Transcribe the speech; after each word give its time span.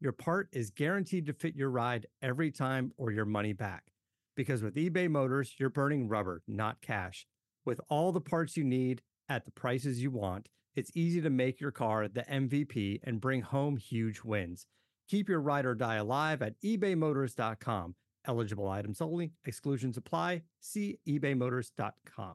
your 0.00 0.12
part 0.12 0.48
is 0.52 0.70
guaranteed 0.70 1.26
to 1.26 1.34
fit 1.34 1.54
your 1.54 1.70
ride 1.70 2.06
every 2.22 2.50
time 2.50 2.92
or 2.96 3.12
your 3.12 3.26
money 3.26 3.52
back. 3.52 3.92
Because 4.34 4.62
with 4.62 4.76
eBay 4.76 5.10
Motors, 5.10 5.54
you're 5.58 5.68
burning 5.68 6.08
rubber, 6.08 6.42
not 6.48 6.80
cash. 6.80 7.26
With 7.66 7.80
all 7.90 8.10
the 8.10 8.20
parts 8.20 8.56
you 8.56 8.64
need 8.64 9.02
at 9.28 9.44
the 9.44 9.50
prices 9.50 10.02
you 10.02 10.10
want, 10.10 10.48
it's 10.74 10.90
easy 10.94 11.20
to 11.20 11.28
make 11.28 11.60
your 11.60 11.70
car 11.70 12.08
the 12.08 12.22
MVP 12.22 13.00
and 13.04 13.20
bring 13.20 13.42
home 13.42 13.76
huge 13.76 14.22
wins. 14.24 14.66
Keep 15.08 15.28
your 15.28 15.40
ride 15.40 15.66
or 15.66 15.74
die 15.74 15.96
alive 15.96 16.40
at 16.40 16.58
ebaymotors.com. 16.62 17.94
Eligible 18.26 18.68
items 18.68 19.00
only, 19.00 19.32
exclusions 19.44 19.96
apply. 19.96 20.42
See 20.60 20.98
ebaymotors.com. 21.06 22.34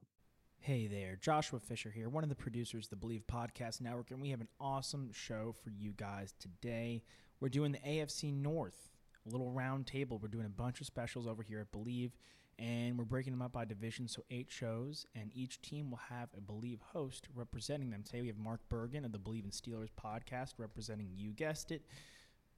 Hey 0.59 0.88
there, 0.88 1.16
Joshua 1.16 1.59
Fisher 1.59 1.91
here, 1.91 2.09
one 2.09 2.23
of 2.23 2.30
the 2.30 2.36
producers 2.36 2.89
of 2.91 2.99
the 2.99 3.08
Bleav 3.08 3.23
Podcast 3.25 3.81
Network, 3.81 4.09
and 4.09 4.19
we 4.19 4.31
have 4.31 4.41
an 4.41 4.47
awesome 4.59 5.11
show 5.13 5.53
for 5.63 5.69
you 5.69 5.93
guys 5.95 6.33
today. 6.39 7.03
We're 7.39 7.50
doing 7.50 7.72
the 7.73 7.80
AFC 7.80 8.33
North, 8.33 8.89
a 9.28 9.30
little 9.30 9.52
round 9.52 9.88
table. 9.88 10.19
We're 10.22 10.30
doing 10.30 10.45
a 10.45 10.50
bunch 10.50 10.80
of 10.80 10.88
specials 10.88 11.28
over 11.28 11.44
here 11.44 11.59
at 11.59 11.72
Bleav, 11.72 12.11
and 12.58 12.97
we're 12.97 13.03
breaking 13.05 13.33
them 13.33 13.42
up 13.42 13.52
by 13.52 13.66
division, 13.66 14.08
so 14.08 14.23
eight 14.31 14.50
shows, 14.50 15.05
and 15.16 15.31
each 15.33 15.61
team 15.61 15.92
will 15.92 16.00
have 16.09 16.30
a 16.36 16.39
Bleav 16.39 16.80
host 16.94 17.27
representing 17.36 17.89
them. 17.89 18.03
Today 18.03 18.22
we 18.22 18.27
have 18.27 18.38
Mark 18.38 18.61
Bergen 18.69 19.03
of 19.03 19.11
the 19.11 19.19
Bleav 19.19 19.44
in 19.44 19.52
Steelers 19.52 19.89
podcast 20.02 20.53
representing, 20.58 21.09
you 21.14 21.31
guessed 21.31 21.72
it, 21.72 21.81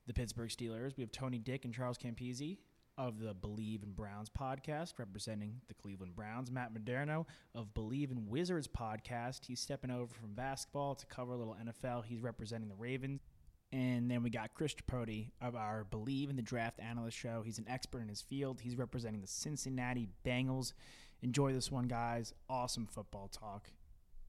the 0.05 0.13
Pittsburgh 0.13 0.49
Steelers. 0.49 0.95
We 0.95 1.01
have 1.03 1.11
Tony 1.11 1.39
Dick 1.39 1.65
and 1.65 1.73
Charles 1.73 1.97
Campese 1.97 2.57
of 2.99 3.19
the 3.19 3.33
Bleav 3.33 3.83
in 3.83 3.91
Browns 3.91 4.29
podcast, 4.29 4.93
representing 4.97 5.61
the 5.67 5.73
Cleveland 5.73 6.15
Browns. 6.15 6.51
Matt 6.51 6.73
Moderno 6.73 7.25
of 7.53 7.73
Bleav 7.73 8.11
in 8.11 8.27
Wizards 8.27 8.67
podcast. 8.67 9.45
He's 9.45 9.59
stepping 9.59 9.91
over 9.91 10.13
from 10.13 10.33
basketball 10.33 10.95
to 10.95 11.05
cover 11.07 11.33
a 11.33 11.37
little 11.37 11.55
NFL. 11.55 12.05
He's 12.05 12.21
representing 12.21 12.69
the 12.69 12.75
Ravens. 12.75 13.21
And 13.71 14.09
then 14.09 14.23
we 14.23 14.29
got 14.29 14.53
Chris 14.53 14.73
Tripodi 14.73 15.31
of 15.41 15.55
our 15.55 15.85
Bleav 15.91 16.29
in 16.29 16.37
the 16.37 16.41
Draft 16.41 16.79
Analyst 16.79 17.17
show. 17.17 17.41
He's 17.45 17.59
an 17.59 17.65
expert 17.67 18.01
in 18.01 18.07
his 18.07 18.21
field. 18.21 18.61
He's 18.61 18.77
representing 18.77 19.19
the 19.21 19.27
Cincinnati 19.27 20.07
Bengals. 20.25 20.73
Enjoy 21.21 21.51
this 21.51 21.69
one, 21.71 21.87
guys. 21.87 22.33
Awesome 22.49 22.85
football 22.85 23.27
talk. 23.27 23.69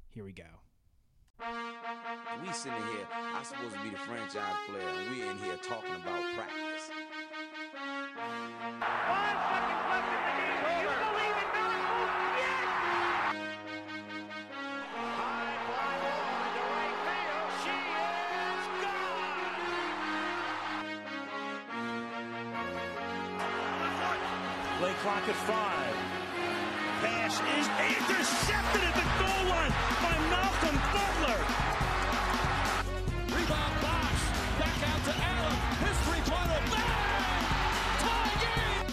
Here 0.09 0.25
we 0.25 0.33
go. 0.33 0.45
We 2.43 2.53
sitting 2.53 2.83
here, 2.83 3.07
I'm 3.13 3.45
supposed 3.45 3.77
to 3.77 3.83
be 3.83 3.91
the 3.91 3.97
franchise 3.99 4.57
player, 4.69 4.89
and 4.89 5.11
we 5.11 5.23
in 5.23 5.39
here 5.39 5.57
talking 5.63 5.95
about 5.95 6.25
practice. 6.35 6.91
Five 8.81 9.28
clock 25.03 25.29
at 25.29 25.37
five. 25.47 25.95
Pass 26.99 27.39
is 27.39 27.67
intercepted 27.87 28.83
at 28.83 28.95
the 28.99 29.07
goal 29.23 29.45
line 29.47 29.71
by 30.03 30.15
Malcolm 30.27 30.75
Butler. 30.91 31.39
Rebound 33.31 33.77
box. 33.79 34.15
Back 34.59 34.79
out 34.91 35.01
to 35.07 35.15
Allen. 35.15 35.59
His 35.87 35.97
three-pointer. 36.03 36.61
Bang! 36.75 37.43
Tie 38.03 38.35
game. 38.43 38.91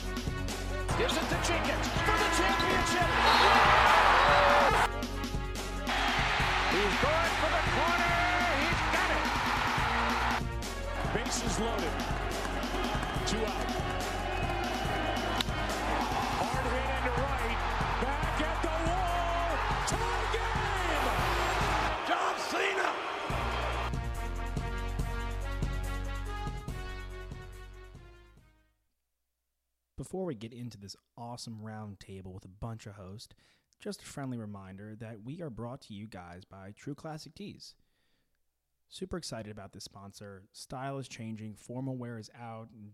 Gives 1.00 1.18
it 1.18 1.26
to 1.26 1.38
Jenkins 1.42 1.88
for 2.06 2.18
the 2.22 2.30
championship. 2.38 3.10
He's 6.70 6.96
going 7.02 7.34
for 7.42 7.50
the 7.50 7.64
corner. 7.74 8.14
He's 8.62 8.82
got 8.94 9.10
it. 9.18 9.26
Bases 11.18 11.56
loaded. 11.60 11.96
Two 13.26 13.42
out. 13.42 13.85
Right. 17.18 17.58
Back 18.02 18.42
at 18.42 18.62
the 18.62 18.76
wall. 18.90 19.58
Tie 19.88 20.26
game. 20.34 21.06
John 22.08 22.36
Cena. 22.40 22.90
Before 29.98 30.26
we 30.26 30.36
get 30.36 30.54
into 30.54 30.78
this 30.78 30.96
awesome 31.18 31.62
round 31.62 32.00
table 32.00 32.34
with 32.34 32.46
a 32.46 32.50
bunch 32.50 32.86
of 32.86 32.96
hosts, 32.96 33.34
just 33.80 34.02
a 34.02 34.06
friendly 34.06 34.38
reminder 34.38 34.96
that 34.96 35.24
we 35.24 35.42
are 35.42 35.50
brought 35.50 35.82
to 35.82 35.94
you 35.94 36.08
guys 36.08 36.44
by 36.46 36.74
True 36.76 36.96
Classic 36.96 37.34
Tees. 37.36 37.76
Super 38.90 39.18
excited 39.18 39.52
about 39.52 39.74
this 39.74 39.84
sponsor. 39.84 40.44
Style 40.54 40.98
is 41.00 41.08
changing, 41.08 41.56
formal 41.56 41.98
wear 41.98 42.18
is 42.18 42.30
out, 42.40 42.70
and 42.74 42.92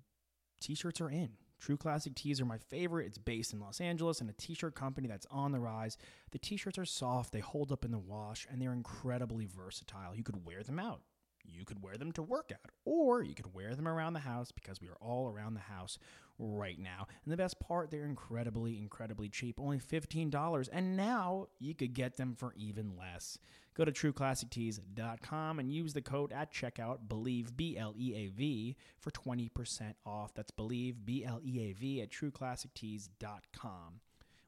t-shirts 0.59 1.01
are 1.01 1.09
in. 1.09 1.31
True 1.61 1.77
Classic 1.77 2.15
Tees 2.15 2.41
are 2.41 2.45
my 2.45 2.57
favorite. 2.57 3.05
It's 3.05 3.19
based 3.19 3.53
in 3.53 3.59
Los 3.59 3.79
Angeles 3.79 4.19
and 4.19 4.29
a 4.29 4.33
t-shirt 4.33 4.73
company 4.73 5.07
that's 5.07 5.27
on 5.29 5.51
the 5.51 5.59
rise. 5.59 5.95
The 6.31 6.39
t-shirts 6.39 6.79
are 6.79 6.85
soft, 6.85 7.31
they 7.31 7.39
hold 7.39 7.71
up 7.71 7.85
in 7.85 7.91
the 7.91 7.99
wash, 7.99 8.47
and 8.51 8.59
they're 8.59 8.73
incredibly 8.73 9.45
versatile. 9.45 10.15
You 10.15 10.23
could 10.23 10.43
wear 10.43 10.63
them 10.63 10.79
out. 10.79 11.01
You 11.45 11.65
could 11.65 11.83
wear 11.83 11.97
them 11.97 12.11
to 12.13 12.23
work 12.23 12.51
out, 12.51 12.71
or 12.85 13.23
you 13.23 13.35
could 13.35 13.53
wear 13.53 13.75
them 13.75 13.87
around 13.87 14.13
the 14.13 14.19
house 14.19 14.51
because 14.51 14.81
we 14.81 14.87
are 14.87 14.97
all 15.01 15.27
around 15.27 15.53
the 15.53 15.59
house 15.59 15.97
right 16.39 16.79
now. 16.79 17.07
And 17.23 17.31
the 17.31 17.37
best 17.37 17.59
part, 17.59 17.91
they're 17.91 18.05
incredibly, 18.05 18.77
incredibly 18.77 19.29
cheap, 19.29 19.59
only 19.59 19.79
$15. 19.79 20.69
And 20.71 20.97
now 20.97 21.47
you 21.59 21.75
could 21.75 21.93
get 21.93 22.17
them 22.17 22.35
for 22.35 22.53
even 22.55 22.95
less. 22.97 23.37
Go 23.75 23.85
to 23.85 23.91
trueclassictees.com 23.91 25.59
and 25.59 25.71
use 25.71 25.93
the 25.93 26.01
code 26.01 26.33
at 26.33 26.53
checkout, 26.53 27.07
believe, 27.07 27.55
B 27.55 27.77
L 27.77 27.93
E 27.97 28.13
A 28.15 28.27
V, 28.27 28.75
for 28.99 29.11
20% 29.11 29.93
off. 30.05 30.33
That's 30.33 30.51
believe, 30.51 31.05
B 31.05 31.23
L 31.25 31.39
E 31.43 31.69
A 31.69 31.73
V, 31.73 32.01
at 32.01 32.11
trueclassictees.com. 32.11 34.01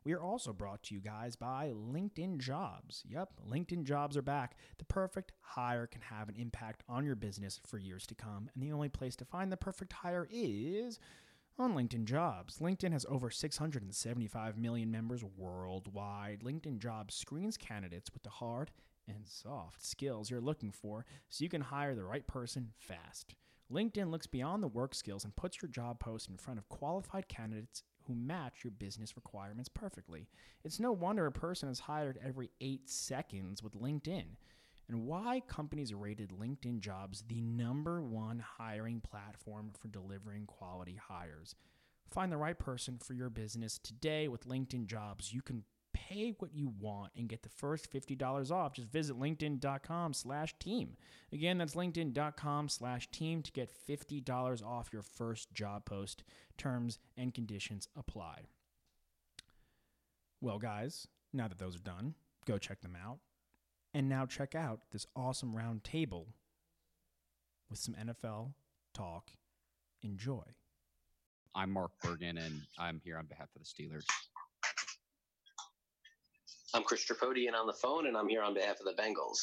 We 0.04 0.12
are 0.12 0.22
also 0.22 0.52
brought 0.52 0.84
to 0.84 0.94
you 0.94 1.00
guys 1.00 1.38
by 1.38 1.72
LinkedIn 1.74 2.40
Jobs. 2.40 3.04
Yep, 3.08 3.40
LinkedIn 3.50 3.86
Jobs 3.86 4.18
are 4.18 4.22
back. 4.22 4.58
The 4.78 4.84
perfect 4.84 5.32
hire 5.40 5.88
can 5.88 6.02
have 6.02 6.28
an 6.28 6.36
impact 6.36 6.84
on 6.90 7.06
your 7.06 7.16
business 7.16 7.62
for 7.66 7.78
years 7.78 8.06
to 8.08 8.16
come, 8.16 8.50
and 8.54 8.62
the 8.62 8.74
only 8.74 8.90
place 8.90 9.16
to 9.18 9.26
find 9.26 9.50
the 9.50 9.58
perfect 9.58 9.94
hire 9.94 10.28
is 10.30 11.00
on 11.58 11.74
LinkedIn 11.74 12.04
Jobs. 12.04 12.58
LinkedIn 12.58 12.92
has 12.92 13.06
over 13.08 13.30
675 13.30 14.58
million 14.58 14.92
members 14.92 15.24
worldwide. 15.38 16.42
LinkedIn 16.42 16.80
Jobs 16.80 17.16
screens 17.16 17.56
candidates 17.56 18.12
with 18.14 18.24
the 18.24 18.30
hard 18.30 18.72
and 19.08 19.28
soft 19.28 19.86
skills 19.86 20.30
you're 20.30 20.42
looking 20.42 20.72
for 20.72 21.06
so 21.30 21.44
you 21.44 21.50
can 21.50 21.62
hire 21.62 21.96
the 21.96 22.04
right 22.04 22.26
person 22.28 22.72
fast. 22.78 23.36
LinkedIn 23.72 24.12
looks 24.12 24.28
beyond 24.28 24.62
the 24.62 24.68
work 24.68 24.94
skills 24.94 25.24
and 25.24 25.36
puts 25.36 25.62
your 25.62 25.70
job 25.70 26.00
post 26.00 26.30
in 26.30 26.38
front 26.38 26.60
of 26.60 26.70
qualified 26.70 27.28
candidates 27.28 27.84
who 28.06 28.14
match 28.14 28.64
your 28.64 28.72
business 28.72 29.16
requirements 29.16 29.70
perfectly. 29.70 30.28
It's 30.64 30.80
no 30.80 30.92
wonder 30.92 31.26
a 31.26 31.32
person 31.32 31.70
is 31.70 31.80
hired 31.80 32.20
every 32.24 32.52
eight 32.62 32.90
seconds 32.90 33.64
with 33.64 33.80
LinkedIn. 33.80 34.26
And 34.90 35.06
why 35.06 35.42
companies 35.48 35.94
rated 35.94 36.32
LinkedIn 36.32 36.82
jobs 36.82 37.24
the 37.28 37.42
number 37.42 38.02
one 38.02 38.44
hiring 38.58 39.00
platform 39.00 39.72
for 39.80 39.88
delivering 39.88 40.46
quality 40.46 41.00
hires. 41.02 41.56
Find 42.12 42.32
the 42.32 42.38
right 42.38 42.60
person 42.60 43.00
for 43.00 43.14
your 43.14 43.30
business 43.30 43.80
today 43.80 44.28
with 44.28 44.48
LinkedIn 44.48 44.86
jobs. 44.86 45.34
You 45.34 45.42
can 45.42 45.64
pay 46.10 46.34
what 46.40 46.54
you 46.54 46.74
want 46.80 47.12
and 47.18 47.30
get 47.30 47.44
the 47.44 47.50
first 47.50 47.92
$50 47.92 48.52
off. 48.52 48.74
Just 48.74 48.90
visit 48.90 49.20
linkedin.com 49.20 50.14
slash 50.14 50.56
team. 50.60 50.98
Again, 51.32 51.58
that's 51.58 51.76
linkedin.com 51.76 52.70
slash 52.70 53.10
team 53.12 53.42
to 53.42 53.52
get 53.52 53.72
$50 53.88 54.64
off 54.64 54.92
your 54.92 55.02
first 55.02 55.54
job 55.54 55.86
post. 55.86 56.24
Terms 56.58 57.00
and 57.18 57.34
conditions 57.34 57.88
apply. 57.96 58.44
Well, 60.42 60.60
guys, 60.60 61.08
now 61.32 61.48
that 61.48 61.58
those 61.58 61.76
are 61.76 61.80
done, 61.80 62.16
go 62.46 62.58
check 62.58 62.82
them 62.82 62.98
out. 63.02 63.20
And 63.94 64.10
now 64.10 64.26
check 64.26 64.56
out 64.56 64.82
this 64.92 65.06
awesome 65.16 65.56
round 65.56 65.84
table 65.84 66.28
with 67.70 67.80
some 67.80 67.96
NFL 67.96 68.54
talk. 68.94 69.32
Enjoy. 70.02 70.44
I'm 71.56 71.72
Mark 71.72 71.92
Bergen, 72.02 72.40
and 72.40 72.62
I'm 72.80 73.00
here 73.04 73.18
on 73.18 73.28
behalf 73.28 73.50
of 73.56 73.62
the 73.62 73.68
Steelers. 73.68 74.06
I'm 76.76 76.82
Chris 76.84 77.06
Tripodi, 77.06 77.46
and 77.46 77.56
on 77.56 77.68
the 77.68 77.74
phone, 77.74 78.08
and 78.08 78.18
I'm 78.18 78.28
here 78.28 78.42
on 78.42 78.56
behalf 78.56 78.80
of 78.80 78.86
the 78.86 79.00
Bengals. 79.00 79.38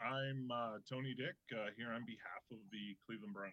I'm 0.00 0.48
uh, 0.50 0.78
Tony 0.88 1.14
Dick, 1.14 1.36
uh, 1.52 1.66
here 1.76 1.92
on 1.92 2.02
behalf 2.06 2.44
of 2.50 2.56
the 2.72 2.96
Cleveland 3.04 3.34
Browns. 3.34 3.52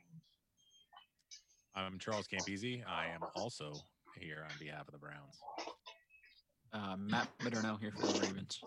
I'm 1.75 1.99
Charles 1.99 2.27
Campese. 2.27 2.81
I 2.87 3.07
am 3.07 3.19
also 3.35 3.73
here 4.17 4.47
on 4.49 4.57
behalf 4.57 4.87
of 4.87 4.93
the 4.93 4.97
Browns. 4.97 5.37
Uh, 6.71 6.95
Matt 6.97 7.27
Middernell 7.43 7.75
here 7.75 7.91
for 7.91 8.07
the 8.07 8.19
Ravens. 8.21 8.61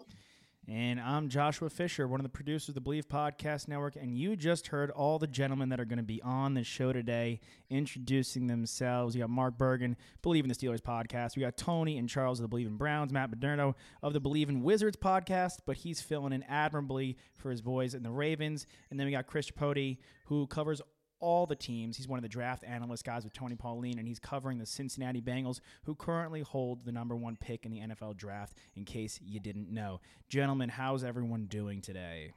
And 0.71 1.01
I'm 1.01 1.31
Joshua 1.31 1.71
Fisher, 1.71 2.07
one 2.07 2.21
of 2.21 2.25
the 2.25 2.29
producers 2.29 2.69
of 2.69 2.75
the 2.75 2.83
Bleav 2.83 3.07
Podcast 3.07 3.69
Network. 3.69 3.97
And 3.97 4.19
you 4.19 4.37
just 4.37 4.67
heard 4.67 4.91
all 4.91 5.19
the 5.19 5.27
gentlemen 5.27 5.71
that 5.71 5.81
are 5.81 5.87
going 5.87 5.97
to 5.97 6.03
be 6.03 6.21
on 6.21 6.53
the 6.53 6.63
show 6.63 6.93
today 6.93 7.41
introducing 7.71 8.49
themselves. 8.49 9.15
You 9.15 9.23
got 9.23 9.31
Mark 9.31 9.57
Bergen, 9.57 9.97
Bleav 10.23 10.43
in 10.43 10.49
the 10.51 10.55
Steelers 10.55 10.83
podcast. 10.83 11.37
We 11.37 11.41
got 11.41 11.57
Tony 11.57 11.97
and 11.97 12.07
Charles 12.07 12.39
of 12.39 12.51
the 12.51 12.55
Bleav 12.55 12.67
in 12.67 12.77
Browns, 12.77 13.15
Matt 13.15 13.31
Moderno 13.31 13.77
of 14.03 14.13
the 14.13 14.21
Bleav 14.21 14.51
in 14.51 14.63
Wizards 14.63 14.99
podcast, 14.99 15.61
but 15.65 15.79
he's 15.79 16.03
filling 16.03 16.35
in 16.35 16.43
admirably 16.43 17.17
for 17.35 17.51
his 17.51 17.63
boys 17.63 17.95
in 17.95 18.03
the 18.03 18.11
Ravens. 18.11 18.67
And 18.91 19.01
then 19.01 19.07
we 19.07 19.13
got 19.13 19.27
Chris 19.27 19.51
Tripodi, 19.51 19.97
who 20.27 20.47
covers 20.49 20.83
all 21.21 21.47
the 21.47 21.57
teams. 21.57 21.97
He's 21.97 22.09
one 22.09 22.19
of 22.19 22.23
the 22.23 22.29
draft 22.29 22.65
analyst 22.65 23.05
guys 23.05 23.25
with 23.25 23.33
Tony 23.33 23.55
Pauline, 23.55 23.99
and 23.99 24.07
he's 24.07 24.19
covering 24.19 24.59
the 24.59 24.67
Cincinnati 24.67 25.21
Bengals, 25.21 25.61
who 25.85 25.95
currently 25.95 26.41
hold 26.41 26.85
the 26.85 26.93
number 26.93 27.17
one 27.17 27.37
pick 27.37 27.65
in 27.65 27.71
the 27.71 27.81
NFL 27.81 28.17
draft, 28.17 28.57
in 28.77 28.85
case 28.85 29.21
you 29.25 29.41
didn't 29.41 29.71
know. 29.71 30.01
Gentlemen, 30.29 30.69
how's 30.69 31.05
everyone 31.05 31.47
doing 31.47 31.81
today? 31.81 32.33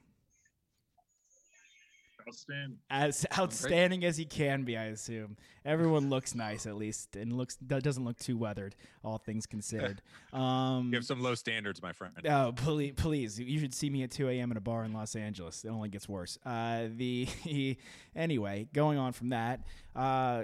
Outstanding. 2.28 2.78
As 2.90 3.26
outstanding 3.38 4.04
as 4.06 4.18
he 4.18 4.26
can 4.26 4.64
be, 4.64 4.78
I 4.78 4.86
assume. 4.86 5.38
Everyone 5.66 6.10
looks 6.10 6.36
nice, 6.36 6.66
at 6.66 6.76
least, 6.76 7.16
and 7.16 7.34
looks 7.34 7.56
doesn't 7.56 8.04
look 8.04 8.18
too 8.18 8.38
weathered, 8.38 8.76
all 9.04 9.18
things 9.18 9.46
considered. 9.46 10.02
Um, 10.32 10.92
you 10.92 10.96
have 10.96 11.06
some 11.06 11.22
low 11.22 11.36
standards, 11.36 11.82
my 11.82 11.92
friend. 11.92 12.14
Oh, 12.26 12.54
please, 12.56 12.94
please! 12.96 13.38
You 13.38 13.60
should 13.60 13.74
see 13.74 13.90
me 13.90 14.04
at 14.04 14.12
2 14.12 14.30
a.m. 14.30 14.50
in 14.52 14.56
a 14.56 14.62
bar 14.62 14.86
in 14.86 14.94
Los 14.94 15.14
Angeles. 15.14 15.66
It 15.66 15.70
only 15.70 15.90
gets 15.90 16.08
worse. 16.08 16.40
Uh, 16.46 16.88
the 16.96 17.28
anyway, 18.16 18.70
going 18.74 18.98
on 18.98 19.12
from 19.12 19.30
that. 19.30 19.66
Uh, 19.94 20.44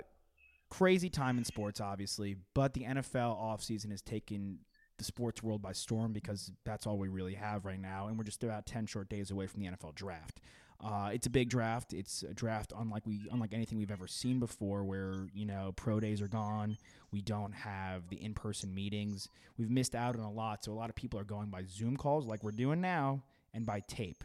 crazy 0.70 1.10
time 1.10 1.38
in 1.38 1.46
sports, 1.46 1.80
obviously, 1.80 2.36
but 2.54 2.74
the 2.74 2.84
NFL 2.84 3.40
offseason 3.40 3.92
has 3.92 4.02
taken 4.02 4.60
the 4.98 5.04
sports 5.04 5.44
world 5.44 5.62
by 5.62 5.72
storm 5.72 6.12
because 6.12 6.52
that's 6.66 6.88
all 6.88 6.98
we 6.98 7.08
really 7.08 7.36
have 7.36 7.66
right 7.66 7.80
now, 7.80 8.08
and 8.08 8.18
we're 8.18 8.24
just 8.24 8.44
about 8.44 8.66
10 8.66 8.88
short 8.88 9.10
days 9.10 9.32
away 9.32 9.48
from 9.48 9.62
the 9.62 9.68
NFL 9.68 9.96
draft. 9.96 10.42
Uh, 10.80 11.10
it's 11.12 11.26
a 11.26 11.30
big 11.30 11.50
draft. 11.50 11.92
It's 11.92 12.24
a 12.24 12.34
draft 12.34 12.72
unlike 12.78 13.06
we 13.06 13.22
unlike 13.32 13.54
anything 13.54 13.78
we've 13.80 13.92
ever 13.92 14.08
seen 14.08 14.40
before, 14.40 14.84
where 14.84 15.28
you 15.34 15.46
know 15.46 15.74
pro 15.76 16.00
days 16.00 16.22
are 16.22 16.28
gone. 16.28 16.78
We 17.12 17.22
don't 17.22 17.54
have 17.54 18.10
the 18.10 18.24
in 18.24 18.34
person 18.34 18.74
meetings. 18.74 19.30
We've 19.58 19.72
missed 19.72 19.96
out 19.96 20.16
on 20.16 20.22
a 20.22 20.32
lot. 20.32 20.64
So 20.64 20.72
a 20.72 20.76
lot 20.76 20.90
of 20.90 20.96
people 20.96 21.20
are 21.20 21.24
going 21.24 21.50
by 21.50 21.64
Zoom 21.64 21.98
calls, 21.98 22.28
like 22.28 22.44
we're 22.44 22.52
doing 22.52 22.80
now, 22.80 23.24
and 23.54 23.66
by 23.66 23.80
tape. 23.88 24.24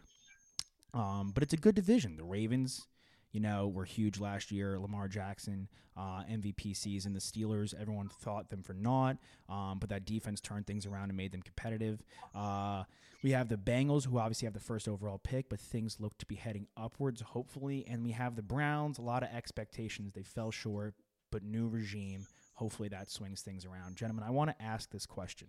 Um, 0.92 1.30
but 1.32 1.42
it's 1.42 1.54
a 1.54 1.58
good 1.58 1.74
division. 1.74 2.16
The 2.16 2.24
Ravens, 2.24 2.86
you 3.32 3.40
know, 3.40 3.68
were 3.68 3.84
huge 3.84 4.20
last 4.20 4.50
year. 4.50 4.78
Lamar 4.78 5.08
Jackson, 5.08 5.68
uh, 5.96 6.22
MVP 6.30 6.76
season. 6.76 7.12
The 7.12 7.18
Steelers, 7.18 7.74
everyone 7.78 8.08
thought 8.08 8.50
them 8.50 8.62
for 8.62 8.74
naught, 8.74 9.16
um, 9.48 9.78
but 9.78 9.88
that 9.88 10.04
defense 10.04 10.40
turned 10.40 10.66
things 10.66 10.86
around 10.86 11.08
and 11.08 11.16
made 11.16 11.32
them 11.32 11.42
competitive. 11.42 12.02
Uh, 12.34 12.84
we 13.22 13.30
have 13.30 13.48
the 13.48 13.56
Bengals, 13.56 14.06
who 14.06 14.18
obviously 14.18 14.46
have 14.46 14.54
the 14.54 14.60
first 14.60 14.88
overall 14.88 15.18
pick, 15.18 15.48
but 15.48 15.60
things 15.60 15.98
look 16.00 16.18
to 16.18 16.26
be 16.26 16.34
heading 16.34 16.66
upwards, 16.76 17.20
hopefully. 17.20 17.84
And 17.88 18.04
we 18.04 18.10
have 18.10 18.36
the 18.36 18.42
Browns, 18.42 18.98
a 18.98 19.02
lot 19.02 19.22
of 19.22 19.30
expectations. 19.30 20.12
They 20.12 20.24
fell 20.24 20.50
short, 20.50 20.94
but 21.30 21.42
new 21.42 21.68
regime. 21.68 22.26
Hopefully 22.54 22.88
that 22.88 23.10
swings 23.10 23.40
things 23.40 23.64
around. 23.64 23.96
Gentlemen, 23.96 24.24
I 24.24 24.30
want 24.30 24.50
to 24.50 24.62
ask 24.62 24.90
this 24.90 25.06
question. 25.06 25.48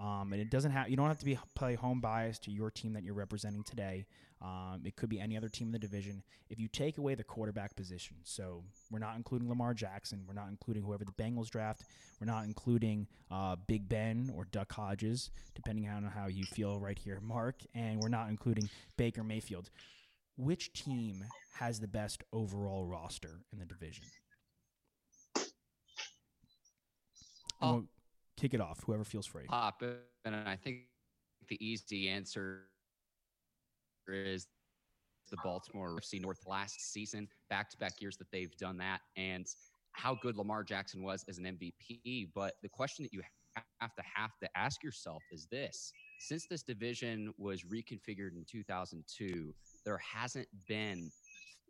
Um, 0.00 0.32
and 0.32 0.40
it 0.40 0.50
doesn't 0.50 0.70
have 0.70 0.88
you 0.88 0.96
don't 0.96 1.08
have 1.08 1.18
to 1.18 1.24
be 1.26 1.38
play 1.54 1.74
home 1.74 2.00
bias 2.00 2.38
to 2.40 2.50
your 2.50 2.70
team 2.70 2.94
that 2.94 3.02
you're 3.02 3.14
representing 3.14 3.62
today. 3.62 4.06
Um, 4.42 4.80
it 4.86 4.96
could 4.96 5.10
be 5.10 5.20
any 5.20 5.36
other 5.36 5.50
team 5.50 5.68
in 5.68 5.72
the 5.72 5.78
division. 5.78 6.22
If 6.48 6.58
you 6.58 6.68
take 6.68 6.96
away 6.96 7.14
the 7.14 7.22
quarterback 7.22 7.76
position, 7.76 8.16
so 8.24 8.64
we're 8.90 8.98
not 8.98 9.16
including 9.16 9.50
Lamar 9.50 9.74
Jackson, 9.74 10.24
we're 10.26 10.32
not 10.32 10.48
including 10.48 10.82
whoever 10.82 11.04
the 11.04 11.12
Bengals 11.12 11.50
draft, 11.50 11.82
we're 12.18 12.26
not 12.26 12.46
including 12.46 13.06
uh, 13.30 13.56
Big 13.66 13.86
Ben 13.86 14.32
or 14.34 14.46
Duck 14.46 14.72
Hodges, 14.72 15.30
depending 15.54 15.86
on 15.90 16.04
how 16.04 16.28
you 16.28 16.44
feel 16.44 16.80
right 16.80 16.98
here, 16.98 17.20
Mark, 17.20 17.56
and 17.74 18.00
we're 18.00 18.08
not 18.08 18.30
including 18.30 18.70
Baker 18.96 19.22
Mayfield. 19.22 19.68
Which 20.38 20.72
team 20.72 21.22
has 21.58 21.78
the 21.78 21.88
best 21.88 22.22
overall 22.32 22.86
roster 22.86 23.42
in 23.52 23.58
the 23.58 23.66
division? 23.66 24.04
Oh. 27.60 27.84
Kick 28.40 28.54
it 28.54 28.60
off. 28.60 28.82
Whoever 28.86 29.04
feels 29.04 29.26
free. 29.26 29.44
Pop, 29.44 29.82
and 30.24 30.34
I 30.34 30.56
think 30.56 30.84
the 31.50 31.62
easy 31.62 32.08
answer 32.08 32.62
is 34.08 34.46
the 35.30 35.36
Baltimore 35.44 35.90
FC 36.00 36.22
North 36.22 36.40
last 36.46 36.92
season, 36.92 37.28
back 37.50 37.68
to 37.68 37.76
back 37.76 38.00
years 38.00 38.16
that 38.16 38.30
they've 38.32 38.56
done 38.56 38.78
that, 38.78 39.00
and 39.14 39.46
how 39.92 40.16
good 40.22 40.38
Lamar 40.38 40.64
Jackson 40.64 41.02
was 41.02 41.22
as 41.28 41.36
an 41.36 41.44
MVP. 41.44 42.30
But 42.34 42.54
the 42.62 42.70
question 42.70 43.02
that 43.02 43.12
you 43.12 43.20
have 43.54 43.94
to 43.94 44.02
have 44.14 44.30
to 44.42 44.48
ask 44.56 44.82
yourself 44.82 45.22
is 45.30 45.46
this 45.50 45.92
since 46.18 46.46
this 46.46 46.62
division 46.62 47.34
was 47.36 47.64
reconfigured 47.64 48.36
in 48.36 48.46
2002, 48.50 49.54
there 49.84 49.98
hasn't 49.98 50.48
been 50.66 51.10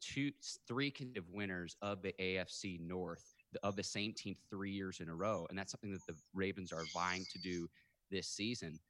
two, 0.01 0.31
three 0.69 0.93
kind 0.93 1.17
of 1.17 1.25
winners 1.33 1.77
of 1.83 2.01
the 2.01 2.15
AFC 2.21 2.81
North 2.81 3.35
of 3.62 3.76
the 3.76 3.82
same 3.82 4.12
team 4.14 4.37
three 4.50 4.70
years 4.70 5.00
in 5.00 5.08
a 5.08 5.14
row. 5.14 5.47
And 5.49 5.58
that's 5.58 5.73
something 5.73 5.93
that 5.93 6.06
the 6.06 6.17
Ravens 6.35 6.73
are 6.73 6.85
vying 6.93 7.26
to 7.31 7.38
do 7.38 7.69
this 8.11 8.29
season. 8.29 8.81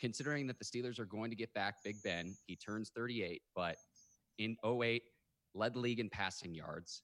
Considering 0.00 0.46
that 0.46 0.58
the 0.58 0.64
Steelers 0.64 0.98
are 0.98 1.04
going 1.06 1.30
to 1.30 1.36
get 1.36 1.52
back 1.54 1.84
Big 1.84 2.02
Ben, 2.02 2.36
he 2.46 2.56
turns 2.56 2.90
38, 2.90 3.42
but 3.54 3.76
in 4.38 4.56
08, 4.64 5.02
led 5.54 5.74
the 5.74 5.78
league 5.78 6.00
in 6.00 6.08
passing 6.08 6.54
yards. 6.54 7.02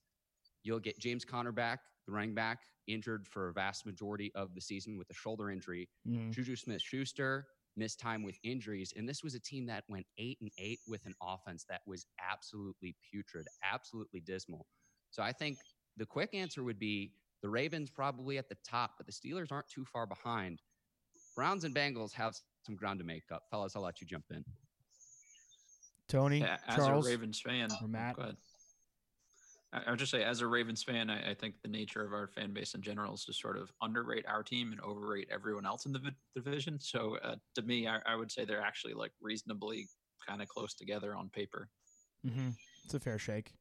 You'll 0.62 0.80
get 0.80 0.98
James 0.98 1.24
Conner 1.24 1.52
back, 1.52 1.80
the 2.06 2.12
running 2.12 2.34
back, 2.34 2.64
injured 2.86 3.28
for 3.28 3.48
a 3.48 3.52
vast 3.52 3.86
majority 3.86 4.34
of 4.34 4.54
the 4.54 4.60
season 4.60 4.96
with 4.98 5.10
a 5.10 5.14
shoulder 5.14 5.50
injury. 5.50 5.88
Mhm. 6.04 6.32
Juju 6.32 6.56
Smith 6.56 6.82
Schuster 6.82 7.48
missed 7.76 8.00
time 8.00 8.22
with 8.22 8.38
injuries. 8.42 8.92
And 8.96 9.08
this 9.08 9.22
was 9.22 9.34
a 9.34 9.40
team 9.40 9.66
that 9.66 9.84
went 9.88 10.06
eight 10.18 10.38
and 10.40 10.50
eight 10.58 10.80
with 10.86 11.04
an 11.06 11.14
offense 11.20 11.64
that 11.68 11.82
was 11.86 12.06
absolutely 12.18 12.96
putrid, 13.10 13.48
absolutely 13.62 14.20
dismal. 14.20 14.66
So 15.10 15.22
I 15.22 15.32
think 15.32 15.58
the 15.96 16.06
quick 16.06 16.34
answer 16.34 16.62
would 16.62 16.78
be 16.78 17.12
the 17.42 17.48
Ravens 17.48 17.90
probably 17.90 18.38
at 18.38 18.48
the 18.48 18.56
top, 18.68 18.92
but 18.96 19.06
the 19.06 19.12
Steelers 19.12 19.52
aren't 19.52 19.68
too 19.68 19.84
far 19.84 20.06
behind. 20.06 20.60
Browns 21.34 21.64
and 21.64 21.74
Bengals 21.74 22.12
have 22.12 22.34
some 22.64 22.76
ground 22.76 22.98
to 22.98 23.04
make 23.04 23.24
up. 23.30 23.44
Fellas, 23.50 23.76
I'll 23.76 23.82
let 23.82 24.00
you 24.00 24.06
jump 24.06 24.24
in. 24.30 24.44
Tony, 26.08 26.40
Yeah, 26.40 26.56
as 26.66 26.76
Charles, 26.76 27.06
a 27.06 27.10
Ravens 27.10 27.40
fan, 27.40 27.68
or 27.82 27.88
Matt. 27.88 28.16
Go 28.16 28.22
ahead. 28.22 28.36
I, 29.72 29.82
I 29.86 29.90
would 29.90 29.98
just 29.98 30.10
say, 30.10 30.22
as 30.22 30.40
a 30.40 30.46
Ravens 30.46 30.82
fan, 30.82 31.10
I, 31.10 31.30
I 31.30 31.34
think 31.34 31.56
the 31.62 31.68
nature 31.68 32.04
of 32.04 32.12
our 32.12 32.28
fan 32.28 32.52
base 32.52 32.74
in 32.74 32.82
general 32.82 33.14
is 33.14 33.24
to 33.24 33.32
sort 33.32 33.58
of 33.58 33.70
underrate 33.82 34.24
our 34.26 34.42
team 34.42 34.72
and 34.72 34.80
overrate 34.80 35.28
everyone 35.30 35.66
else 35.66 35.84
in 35.84 35.92
the 35.92 35.98
vi- 35.98 36.10
division. 36.34 36.78
So 36.80 37.18
uh, 37.22 37.36
to 37.56 37.62
me, 37.62 37.88
I, 37.88 37.98
I 38.06 38.14
would 38.14 38.30
say 38.30 38.44
they're 38.44 38.62
actually 38.62 38.94
like 38.94 39.12
reasonably 39.20 39.88
kind 40.26 40.40
of 40.40 40.48
close 40.48 40.74
together 40.74 41.14
on 41.14 41.28
paper. 41.28 41.68
Mm-hmm. 42.24 42.50
It's 42.84 42.94
a 42.94 43.00
fair 43.00 43.18
shake. 43.18 43.52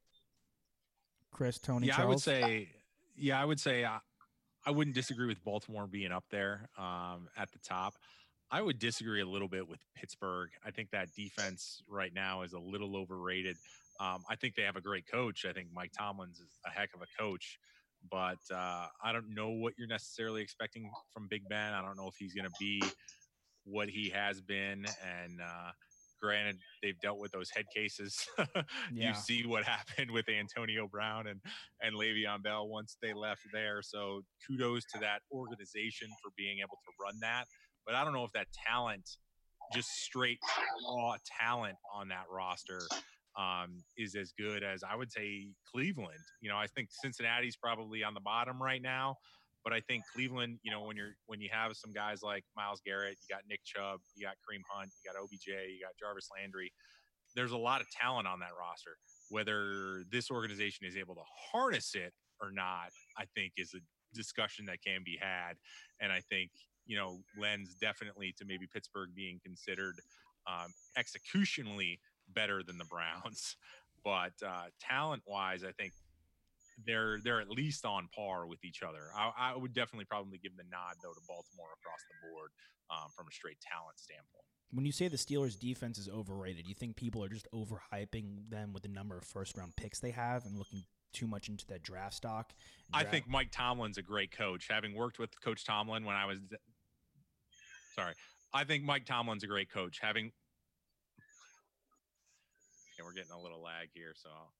Chris, 1.36 1.58
Tony, 1.58 1.88
yeah, 1.88 1.96
Charles. 1.96 2.26
I 2.26 2.32
would 2.32 2.42
say, 2.42 2.68
yeah, 3.14 3.40
I 3.40 3.44
would 3.44 3.60
say 3.60 3.84
I, 3.84 3.98
I 4.64 4.70
wouldn't 4.70 4.96
disagree 4.96 5.26
with 5.26 5.44
Baltimore 5.44 5.86
being 5.86 6.10
up 6.10 6.24
there 6.30 6.70
um, 6.78 7.28
at 7.36 7.52
the 7.52 7.58
top. 7.58 7.94
I 8.50 8.62
would 8.62 8.78
disagree 8.78 9.20
a 9.20 9.26
little 9.26 9.48
bit 9.48 9.68
with 9.68 9.80
Pittsburgh. 9.94 10.48
I 10.64 10.70
think 10.70 10.90
that 10.92 11.12
defense 11.14 11.82
right 11.88 12.12
now 12.14 12.40
is 12.40 12.54
a 12.54 12.58
little 12.58 12.96
overrated. 12.96 13.56
Um, 14.00 14.24
I 14.30 14.36
think 14.36 14.54
they 14.54 14.62
have 14.62 14.76
a 14.76 14.80
great 14.80 15.06
coach. 15.06 15.44
I 15.44 15.52
think 15.52 15.68
Mike 15.74 15.92
Tomlin's 15.98 16.40
is 16.40 16.58
a 16.64 16.70
heck 16.70 16.94
of 16.94 17.02
a 17.02 17.22
coach, 17.22 17.58
but 18.10 18.38
uh, 18.50 18.86
I 19.04 19.12
don't 19.12 19.34
know 19.34 19.50
what 19.50 19.74
you're 19.76 19.88
necessarily 19.88 20.40
expecting 20.40 20.90
from 21.12 21.28
Big 21.28 21.46
Ben. 21.50 21.74
I 21.74 21.82
don't 21.82 21.98
know 21.98 22.08
if 22.08 22.16
he's 22.18 22.32
going 22.32 22.46
to 22.46 22.54
be 22.58 22.82
what 23.64 23.90
he 23.90 24.08
has 24.08 24.40
been. 24.40 24.86
And 25.04 25.40
uh, 25.42 25.72
Granted, 26.26 26.58
they've 26.82 26.98
dealt 27.00 27.20
with 27.20 27.30
those 27.30 27.50
head 27.50 27.66
cases. 27.74 28.26
Yeah. 28.92 29.08
You 29.08 29.14
see 29.14 29.46
what 29.46 29.64
happened 29.64 30.10
with 30.10 30.26
Antonio 30.28 30.88
Brown 30.88 31.26
and 31.26 31.40
and 31.80 31.94
Le'Veon 31.94 32.42
Bell 32.42 32.68
once 32.68 32.96
they 33.02 33.12
left 33.12 33.42
there. 33.52 33.80
So 33.82 34.22
kudos 34.46 34.84
to 34.94 34.98
that 35.00 35.20
organization 35.32 36.08
for 36.22 36.30
being 36.36 36.58
able 36.58 36.78
to 36.84 36.92
run 37.02 37.14
that. 37.20 37.44
But 37.84 37.94
I 37.94 38.04
don't 38.04 38.12
know 38.12 38.24
if 38.24 38.32
that 38.32 38.48
talent, 38.66 39.08
just 39.74 39.88
straight 39.88 40.38
raw 40.84 41.16
talent 41.40 41.76
on 41.94 42.08
that 42.08 42.24
roster, 42.30 42.80
um, 43.38 43.82
is 43.96 44.14
as 44.14 44.32
good 44.38 44.62
as 44.62 44.82
I 44.82 44.96
would 44.96 45.12
say 45.12 45.48
Cleveland. 45.72 46.24
You 46.40 46.50
know, 46.50 46.56
I 46.56 46.66
think 46.66 46.88
Cincinnati's 46.90 47.56
probably 47.56 48.02
on 48.02 48.14
the 48.14 48.20
bottom 48.20 48.62
right 48.62 48.82
now. 48.82 49.16
But 49.66 49.72
I 49.72 49.80
think 49.80 50.04
Cleveland, 50.14 50.60
you 50.62 50.70
know, 50.70 50.82
when 50.82 50.96
you're 50.96 51.16
when 51.26 51.40
you 51.40 51.48
have 51.50 51.76
some 51.76 51.92
guys 51.92 52.22
like 52.22 52.44
Myles 52.56 52.80
Garrett, 52.86 53.18
you 53.20 53.34
got 53.34 53.42
Nick 53.50 53.64
Chubb, 53.64 53.98
you 54.14 54.24
got 54.24 54.36
Kareem 54.36 54.62
Hunt, 54.70 54.92
you 54.94 55.10
got 55.10 55.20
OBJ, 55.20 55.48
you 55.48 55.80
got 55.82 55.90
Jarvis 55.98 56.28
Landry. 56.38 56.72
There's 57.34 57.50
a 57.50 57.56
lot 57.56 57.80
of 57.80 57.90
talent 57.90 58.28
on 58.28 58.38
that 58.38 58.54
roster. 58.56 58.96
Whether 59.28 60.04
this 60.08 60.30
organization 60.30 60.86
is 60.86 60.96
able 60.96 61.16
to 61.16 61.22
harness 61.50 61.96
it 61.96 62.12
or 62.40 62.52
not, 62.52 62.90
I 63.18 63.24
think 63.34 63.54
is 63.56 63.74
a 63.74 63.80
discussion 64.14 64.66
that 64.66 64.78
can 64.86 65.00
be 65.04 65.18
had. 65.20 65.54
And 66.00 66.12
I 66.12 66.20
think 66.20 66.52
you 66.86 66.96
know 66.96 67.18
lends 67.36 67.74
definitely 67.74 68.36
to 68.38 68.44
maybe 68.44 68.68
Pittsburgh 68.72 69.10
being 69.16 69.40
considered 69.44 69.96
um, 70.46 70.72
executionally 70.96 71.98
better 72.28 72.62
than 72.62 72.78
the 72.78 72.86
Browns. 72.86 73.56
But 74.04 74.34
uh, 74.46 74.66
talent 74.80 75.24
wise, 75.26 75.64
I 75.64 75.72
think 75.72 75.92
they're 76.84 77.18
they're 77.24 77.40
at 77.40 77.48
least 77.48 77.84
on 77.84 78.08
par 78.14 78.46
with 78.46 78.64
each 78.64 78.82
other. 78.82 79.08
I, 79.16 79.52
I 79.52 79.56
would 79.56 79.72
definitely 79.72 80.04
probably 80.04 80.38
give 80.38 80.56
the 80.56 80.64
nod 80.70 80.96
though 81.02 81.12
to 81.12 81.20
Baltimore 81.26 81.68
across 81.80 82.00
the 82.10 82.28
board 82.28 82.50
um, 82.90 83.10
from 83.16 83.26
a 83.28 83.32
straight 83.32 83.58
talent 83.60 83.98
standpoint. 83.98 84.44
When 84.72 84.84
you 84.84 84.92
say 84.92 85.08
the 85.08 85.16
Steelers' 85.16 85.58
defense 85.58 85.96
is 85.96 86.08
overrated, 86.08 86.66
you 86.66 86.74
think 86.74 86.96
people 86.96 87.22
are 87.22 87.28
just 87.28 87.46
overhyping 87.54 88.50
them 88.50 88.72
with 88.72 88.82
the 88.82 88.88
number 88.88 89.16
of 89.16 89.24
first 89.24 89.56
round 89.56 89.74
picks 89.76 90.00
they 90.00 90.10
have 90.10 90.44
and 90.44 90.58
looking 90.58 90.82
too 91.12 91.26
much 91.26 91.48
into 91.48 91.66
that 91.68 91.82
draft 91.82 92.14
stock? 92.14 92.52
I 92.92 93.04
think 93.04 93.28
Mike 93.28 93.50
Tomlin's 93.50 93.96
a 93.96 94.02
great 94.02 94.36
coach. 94.36 94.66
Having 94.68 94.94
worked 94.94 95.18
with 95.18 95.30
Coach 95.40 95.64
Tomlin 95.64 96.04
when 96.04 96.16
I 96.16 96.26
was 96.26 96.38
sorry, 97.94 98.14
I 98.52 98.64
think 98.64 98.84
Mike 98.84 99.06
Tomlin's 99.06 99.44
a 99.44 99.46
great 99.46 99.70
coach. 99.70 99.98
Having 100.00 100.32
okay, 102.92 103.04
we're 103.04 103.12
getting 103.12 103.32
a 103.32 103.40
little 103.40 103.62
lag 103.62 103.88
here, 103.94 104.12
so 104.14 104.28
I'll, 104.28 104.52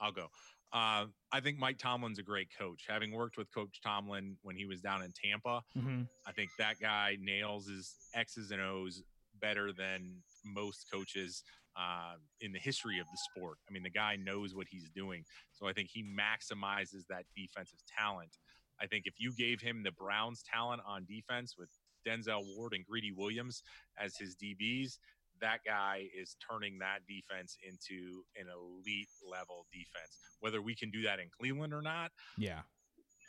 I'll 0.00 0.12
go. 0.12 0.28
Uh, 0.72 1.06
I 1.30 1.40
think 1.40 1.58
Mike 1.58 1.78
Tomlin's 1.78 2.18
a 2.18 2.22
great 2.22 2.48
coach. 2.58 2.84
Having 2.88 3.12
worked 3.12 3.36
with 3.36 3.52
Coach 3.54 3.80
Tomlin 3.80 4.36
when 4.42 4.56
he 4.56 4.64
was 4.66 4.80
down 4.80 5.02
in 5.02 5.12
Tampa, 5.12 5.62
Mhm. 5.76 6.08
I 6.26 6.32
think 6.32 6.50
that 6.58 6.80
guy 6.80 7.16
nails 7.20 7.68
his 7.68 7.94
X's 8.12 8.50
and 8.50 8.60
O's 8.60 9.04
better 9.40 9.72
than 9.72 10.22
most 10.44 10.90
coaches 10.90 11.42
uh, 11.76 12.14
in 12.40 12.52
the 12.52 12.58
history 12.60 13.00
of 13.00 13.06
the 13.10 13.18
sport. 13.32 13.58
I 13.68 13.72
mean, 13.72 13.82
the 13.82 13.90
guy 13.90 14.14
knows 14.14 14.54
what 14.54 14.68
he's 14.70 14.88
doing. 14.90 15.24
So 15.52 15.66
I 15.66 15.72
think 15.72 15.90
he 15.92 16.04
maximizes 16.04 17.04
that 17.08 17.26
defensive 17.36 17.80
talent. 17.86 18.38
I 18.80 18.86
think 18.86 19.06
if 19.06 19.14
you 19.18 19.32
gave 19.34 19.60
him 19.60 19.82
the 19.82 19.90
Browns 19.90 20.42
talent 20.44 20.82
on 20.86 21.04
defense 21.04 21.56
with 21.58 21.68
Denzel 22.06 22.44
Ward 22.56 22.74
and 22.74 22.84
Greedy 22.84 23.10
Williams 23.10 23.62
as 23.98 24.16
his 24.16 24.36
DBs, 24.36 24.98
that 25.40 25.60
guy 25.66 26.08
is 26.18 26.36
turning 26.50 26.78
that 26.78 27.00
defense 27.08 27.56
into 27.66 28.22
an 28.36 28.46
elite 28.48 29.08
level 29.28 29.66
defense. 29.72 30.16
Whether 30.40 30.62
we 30.62 30.74
can 30.74 30.90
do 30.90 31.02
that 31.02 31.18
in 31.18 31.26
Cleveland 31.36 31.72
or 31.72 31.82
not, 31.82 32.10
Yeah. 32.38 32.60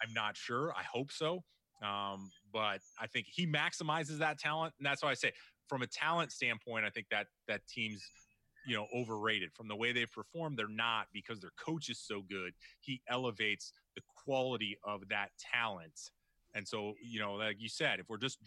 I'm 0.01 0.13
not 0.13 0.35
sure. 0.35 0.74
I 0.77 0.83
hope 0.83 1.12
so. 1.12 1.43
Um, 1.81 2.31
but 2.51 2.79
I 3.00 3.07
think 3.07 3.27
he 3.29 3.47
maximizes 3.47 4.19
that 4.19 4.39
talent. 4.39 4.74
And 4.79 4.85
that's 4.85 5.01
why 5.03 5.12
I 5.12 5.13
say 5.13 5.31
from 5.67 5.81
a 5.81 5.88
talent 5.88 6.31
standpoint, 6.31 6.85
I 6.85 6.89
think 6.89 7.07
that 7.12 7.27
that 7.47 7.62
team's 7.67 8.03
you 8.67 8.75
know 8.75 8.88
overrated 8.95 9.51
from 9.53 9.67
the 9.67 9.75
way 9.75 9.91
they've 9.91 10.12
performed 10.12 10.57
they're 10.57 10.67
not 10.67 11.05
because 11.13 11.39
their 11.39 11.51
coach 11.63 11.88
is 11.88 12.00
so 12.00 12.24
good 12.27 12.51
he 12.81 13.00
elevates 13.07 13.71
the 13.95 14.01
quality 14.24 14.75
of 14.83 15.07
that 15.09 15.29
talent 15.53 16.09
and 16.55 16.67
so 16.67 16.95
you 17.00 17.19
know 17.19 17.33
like 17.35 17.57
you 17.59 17.69
said 17.69 18.00
if 18.00 18.09
we're 18.09 18.17
just 18.17 18.39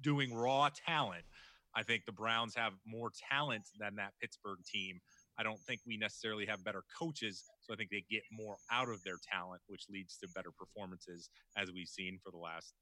doing 0.00 0.32
raw 0.34 0.70
talent 0.86 1.24
i 1.76 1.82
think 1.82 2.04
the 2.04 2.12
browns 2.12 2.54
have 2.54 2.72
more 2.86 3.10
talent 3.30 3.64
than 3.78 3.94
that 3.96 4.12
pittsburgh 4.20 4.58
team 4.64 5.00
i 5.38 5.42
don't 5.42 5.60
think 5.60 5.80
we 5.86 5.96
necessarily 5.96 6.46
have 6.46 6.62
better 6.64 6.82
coaches 6.98 7.44
so 7.60 7.72
i 7.72 7.76
think 7.76 7.90
they 7.90 8.04
get 8.10 8.22
more 8.32 8.56
out 8.70 8.88
of 8.88 9.02
their 9.04 9.16
talent 9.30 9.60
which 9.66 9.84
leads 9.90 10.16
to 10.16 10.28
better 10.34 10.50
performances 10.58 11.30
as 11.56 11.70
we've 11.72 11.88
seen 11.88 12.18
for 12.22 12.30
the 12.30 12.38
last 12.38 12.74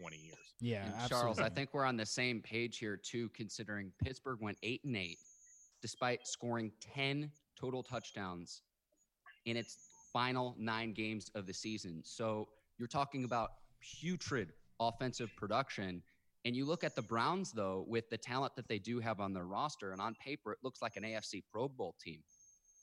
20 0.00 0.16
years 0.16 0.36
Yeah, 0.60 1.06
Charles, 1.08 1.38
I 1.38 1.48
think 1.48 1.70
we're 1.72 1.84
on 1.86 1.96
the 1.96 2.06
same 2.06 2.42
page 2.42 2.78
here 2.78 2.96
too, 3.02 3.30
considering 3.34 3.90
Pittsburgh 4.04 4.38
went 4.40 4.58
eight 4.62 4.82
and 4.84 4.96
eight, 4.96 5.18
despite 5.80 6.26
scoring 6.26 6.70
ten 6.80 7.30
total 7.58 7.82
touchdowns 7.82 8.62
in 9.46 9.56
its 9.56 9.78
final 10.12 10.54
nine 10.58 10.92
games 10.92 11.30
of 11.34 11.46
the 11.46 11.54
season. 11.54 12.02
So 12.04 12.48
you're 12.78 12.88
talking 12.88 13.24
about 13.24 13.50
putrid 13.80 14.52
offensive 14.80 15.30
production. 15.36 16.02
And 16.44 16.54
you 16.54 16.64
look 16.64 16.84
at 16.84 16.94
the 16.94 17.02
Browns, 17.02 17.52
though, 17.52 17.84
with 17.88 18.08
the 18.10 18.16
talent 18.16 18.54
that 18.56 18.68
they 18.68 18.78
do 18.78 19.00
have 19.00 19.20
on 19.20 19.32
their 19.32 19.44
roster, 19.44 19.92
and 19.92 20.00
on 20.00 20.14
paper, 20.14 20.52
it 20.52 20.58
looks 20.62 20.80
like 20.80 20.96
an 20.96 21.02
AFC 21.02 21.42
Pro 21.50 21.68
Bowl 21.68 21.94
team. 22.02 22.20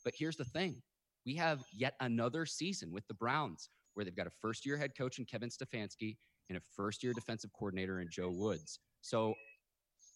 But 0.03 0.13
here's 0.17 0.35
the 0.35 0.45
thing 0.45 0.81
we 1.25 1.35
have 1.35 1.63
yet 1.73 1.95
another 1.99 2.45
season 2.45 2.91
with 2.91 3.07
the 3.07 3.13
Browns 3.13 3.69
where 3.93 4.03
they've 4.05 4.15
got 4.15 4.27
a 4.27 4.31
first 4.41 4.65
year 4.65 4.77
head 4.77 4.91
coach 4.97 5.19
in 5.19 5.25
Kevin 5.25 5.49
Stefanski 5.49 6.17
and 6.49 6.57
a 6.57 6.61
first 6.75 7.03
year 7.03 7.13
defensive 7.13 7.51
coordinator 7.57 8.01
in 8.01 8.09
Joe 8.11 8.29
Woods. 8.29 8.79
So 9.01 9.33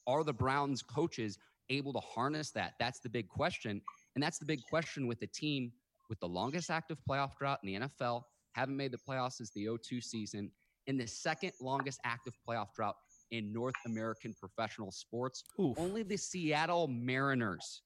are 0.05 0.23
the 0.23 0.33
Browns 0.33 0.83
coaches 0.83 1.37
able 1.69 1.93
to 1.93 1.99
harness 1.99 2.51
that? 2.51 2.73
That's 2.79 2.99
the 2.99 3.09
big 3.09 3.29
question. 3.29 3.81
And 4.15 4.23
that's 4.23 4.37
the 4.37 4.45
big 4.45 4.59
question 4.69 5.07
with 5.07 5.19
the 5.19 5.27
team 5.27 5.71
with 6.09 6.19
the 6.19 6.27
longest 6.27 6.69
active 6.69 6.97
playoff 7.07 7.35
drought 7.37 7.59
in 7.63 7.73
the 7.73 7.87
NFL, 7.87 8.23
haven't 8.53 8.75
made 8.75 8.91
the 8.91 8.97
playoffs 8.97 9.33
since 9.33 9.51
the 9.51 9.67
02 9.81 10.01
season, 10.01 10.51
and 10.87 10.99
the 10.99 11.07
second 11.07 11.51
longest 11.61 11.99
active 12.03 12.33
playoff 12.47 12.73
drought 12.73 12.95
in 13.31 13.51
North 13.51 13.75
American 13.85 14.33
professional 14.33 14.91
sports. 14.91 15.43
Only 15.77 16.03
the 16.03 16.17
Seattle 16.17 16.87
Mariners 16.87 17.81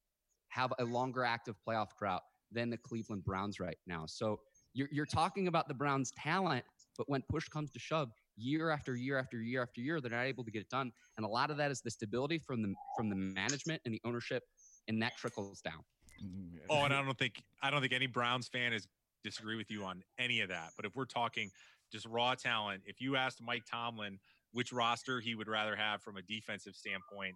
have 0.50 0.74
a 0.80 0.86
longer 0.86 1.24
active 1.24 1.56
playoff 1.68 1.88
drought 1.98 2.22
than 2.52 2.70
the 2.70 2.78
Cleveland 2.78 3.24
Browns 3.24 3.60
right 3.60 3.78
now. 3.88 4.06
So 4.06 4.40
you're, 4.74 4.90
you're 4.92 5.06
talking 5.06 5.48
about 5.48 5.68
the 5.68 5.74
Browns' 5.74 6.12
talent, 6.12 6.64
but 6.98 7.10
when 7.10 7.24
push 7.30 7.48
comes 7.48 7.72
to 7.72 7.80
shove, 7.80 8.10
year 8.36 8.70
after 8.70 8.96
year 8.96 9.18
after 9.18 9.42
year 9.42 9.62
after 9.62 9.82
year, 9.82 10.02
they're 10.02 10.12
not 10.12 10.26
able 10.26 10.44
to 10.44 10.52
get 10.52 10.62
it 10.62 10.70
done. 10.70 10.92
And 11.18 11.26
a 11.26 11.30
lot 11.30 11.52
of 11.52 11.58
that 11.58 11.72
is 11.72 11.82
the 11.82 11.92
stability 11.92 12.40
from 12.40 12.62
the 12.62 12.74
from 12.96 13.10
the 13.10 13.16
management 13.16 13.82
and 13.86 13.94
the 13.94 14.02
ownership, 14.06 14.44
and 14.88 15.02
that 15.02 15.18
trickles 15.18 15.62
down. 15.62 15.84
Mm, 16.24 16.60
oh, 16.70 16.84
and 16.84 16.94
I 16.94 17.04
don't 17.04 17.18
think 17.18 17.44
I 17.62 17.70
don't 17.70 17.82
think 17.82 17.94
any 17.94 18.08
Browns 18.08 18.48
fan 18.48 18.74
is 18.74 18.88
disagree 19.24 19.56
with 19.56 19.72
you 19.72 19.84
on 19.84 20.04
any 20.20 20.42
of 20.42 20.50
that. 20.50 20.72
But 20.76 20.86
if 20.86 20.96
we're 20.96 21.06
talking 21.06 21.52
just 21.92 22.06
raw 22.08 22.36
talent, 22.36 22.82
if 22.86 23.00
you 23.02 23.16
asked 23.16 23.42
Mike 23.42 23.64
Tomlin 23.70 24.20
which 24.54 24.72
roster 24.72 25.20
he 25.20 25.36
would 25.36 25.48
rather 25.48 25.76
have 25.76 26.02
from 26.02 26.18
a 26.18 26.22
defensive 26.22 26.76
standpoint 26.76 27.36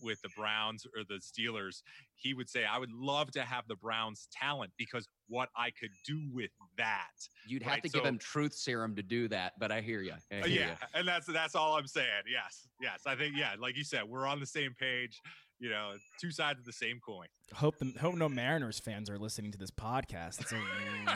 with 0.00 0.20
the 0.22 0.28
Browns 0.36 0.86
or 0.96 1.02
the 1.08 1.16
Steelers, 1.20 1.82
he 2.14 2.32
would 2.32 2.48
say, 2.48 2.64
I 2.64 2.78
would 2.78 2.92
love 2.92 3.32
to 3.32 3.40
have 3.42 3.66
the 3.66 3.74
Browns 3.74 4.28
talent 4.30 4.70
because 4.78 5.08
what 5.28 5.48
I 5.56 5.70
could 5.70 5.90
do 6.06 6.20
with 6.32 6.50
that. 6.76 7.10
You'd 7.48 7.62
have 7.64 7.72
Right, 7.74 7.82
to 7.82 7.88
give 7.88 8.02
so- 8.02 8.08
him 8.08 8.18
truth 8.18 8.54
serum 8.54 8.94
to 8.94 9.02
do 9.02 9.26
that, 9.28 9.54
but 9.58 9.72
I 9.72 9.80
hear 9.80 10.02
you. 10.02 10.12
Uh, 10.32 10.46
yeah, 10.46 10.76
and 10.94 11.06
that's 11.08 11.26
that's 11.26 11.56
all 11.56 11.76
I'm 11.76 11.88
saying. 11.88 12.06
Yes, 12.30 12.68
yes. 12.80 13.00
I 13.06 13.16
think 13.16 13.34
yeah, 13.36 13.54
like 13.58 13.76
you 13.76 13.82
said, 13.82 14.04
we're 14.04 14.26
on 14.26 14.38
the 14.38 14.46
same 14.46 14.72
page. 14.78 15.20
You 15.60 15.70
know, 15.70 15.94
two 16.20 16.30
sides 16.30 16.60
of 16.60 16.66
the 16.66 16.72
same 16.72 17.00
coin. 17.00 17.26
Hope 17.52 17.78
the, 17.78 17.92
hope 18.00 18.14
no 18.14 18.28
Mariners 18.28 18.78
fans 18.78 19.10
are 19.10 19.18
listening 19.18 19.50
to 19.52 19.58
this 19.58 19.72
podcast. 19.72 20.40
It's 20.40 20.52
a 20.52 20.60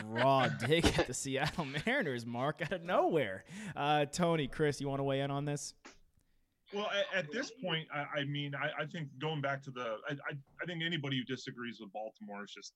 raw 0.05 0.47
dig 0.67 0.85
at 0.97 1.07
the 1.07 1.13
Seattle 1.13 1.65
Mariners, 1.85 2.25
Mark, 2.25 2.61
out 2.61 2.73
of 2.73 2.83
nowhere. 2.83 3.45
Uh, 3.75 4.05
Tony, 4.05 4.47
Chris, 4.47 4.81
you 4.81 4.89
want 4.89 4.99
to 4.99 5.03
weigh 5.03 5.21
in 5.21 5.31
on 5.31 5.45
this? 5.45 5.73
Well, 6.73 6.89
at, 7.13 7.25
at 7.25 7.31
this 7.31 7.51
point, 7.63 7.87
I, 7.93 8.21
I 8.21 8.23
mean, 8.25 8.53
I, 8.55 8.81
I 8.81 8.85
think 8.85 9.07
going 9.19 9.41
back 9.41 9.63
to 9.63 9.71
the, 9.71 9.97
I, 10.09 10.13
I, 10.13 10.33
I 10.61 10.65
think 10.65 10.81
anybody 10.83 11.17
who 11.17 11.23
disagrees 11.23 11.77
with 11.79 11.93
Baltimore 11.93 12.43
is 12.43 12.51
just 12.51 12.73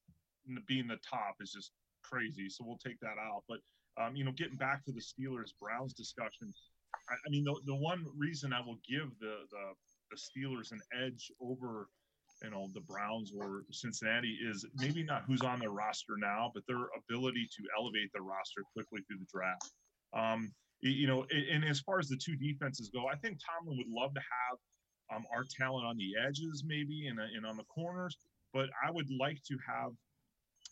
being 0.68 0.88
the 0.88 0.98
top 0.98 1.36
is 1.42 1.52
just 1.52 1.72
crazy. 2.04 2.48
So 2.50 2.64
we'll 2.66 2.78
take 2.78 3.00
that 3.02 3.18
out. 3.20 3.44
But 3.50 3.60
um, 4.00 4.16
you 4.16 4.24
know, 4.24 4.32
getting 4.32 4.58
back 4.58 4.86
to 4.86 4.92
the 4.92 5.02
Steelers 5.02 5.52
Browns 5.60 5.94
discussion, 5.94 6.54
I, 7.10 7.14
I 7.14 7.30
mean, 7.30 7.44
the, 7.44 7.56
the 7.66 7.76
one 7.76 8.06
reason 8.16 8.54
I 8.54 8.62
will 8.62 8.78
give 8.88 9.10
the, 9.20 9.38
the 9.50 9.74
the 10.12 10.18
Steelers 10.18 10.72
an 10.72 10.80
edge 11.04 11.32
over 11.42 11.88
you 12.44 12.52
know 12.52 12.68
the 12.74 12.82
Browns 12.82 13.32
or 13.36 13.64
Cincinnati 13.72 14.38
is 14.46 14.66
maybe 14.76 15.04
not 15.04 15.24
who's 15.26 15.42
on 15.42 15.60
their 15.60 15.72
roster 15.72 16.14
now, 16.18 16.52
but 16.54 16.64
their 16.68 16.86
ability 16.96 17.48
to 17.58 17.64
elevate 17.80 18.12
the 18.14 18.22
roster 18.22 18.62
quickly 18.74 19.02
through 19.08 19.18
the 19.20 19.28
draft. 19.32 19.72
Um, 20.14 20.54
you 20.82 21.08
know, 21.08 21.26
and 21.32 21.66
as 21.66 21.80
far 21.80 22.00
as 22.00 22.08
the 22.08 22.20
two 22.24 22.36
defenses 22.36 22.90
go, 22.94 23.08
I 23.08 23.16
think 23.16 23.40
Tomlin 23.42 23.78
would 23.78 23.90
love 23.90 24.14
to 24.14 24.22
have 24.22 25.18
um, 25.18 25.26
our 25.34 25.44
talent 25.58 25.86
on 25.86 25.98
the 25.98 26.14
edges, 26.24 26.64
maybe, 26.66 27.08
and, 27.08 27.20
uh, 27.20 27.24
and 27.36 27.46
on 27.46 27.58
the 27.58 27.64
corners. 27.64 28.16
But 28.54 28.70
I 28.86 28.92
would 28.92 29.08
like 29.20 29.40
to 29.48 29.58
have 29.68 29.92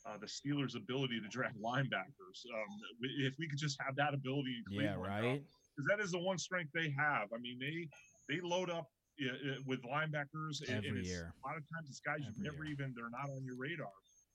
uh, 0.05 0.17
the 0.19 0.27
Steelers' 0.27 0.75
ability 0.75 1.19
to 1.21 1.27
draft 1.27 1.55
linebackers. 1.57 2.45
Um, 2.53 2.67
if 3.01 3.33
we 3.39 3.47
could 3.47 3.57
just 3.57 3.77
have 3.83 3.95
that 3.95 4.13
ability 4.13 4.55
in 4.71 4.83
Yeah, 4.83 4.95
right. 4.95 5.41
Because 5.75 5.87
that 5.89 5.99
is 5.99 6.11
the 6.11 6.19
one 6.19 6.37
strength 6.37 6.71
they 6.73 6.93
have. 6.97 7.29
I 7.33 7.39
mean, 7.39 7.57
they 7.59 7.87
they 8.29 8.41
load 8.41 8.69
up 8.69 8.87
yeah, 9.17 9.31
with 9.65 9.81
linebackers. 9.84 10.62
and- 10.67 10.86
and 10.86 11.05
year. 11.05 11.34
A 11.43 11.48
lot 11.48 11.57
of 11.57 11.63
times 11.74 11.89
it's 11.89 12.00
guys 12.00 12.19
you 12.19 12.27
Every 12.29 12.43
never 12.43 12.65
even 12.65 12.93
they're 12.95 13.10
not 13.10 13.29
on 13.29 13.43
your 13.43 13.55
radar, 13.57 13.91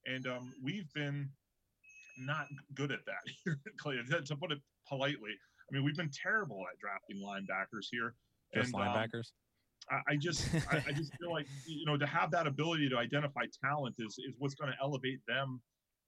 and 0.07 0.27
um, 0.27 0.53
we've 0.63 0.91
been 0.95 1.29
not 2.19 2.47
good 2.75 2.93
at 2.93 3.05
that 3.07 3.23
here, 3.45 3.59
Clay. 3.79 3.97
To 4.11 4.23
to 4.23 4.37
put 4.37 4.53
it 4.53 4.59
politely, 4.89 5.33
I 5.71 5.75
mean 5.75 5.85
we've 5.85 5.97
been 5.97 6.11
terrible 6.11 6.65
at 6.73 6.79
drafting 6.79 7.19
linebackers 7.23 7.87
here. 7.91 8.15
Just 8.55 8.75
and, 8.75 8.83
um, 8.83 8.89
linebackers. 8.89 9.33
I, 9.91 10.13
I 10.13 10.17
just 10.17 10.47
I, 10.71 10.85
I 10.89 10.93
just 10.93 11.13
feel 11.19 11.31
like 11.33 11.47
you 11.67 11.85
know 11.87 11.97
to 11.97 12.07
have 12.07 12.31
that 12.33 12.47
ability 12.47 12.89
to 12.91 12.97
identify 12.99 13.43
talent 13.63 13.97
is 13.99 14.17
is 14.19 14.35
what's 14.39 14.55
going 14.55 14.71
to 14.73 14.79
elevate 14.81 15.21
them, 15.27 15.61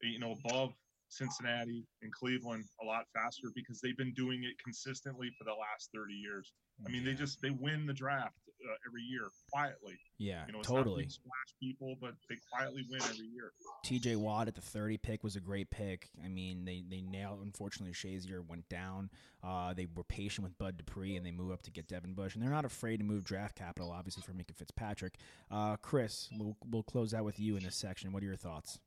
you 0.03 0.19
know, 0.19 0.37
above 0.45 0.73
Cincinnati 1.09 1.85
and 2.01 2.11
Cleveland 2.13 2.65
a 2.83 2.87
lot 2.87 3.05
faster 3.13 3.49
because 3.55 3.81
they've 3.83 3.97
been 3.99 4.15
doing 4.15 4.45
it 4.45 4.55
consistently 4.63 5.31
for 5.39 5.45
the 5.45 5.51
last 5.53 5.91
30 5.95 6.15
years. 6.15 6.53
I 6.87 6.91
mean, 6.91 7.05
they 7.05 7.13
just 7.13 7.41
they 7.43 7.51
win 7.51 7.87
the 7.87 7.93
draft 7.93 8.39
uh, 8.69 8.75
every 8.87 9.03
year 9.03 9.29
quietly. 9.53 9.99
Yeah, 10.19 10.45
you 10.47 10.53
know, 10.53 10.63
totally. 10.63 11.09
splash 11.09 11.55
people, 11.61 11.97
but 12.01 12.15
they 12.29 12.37
quietly 12.51 12.85
win 12.89 13.01
every 13.03 13.27
year. 13.27 13.53
TJ 13.85 14.17
Watt 14.17 14.49
at 14.49 14.55
the 14.55 14.61
30 14.61 14.99
pick 14.99 15.25
was 15.25 15.37
a 15.37 15.41
great 15.41 15.71
pick. 15.71 16.09
I 16.25 16.29
mean, 16.29 16.65
they, 16.65 16.85
they 16.89 17.01
nailed, 17.01 17.41
unfortunately, 17.43 17.93
Shazier 17.93 18.47
went 18.47 18.69
down. 18.69 19.11
Uh, 19.43 19.75
they 19.75 19.87
were 19.95 20.05
patient 20.05 20.45
with 20.45 20.57
Bud 20.59 20.77
Dupree 20.77 21.17
and 21.17 21.27
they 21.27 21.33
moved 21.33 21.53
up 21.53 21.63
to 21.63 21.71
get 21.71 21.89
Devin 21.89 22.15
Bush. 22.15 22.35
And 22.35 22.43
they're 22.43 22.51
not 22.51 22.65
afraid 22.65 22.99
to 22.99 23.05
move 23.05 23.25
draft 23.25 23.57
capital, 23.57 23.91
obviously, 23.91 24.23
for 24.23 24.33
Minkah 24.33 24.57
Fitzpatrick. 24.57 25.17
Uh, 25.51 25.77
Chris, 25.77 26.29
we'll, 26.39 26.57
we'll 26.71 26.85
close 26.85 27.13
out 27.13 27.25
with 27.25 27.41
you 27.41 27.57
in 27.57 27.65
this 27.65 27.77
section. 27.77 28.13
What 28.13 28.23
are 28.23 28.27
your 28.27 28.37
thoughts? 28.37 28.79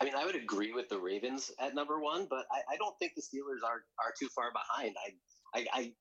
I 0.00 0.04
mean, 0.04 0.14
I 0.14 0.24
would 0.24 0.36
agree 0.36 0.72
with 0.72 0.88
the 0.88 0.98
Ravens 0.98 1.50
at 1.58 1.74
number 1.74 2.00
one, 2.00 2.26
but 2.30 2.46
I, 2.52 2.74
I 2.74 2.76
don't 2.76 2.96
think 2.98 3.14
the 3.16 3.22
Steelers 3.22 3.66
are 3.66 3.82
are 3.98 4.14
too 4.18 4.28
far 4.28 4.52
behind. 4.52 4.94
I, 5.04 5.58
I 5.58 5.66
I 5.72 5.92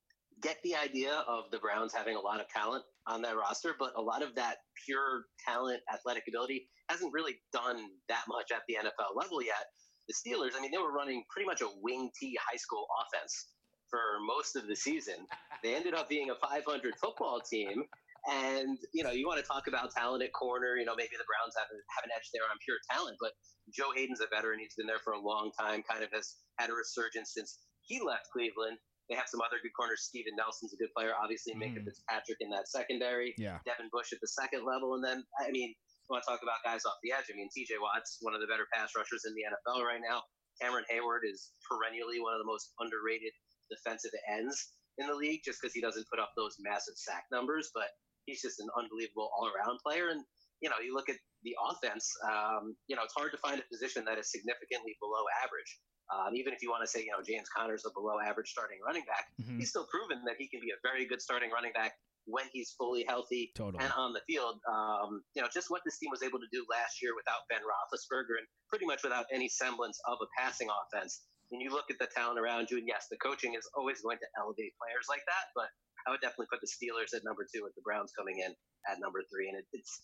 get 0.42 0.58
the 0.64 0.76
idea 0.76 1.24
of 1.28 1.46
the 1.52 1.58
Browns 1.60 1.94
having 1.94 2.16
a 2.16 2.20
lot 2.20 2.40
of 2.40 2.48
talent 2.50 2.84
on 3.08 3.22
that 3.24 3.36
roster, 3.36 3.76
but 3.80 3.94
a 3.96 4.02
lot 4.02 4.22
of 4.22 4.36
that 4.36 4.58
pure 4.86 5.26
talent, 5.48 5.82
athletic 5.92 6.24
ability 6.28 6.70
hasn't 6.90 7.14
really 7.14 7.36
done 7.52 7.78
that 8.10 8.24
much 8.28 8.52
at 8.52 8.62
the 8.68 8.76
NFL 8.76 9.16
level 9.16 9.42
yet. 9.42 9.66
The 10.08 10.14
Steelers, 10.14 10.56
I 10.58 10.62
mean, 10.62 10.72
they 10.72 10.78
were 10.78 10.94
running 10.94 11.24
pretty 11.30 11.48
much 11.48 11.62
a 11.62 11.68
wing 11.82 12.10
T 12.20 12.38
high 12.50 12.58
school 12.58 12.88
offense 13.04 13.48
for 13.90 14.00
most 14.26 14.56
of 14.56 14.68
the 14.68 14.76
season. 14.76 15.28
They 15.64 15.76
ended 15.76 15.94
up 15.94 16.10
being 16.10 16.30
a 16.30 16.36
500 16.36 16.64
football 17.02 17.42
team. 17.42 17.84
And, 18.28 18.78
you 18.94 19.04
know, 19.04 19.12
you 19.12 19.26
want 19.26 19.40
to 19.40 19.48
talk 19.48 19.68
about 19.68 19.96
talent 19.96 20.22
at 20.22 20.34
corner, 20.34 20.76
you 20.76 20.84
know, 20.84 20.96
maybe 21.00 21.16
the 21.16 21.24
Browns 21.24 21.56
have, 21.56 21.72
have 21.72 22.04
an 22.04 22.12
edge 22.12 22.28
there 22.36 22.44
on 22.52 22.60
pure 22.60 22.76
talent, 22.92 23.16
but 23.24 23.32
Joe 23.72 23.96
Haden's 23.96 24.20
a 24.20 24.28
veteran. 24.28 24.60
He's 24.60 24.76
been 24.76 24.88
there 24.88 25.00
for 25.00 25.14
a 25.14 25.22
long 25.22 25.52
time, 25.56 25.80
kind 25.88 26.04
of 26.04 26.12
has 26.12 26.36
had 26.60 26.70
a 26.70 26.76
resurgence 26.76 27.32
since 27.32 27.64
he 27.88 28.04
left 28.04 28.28
Cleveland. 28.36 28.78
They 29.10 29.16
have 29.16 29.28
some 29.32 29.40
other 29.40 29.58
good 29.64 29.72
corners. 29.72 30.04
Steven 30.04 30.36
Nelson's 30.36 30.74
a 30.74 30.78
good 30.78 30.92
player. 30.96 31.16
Obviously, 31.16 31.56
Minkah 31.56 31.80
Mm. 31.80 31.86
Fitzpatrick 31.88 32.38
in 32.42 32.50
that 32.52 32.68
secondary. 32.68 33.34
Yeah. 33.38 33.60
Devin 33.66 33.88
Bush 33.92 34.12
at 34.12 34.20
the 34.20 34.28
second 34.28 34.66
level. 34.68 34.96
And 34.96 35.04
then, 35.04 35.24
I 35.40 35.52
mean, 35.52 35.74
want 36.10 36.24
to 36.24 36.28
talk 36.28 36.44
about 36.44 36.64
guys 36.64 36.84
off 36.84 37.00
the 37.04 37.12
edge. 37.12 37.28
I 37.32 37.36
mean, 37.36 37.50
TJ 37.52 37.80
Watt's 37.80 38.18
one 38.22 38.36
of 38.36 38.42
the 38.42 38.48
better 38.48 38.68
pass 38.74 38.92
rushers 38.96 39.24
in 39.28 39.34
the 39.36 39.44
NFL 39.48 39.84
right 39.84 40.02
now. 40.04 40.24
Cameron 40.60 40.86
Heyward 40.92 41.24
is 41.28 41.52
perennially 41.68 42.20
one 42.20 42.34
of 42.34 42.40
the 42.40 42.48
most 42.50 42.74
underrated 42.80 43.32
defensive 43.70 44.12
ends 44.28 44.74
in 44.98 45.08
the 45.08 45.14
league 45.14 45.42
just 45.46 45.60
because 45.62 45.74
he 45.76 45.82
doesn't 45.82 46.08
put 46.10 46.20
up 46.20 46.32
those 46.36 46.56
massive 46.60 46.96
sack 46.98 47.26
numbers, 47.32 47.70
but 47.76 47.88
he's 48.26 48.42
just 48.42 48.60
an 48.60 48.68
unbelievable 48.76 49.30
all 49.38 49.48
around 49.52 49.78
player. 49.86 50.10
And, 50.10 50.24
you 50.62 50.70
know, 50.70 50.80
you 50.82 50.96
look 50.96 51.10
at 51.10 51.20
the 51.44 51.54
offense, 51.70 52.10
um, 52.26 52.76
you 52.88 52.96
know, 52.96 53.04
it's 53.04 53.14
hard 53.14 53.32
to 53.32 53.38
find 53.38 53.60
a 53.62 53.68
position 53.72 54.04
that 54.06 54.18
is 54.18 54.32
significantly 54.32 54.98
below 55.00 55.22
average. 55.44 55.72
Um, 56.14 56.36
even 56.36 56.54
if 56.54 56.62
you 56.64 56.70
want 56.72 56.84
to 56.84 56.88
say, 56.88 57.04
you 57.04 57.12
know, 57.12 57.22
James 57.22 57.50
Conner's 57.50 57.84
a 57.86 57.92
below 57.92 58.20
average 58.20 58.50
starting 58.50 58.80
running 58.86 59.04
back, 59.04 59.28
Mhm. 59.42 59.60
he's 59.60 59.70
still 59.70 59.86
proven 59.88 60.24
that 60.26 60.38
he 60.38 60.48
can 60.48 60.62
be 60.62 60.72
a 60.72 60.80
very 60.82 61.06
good 61.06 61.22
starting 61.22 61.52
running 61.52 61.74
back 61.74 62.00
when 62.26 62.48
he's 62.52 62.72
fully 62.72 63.04
healthy 63.08 63.52
Totally. 63.56 63.84
and 63.84 63.92
on 63.94 64.12
the 64.14 64.22
field. 64.28 64.60
Um, 64.68 65.24
you 65.36 65.42
know, 65.42 65.48
just 65.48 65.70
what 65.70 65.82
this 65.86 65.98
team 65.98 66.12
was 66.12 66.24
able 66.24 66.40
to 66.40 66.48
do 66.52 66.66
last 66.70 67.02
year 67.02 67.16
without 67.16 67.48
Ben 67.50 67.62
Roethlisberger 67.64 68.38
and 68.40 68.48
pretty 68.70 68.86
much 68.86 69.04
without 69.04 69.26
any 69.32 69.48
semblance 69.48 70.00
of 70.06 70.18
a 70.22 70.28
passing 70.38 70.68
offense. 70.70 71.24
And 71.52 71.62
you 71.62 71.72
look 71.72 71.90
at 71.90 71.98
the 72.00 72.08
talent 72.08 72.40
around 72.40 72.70
you, 72.70 72.78
and 72.78 72.88
yes, 72.88 73.08
the 73.10 73.18
coaching 73.18 73.54
is 73.56 73.64
always 73.76 74.02
going 74.02 74.18
to 74.20 74.28
elevate 74.38 74.76
players 74.78 75.08
like 75.08 75.24
that, 75.28 75.46
but 75.56 75.70
I 76.06 76.12
would 76.12 76.20
definitely 76.20 76.48
put 76.52 76.60
the 76.60 76.68
Steelers 76.68 77.16
at 77.16 77.24
number 77.24 77.48
two 77.48 77.64
with 77.64 77.76
the 77.76 77.82
Browns 77.82 78.12
coming 78.12 78.40
in 78.40 78.54
at 78.92 79.00
number 79.00 79.24
three. 79.32 79.48
And 79.48 79.58
it, 79.60 79.66
it's, 79.72 80.02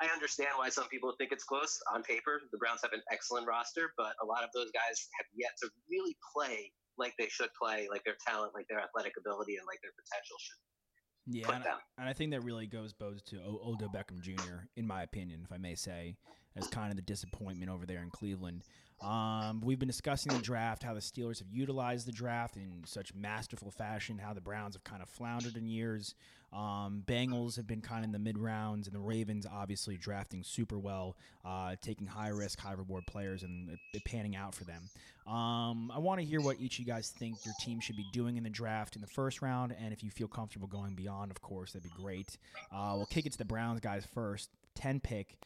I 0.00 0.06
understand 0.12 0.50
why 0.56 0.70
some 0.70 0.88
people 0.88 1.12
think 1.18 1.30
it's 1.30 1.44
close 1.44 1.78
on 1.92 2.02
paper. 2.02 2.40
The 2.52 2.58
Browns 2.58 2.80
have 2.82 2.92
an 2.92 3.02
excellent 3.12 3.46
roster, 3.46 3.92
but 3.98 4.14
a 4.22 4.26
lot 4.26 4.42
of 4.42 4.50
those 4.54 4.70
guys 4.72 5.08
have 5.18 5.26
yet 5.36 5.50
to 5.62 5.68
really 5.90 6.16
play 6.34 6.72
like 6.96 7.14
they 7.18 7.28
should 7.28 7.50
play, 7.60 7.86
like 7.90 8.04
their 8.04 8.16
talent, 8.26 8.52
like 8.54 8.66
their 8.68 8.80
athletic 8.80 9.12
ability, 9.18 9.56
and 9.56 9.66
like 9.66 9.80
their 9.82 9.92
potential 9.92 10.36
should 10.38 10.56
Yeah, 11.26 11.54
and, 11.54 11.64
them. 11.64 11.78
and 11.98 12.08
I 12.08 12.12
think 12.12 12.30
that 12.32 12.44
really 12.44 12.66
goes 12.66 12.92
both 12.92 13.24
to 13.26 13.36
o- 13.38 13.72
Odell 13.72 13.88
Beckham 13.88 14.20
Jr. 14.20 14.66
in 14.76 14.86
my 14.86 15.02
opinion, 15.02 15.42
if 15.44 15.52
I 15.52 15.58
may 15.58 15.74
say, 15.74 16.16
as 16.56 16.66
kind 16.68 16.90
of 16.90 16.96
the 16.96 17.02
disappointment 17.02 17.70
over 17.70 17.86
there 17.86 18.02
in 18.02 18.10
Cleveland. 18.10 18.64
Um, 19.02 19.60
we've 19.62 19.78
been 19.78 19.88
discussing 19.88 20.32
the 20.32 20.42
draft, 20.42 20.82
how 20.82 20.92
the 20.92 21.00
Steelers 21.00 21.38
have 21.38 21.48
utilized 21.50 22.06
the 22.06 22.12
draft 22.12 22.56
in 22.56 22.82
such 22.84 23.14
masterful 23.14 23.70
fashion, 23.70 24.18
how 24.18 24.34
the 24.34 24.40
Browns 24.40 24.74
have 24.74 24.84
kind 24.84 25.02
of 25.02 25.08
floundered 25.08 25.56
in 25.56 25.66
years. 25.66 26.14
Um, 26.52 27.04
Bengals 27.06 27.56
have 27.56 27.66
been 27.66 27.80
kind 27.80 28.00
of 28.00 28.06
in 28.06 28.12
the 28.12 28.18
mid 28.18 28.38
rounds, 28.38 28.86
and 28.86 28.94
the 28.94 29.00
Ravens 29.00 29.46
obviously 29.50 29.96
drafting 29.96 30.42
super 30.42 30.78
well, 30.78 31.16
uh, 31.44 31.76
taking 31.80 32.06
high 32.06 32.28
risk, 32.28 32.58
high 32.58 32.72
reward 32.72 33.06
players, 33.06 33.42
and 33.42 33.70
it, 33.70 33.78
it 33.94 34.04
panning 34.04 34.34
out 34.34 34.54
for 34.54 34.64
them. 34.64 34.82
Um, 35.32 35.92
I 35.94 35.98
want 35.98 36.20
to 36.20 36.26
hear 36.26 36.40
what 36.40 36.56
each 36.58 36.74
of 36.74 36.80
you 36.80 36.86
guys 36.86 37.10
think 37.10 37.44
your 37.44 37.54
team 37.60 37.78
should 37.78 37.96
be 37.96 38.06
doing 38.12 38.36
in 38.36 38.42
the 38.42 38.50
draft 38.50 38.96
in 38.96 39.00
the 39.00 39.06
first 39.06 39.42
round, 39.42 39.74
and 39.80 39.92
if 39.92 40.02
you 40.02 40.10
feel 40.10 40.28
comfortable 40.28 40.66
going 40.66 40.94
beyond, 40.94 41.30
of 41.30 41.40
course, 41.40 41.72
that'd 41.72 41.88
be 41.88 42.02
great. 42.02 42.36
Uh, 42.72 42.94
we'll 42.96 43.06
kick 43.06 43.26
it 43.26 43.32
to 43.32 43.38
the 43.38 43.44
Browns 43.44 43.80
guys 43.80 44.04
first. 44.12 44.50
10 44.74 45.00
pick. 45.00 45.36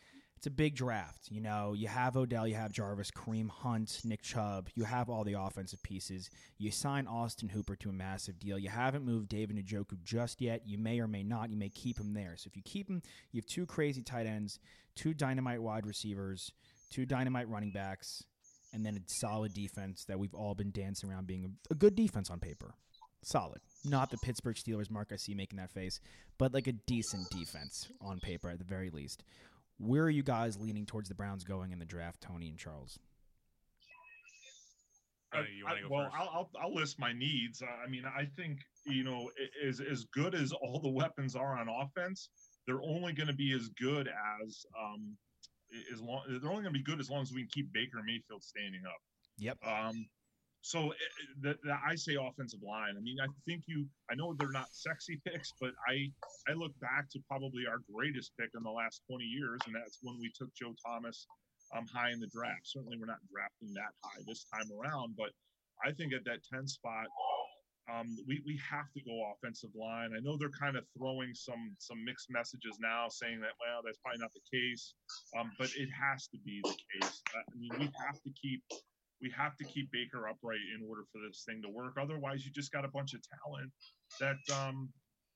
It's 0.44 0.48
a 0.48 0.50
big 0.50 0.74
draft. 0.74 1.30
You 1.30 1.40
know, 1.40 1.72
you 1.72 1.88
have 1.88 2.18
Odell, 2.18 2.46
you 2.46 2.54
have 2.54 2.70
Jarvis, 2.70 3.10
Kareem 3.10 3.48
Hunt, 3.48 4.02
Nick 4.04 4.20
Chubb. 4.20 4.68
You 4.74 4.84
have 4.84 5.08
all 5.08 5.24
the 5.24 5.40
offensive 5.40 5.82
pieces. 5.82 6.28
You 6.58 6.70
sign 6.70 7.06
Austin 7.06 7.48
Hooper 7.48 7.76
to 7.76 7.88
a 7.88 7.94
massive 7.94 8.38
deal. 8.38 8.58
You 8.58 8.68
haven't 8.68 9.06
moved 9.06 9.30
David 9.30 9.56
Njoku 9.56 10.02
just 10.04 10.42
yet. 10.42 10.60
You 10.66 10.76
may 10.76 11.00
or 11.00 11.08
may 11.08 11.22
not. 11.22 11.48
You 11.48 11.56
may 11.56 11.70
keep 11.70 11.98
him 11.98 12.12
there. 12.12 12.34
So 12.36 12.48
if 12.48 12.56
you 12.58 12.62
keep 12.62 12.90
him, 12.90 13.00
you 13.32 13.40
have 13.40 13.46
two 13.46 13.64
crazy 13.64 14.02
tight 14.02 14.26
ends, 14.26 14.58
two 14.94 15.14
dynamite 15.14 15.62
wide 15.62 15.86
receivers, 15.86 16.52
two 16.90 17.06
dynamite 17.06 17.48
running 17.48 17.70
backs, 17.70 18.22
and 18.74 18.84
then 18.84 18.98
a 18.98 19.00
solid 19.22 19.54
defense 19.54 20.04
that 20.08 20.18
we've 20.18 20.34
all 20.34 20.54
been 20.54 20.72
dancing 20.72 21.10
around 21.10 21.26
being 21.26 21.56
a, 21.70 21.74
good 21.74 21.94
defense 21.94 22.28
on 22.28 22.38
paper. 22.38 22.74
Solid. 23.22 23.62
Not 23.86 24.10
the 24.10 24.18
Pittsburgh 24.18 24.56
Steelers 24.56 24.90
mark 24.90 25.08
I 25.10 25.16
see 25.16 25.32
making 25.32 25.56
that 25.56 25.70
face, 25.70 26.00
but 26.36 26.52
like 26.52 26.66
a 26.66 26.72
decent 26.72 27.30
defense 27.30 27.88
on 28.02 28.20
paper 28.20 28.50
at 28.50 28.58
the 28.58 28.64
very 28.66 28.90
least. 28.90 29.22
Where 29.78 30.04
are 30.04 30.10
you 30.10 30.22
guys 30.22 30.58
leaning 30.58 30.86
towards 30.86 31.08
the 31.08 31.14
Browns 31.14 31.44
going 31.44 31.72
in 31.72 31.78
the 31.78 31.84
draft, 31.84 32.20
Tony 32.20 32.48
and 32.48 32.58
Charles? 32.58 32.98
I, 35.32 35.40
you 35.56 35.66
I- 35.66 35.88
well. 35.90 36.10
I'll, 36.16 36.28
I'll 36.32 36.50
I'll 36.62 36.74
list 36.74 36.98
my 36.98 37.12
needs. 37.12 37.62
I 37.62 37.88
mean, 37.88 38.04
I 38.06 38.24
think 38.36 38.58
you 38.86 39.02
know, 39.02 39.30
a- 39.40 39.66
as 39.66 39.80
as 39.80 40.04
good 40.14 40.34
as 40.34 40.52
all 40.52 40.80
the 40.80 40.90
weapons 40.90 41.34
are 41.34 41.58
on 41.58 41.68
offense, 41.68 42.30
they're 42.66 42.82
only 42.82 43.12
going 43.12 43.26
to 43.26 43.34
be 43.34 43.52
as 43.52 43.68
good 43.80 44.08
as 44.08 44.64
um 44.80 45.16
as 45.92 46.00
long 46.00 46.22
they're 46.28 46.50
only 46.50 46.62
going 46.62 46.72
to 46.74 46.78
be 46.78 46.84
good 46.84 47.00
as 47.00 47.10
long 47.10 47.22
as 47.22 47.32
we 47.32 47.40
can 47.42 47.48
keep 47.52 47.72
Baker 47.72 48.00
Mayfield 48.04 48.44
standing 48.44 48.82
up. 48.86 49.00
Yep. 49.38 49.58
Um, 49.66 50.06
so 50.64 50.96
eh, 50.96 51.12
the, 51.42 51.52
the, 51.62 51.76
I 51.76 51.94
say 51.94 52.16
offensive 52.16 52.64
line. 52.64 52.96
I 52.96 53.00
mean, 53.04 53.20
I 53.20 53.28
think 53.44 53.64
you. 53.68 53.84
I 54.10 54.14
know 54.14 54.32
they're 54.32 54.48
not 54.48 54.72
sexy 54.72 55.20
picks, 55.28 55.52
but 55.60 55.76
I 55.86 56.08
I 56.48 56.54
look 56.56 56.72
back 56.80 57.10
to 57.12 57.20
probably 57.28 57.68
our 57.68 57.84
greatest 57.92 58.32
pick 58.40 58.48
in 58.56 58.62
the 58.64 58.70
last 58.70 59.02
20 59.10 59.24
years, 59.24 59.60
and 59.66 59.76
that's 59.76 59.98
when 60.00 60.16
we 60.18 60.32
took 60.32 60.48
Joe 60.56 60.72
Thomas 60.80 61.26
um, 61.76 61.84
high 61.92 62.12
in 62.12 62.20
the 62.20 62.32
draft. 62.32 62.64
Certainly, 62.64 62.96
we're 62.96 63.12
not 63.12 63.20
drafting 63.28 63.76
that 63.76 63.92
high 64.02 64.24
this 64.26 64.46
time 64.48 64.64
around, 64.72 65.16
but 65.18 65.36
I 65.84 65.92
think 65.92 66.14
at 66.14 66.24
that 66.24 66.40
10 66.48 66.66
spot, 66.66 67.12
um, 67.92 68.16
we, 68.26 68.40
we 68.46 68.58
have 68.64 68.88
to 68.96 69.04
go 69.04 69.20
offensive 69.36 69.76
line. 69.76 70.16
I 70.16 70.20
know 70.24 70.38
they're 70.40 70.48
kind 70.48 70.80
of 70.80 70.88
throwing 70.96 71.34
some 71.34 71.76
some 71.76 72.02
mixed 72.02 72.32
messages 72.32 72.80
now, 72.80 73.12
saying 73.12 73.44
that 73.44 73.52
well, 73.60 73.84
that's 73.84 74.00
probably 74.00 74.24
not 74.24 74.32
the 74.32 74.48
case, 74.48 74.96
um, 75.36 75.52
but 75.60 75.68
it 75.76 75.92
has 75.92 76.24
to 76.32 76.38
be 76.40 76.64
the 76.64 76.72
case. 76.72 77.20
I 77.36 77.44
mean, 77.52 77.68
we 77.76 77.92
have 78.00 78.16
to 78.24 78.32
keep 78.32 78.64
we 79.22 79.32
have 79.36 79.56
to 79.56 79.64
keep 79.64 79.90
Baker 79.92 80.28
upright 80.28 80.58
in 80.76 80.86
order 80.88 81.02
for 81.12 81.20
this 81.26 81.44
thing 81.46 81.62
to 81.62 81.68
work. 81.68 81.94
Otherwise, 82.00 82.44
you 82.44 82.52
just 82.52 82.72
got 82.72 82.84
a 82.84 82.88
bunch 82.88 83.14
of 83.14 83.20
talent 83.44 83.70
that 84.20 84.36
um, 84.54 84.88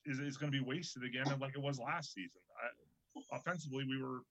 is, 0.05 0.19
is 0.19 0.37
going 0.37 0.53
to 0.53 0.59
be 0.59 0.65
wasted 0.65 1.05
again, 1.05 1.27
like 1.41 1.55
it 1.55 1.63
was 1.63 1.79
last 1.79 2.13
season. 2.13 2.41
I, 2.59 3.37
offensively, 3.37 3.85
we 3.89 4.03
were 4.03 4.23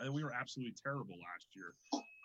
and 0.00 0.14
we 0.14 0.22
were 0.22 0.32
absolutely 0.32 0.74
terrible 0.82 1.14
last 1.14 1.48
year. 1.54 1.74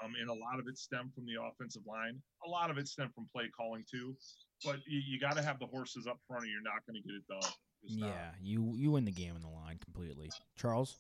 Um, 0.04 0.14
and 0.20 0.30
a 0.30 0.34
lot 0.34 0.60
of 0.60 0.68
it 0.68 0.78
stemmed 0.78 1.14
from 1.14 1.26
the 1.26 1.42
offensive 1.42 1.82
line. 1.88 2.22
A 2.46 2.50
lot 2.50 2.70
of 2.70 2.78
it 2.78 2.88
stemmed 2.88 3.14
from 3.14 3.28
play 3.34 3.46
calling 3.56 3.84
too. 3.90 4.16
But 4.64 4.78
you, 4.88 5.02
you 5.06 5.20
got 5.20 5.36
to 5.38 5.44
have 5.44 5.60
the 5.60 5.66
horses 5.66 6.08
up 6.08 6.20
front, 6.28 6.44
or 6.44 6.48
you're 6.48 6.62
not 6.62 6.86
going 6.86 7.02
to 7.02 7.08
get 7.08 7.16
it 7.16 7.28
done. 7.28 7.52
Just 7.84 8.00
not. 8.00 8.10
Yeah, 8.10 8.30
you 8.42 8.74
you 8.76 8.92
win 8.92 9.06
the 9.06 9.12
game 9.12 9.36
in 9.36 9.42
the 9.42 9.50
line 9.50 9.80
completely. 9.84 10.32
Charles? 10.56 10.96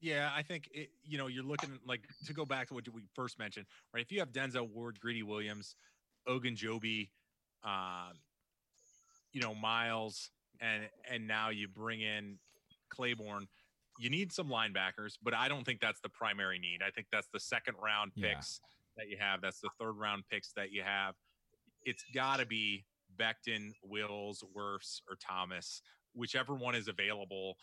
Yeah, 0.00 0.30
I 0.34 0.42
think 0.42 0.68
it, 0.72 0.90
you 1.04 1.16
know 1.18 1.26
you're 1.26 1.44
looking 1.44 1.78
like 1.86 2.02
to 2.26 2.32
go 2.34 2.44
back 2.44 2.68
to 2.68 2.74
what 2.74 2.86
we 2.92 3.02
first 3.14 3.38
mentioned, 3.38 3.66
right? 3.94 4.02
If 4.02 4.12
you 4.12 4.18
have 4.20 4.30
Denzel 4.32 4.68
Ward, 4.68 5.00
Greedy 5.00 5.22
Williams, 5.22 5.74
Ogunjobi, 6.28 7.08
um, 7.64 8.12
you 9.32 9.40
know 9.40 9.54
Myles, 9.54 10.30
and 10.60 10.88
and 11.10 11.26
now 11.26 11.48
you 11.50 11.68
bring 11.68 12.00
in 12.02 12.38
Claiborne. 12.90 13.48
You 13.98 14.10
need 14.10 14.30
some 14.32 14.48
linebackers, 14.48 15.14
but 15.22 15.32
I 15.32 15.48
don't 15.48 15.64
think 15.64 15.80
that's 15.80 16.00
the 16.00 16.10
primary 16.10 16.58
need. 16.58 16.80
I 16.86 16.90
think 16.90 17.06
that's 17.10 17.28
the 17.32 17.40
second 17.40 17.76
round 17.82 18.12
Yeah. 18.14 18.34
picks 18.34 18.60
that 18.98 19.08
you 19.08 19.16
have. 19.18 19.40
That's 19.40 19.60
the 19.60 19.70
third 19.80 19.92
round 19.92 20.24
picks 20.30 20.52
that 20.52 20.70
you 20.70 20.82
have. 20.82 21.14
It's 21.86 22.04
got 22.14 22.38
to 22.40 22.46
be 22.46 22.84
Becton, 23.18 23.70
Wills, 23.82 24.44
Wirfs, 24.54 25.00
or 25.08 25.16
Thomas, 25.16 25.80
whichever 26.14 26.54
one 26.54 26.74
is 26.74 26.88
available. 26.88 27.56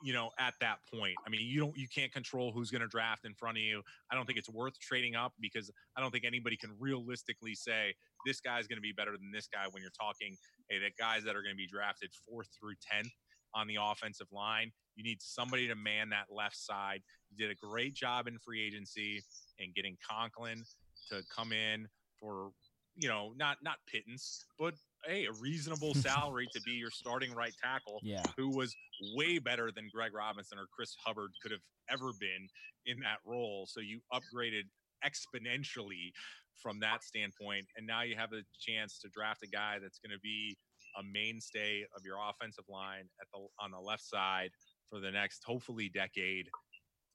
You 0.00 0.12
know, 0.12 0.30
at 0.38 0.54
that 0.60 0.78
point, 0.94 1.14
I 1.26 1.30
mean, 1.30 1.40
you 1.42 1.58
don't, 1.58 1.76
you 1.76 1.88
can't 1.92 2.12
control 2.12 2.52
who's 2.52 2.70
going 2.70 2.82
to 2.82 2.88
draft 2.88 3.24
in 3.24 3.34
front 3.34 3.56
of 3.58 3.62
you. 3.62 3.82
I 4.12 4.14
don't 4.14 4.26
think 4.26 4.38
it's 4.38 4.48
worth 4.48 4.78
trading 4.78 5.16
up 5.16 5.32
because 5.40 5.72
I 5.96 6.00
don't 6.00 6.12
think 6.12 6.24
anybody 6.24 6.56
can 6.56 6.70
realistically 6.78 7.54
say 7.54 7.94
this 8.24 8.40
guy's 8.40 8.68
going 8.68 8.76
to 8.76 8.82
be 8.82 8.92
better 8.92 9.12
than 9.12 9.32
this 9.32 9.48
guy 9.52 9.64
when 9.70 9.82
you're 9.82 9.90
talking, 9.98 10.36
hey, 10.70 10.78
the 10.78 10.90
guys 10.98 11.24
that 11.24 11.34
are 11.34 11.42
going 11.42 11.54
to 11.54 11.56
be 11.56 11.66
drafted 11.66 12.10
fourth 12.28 12.48
through 12.60 12.74
10th 12.74 13.10
on 13.54 13.66
the 13.66 13.76
offensive 13.80 14.28
line. 14.32 14.70
You 14.96 15.04
need 15.04 15.20
somebody 15.20 15.68
to 15.68 15.74
man 15.74 16.10
that 16.10 16.26
left 16.30 16.56
side. 16.56 17.02
You 17.30 17.36
did 17.36 17.50
a 17.50 17.66
great 17.66 17.94
job 17.94 18.26
in 18.26 18.38
free 18.38 18.64
agency 18.64 19.22
and 19.58 19.74
getting 19.74 19.96
Conklin 20.08 20.64
to 21.10 21.22
come 21.34 21.52
in 21.52 21.88
for, 22.18 22.50
you 22.96 23.08
know, 23.08 23.32
not 23.36 23.58
not 23.62 23.76
pittance, 23.90 24.44
but 24.58 24.74
hey, 25.04 25.26
a 25.26 25.32
reasonable 25.32 25.94
salary 26.08 26.46
to 26.52 26.60
be 26.62 26.72
your 26.72 26.90
starting 26.90 27.32
right 27.34 27.54
tackle 27.62 28.00
Yeah. 28.02 28.30
who 28.36 28.50
was 28.50 28.74
way 29.14 29.38
better 29.38 29.70
than 29.70 29.88
Greg 29.92 30.12
Robinson 30.14 30.58
or 30.58 30.66
Chris 30.72 30.94
Hubbard 31.04 31.30
could 31.42 31.52
have 31.52 31.62
ever 31.88 32.12
been 32.18 32.48
in 32.86 32.98
that 33.00 33.18
role. 33.24 33.66
So 33.68 33.80
you 33.80 34.00
upgraded 34.12 34.64
exponentially 35.04 36.12
from 36.54 36.80
that 36.80 37.04
standpoint. 37.04 37.66
And 37.76 37.86
now 37.86 38.02
you 38.02 38.16
have 38.16 38.32
a 38.32 38.42
chance 38.58 38.98
to 39.00 39.08
draft 39.08 39.42
a 39.42 39.46
guy 39.46 39.78
that's 39.80 39.98
going 39.98 40.12
to 40.12 40.20
be 40.20 40.56
a 40.98 41.02
mainstay 41.02 41.82
of 41.96 42.04
your 42.04 42.16
offensive 42.28 42.64
line 42.68 43.04
at 43.20 43.28
the 43.32 43.46
on 43.60 43.70
the 43.70 43.78
left 43.80 44.02
side 44.02 44.50
for 44.90 45.00
the 45.00 45.10
next 45.10 45.44
hopefully 45.44 45.88
decade. 45.88 46.48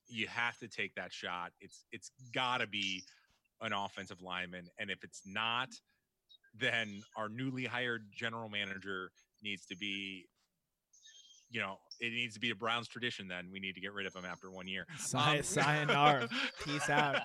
You 0.08 0.28
have 0.28 0.58
to 0.60 0.68
take 0.68 0.94
that 0.96 1.12
shot. 1.12 1.52
It's 1.60 1.86
it's 1.92 2.12
got 2.34 2.60
to 2.60 2.68
be 2.68 3.04
an 3.62 3.74
offensive 3.74 4.22
lineman, 4.22 4.68
and 4.78 4.90
if 4.92 5.04
it's 5.04 5.22
not, 5.26 5.70
then 6.60 7.02
our 7.18 7.30
newly 7.30 7.66
hired 7.66 8.04
general 8.16 8.50
manager 8.50 9.12
needs 9.42 9.66
to 9.66 9.76
be 9.76 10.26
you 11.50 11.60
know 11.60 11.78
it 12.00 12.12
needs 12.12 12.34
to 12.34 12.40
be 12.40 12.50
a 12.50 12.56
browns 12.56 12.88
tradition 12.88 13.28
then 13.28 13.48
we 13.52 13.60
need 13.60 13.74
to 13.76 13.82
get 13.82 13.94
rid 13.94 14.06
of 14.08 14.16
him 14.16 14.26
after 14.26 14.50
one 14.50 14.68
year 14.68 14.86
Say- 14.98 15.18
Um, 15.20 15.44
sayonara. 15.44 16.28
Peace 16.66 16.90
out. 16.90 17.22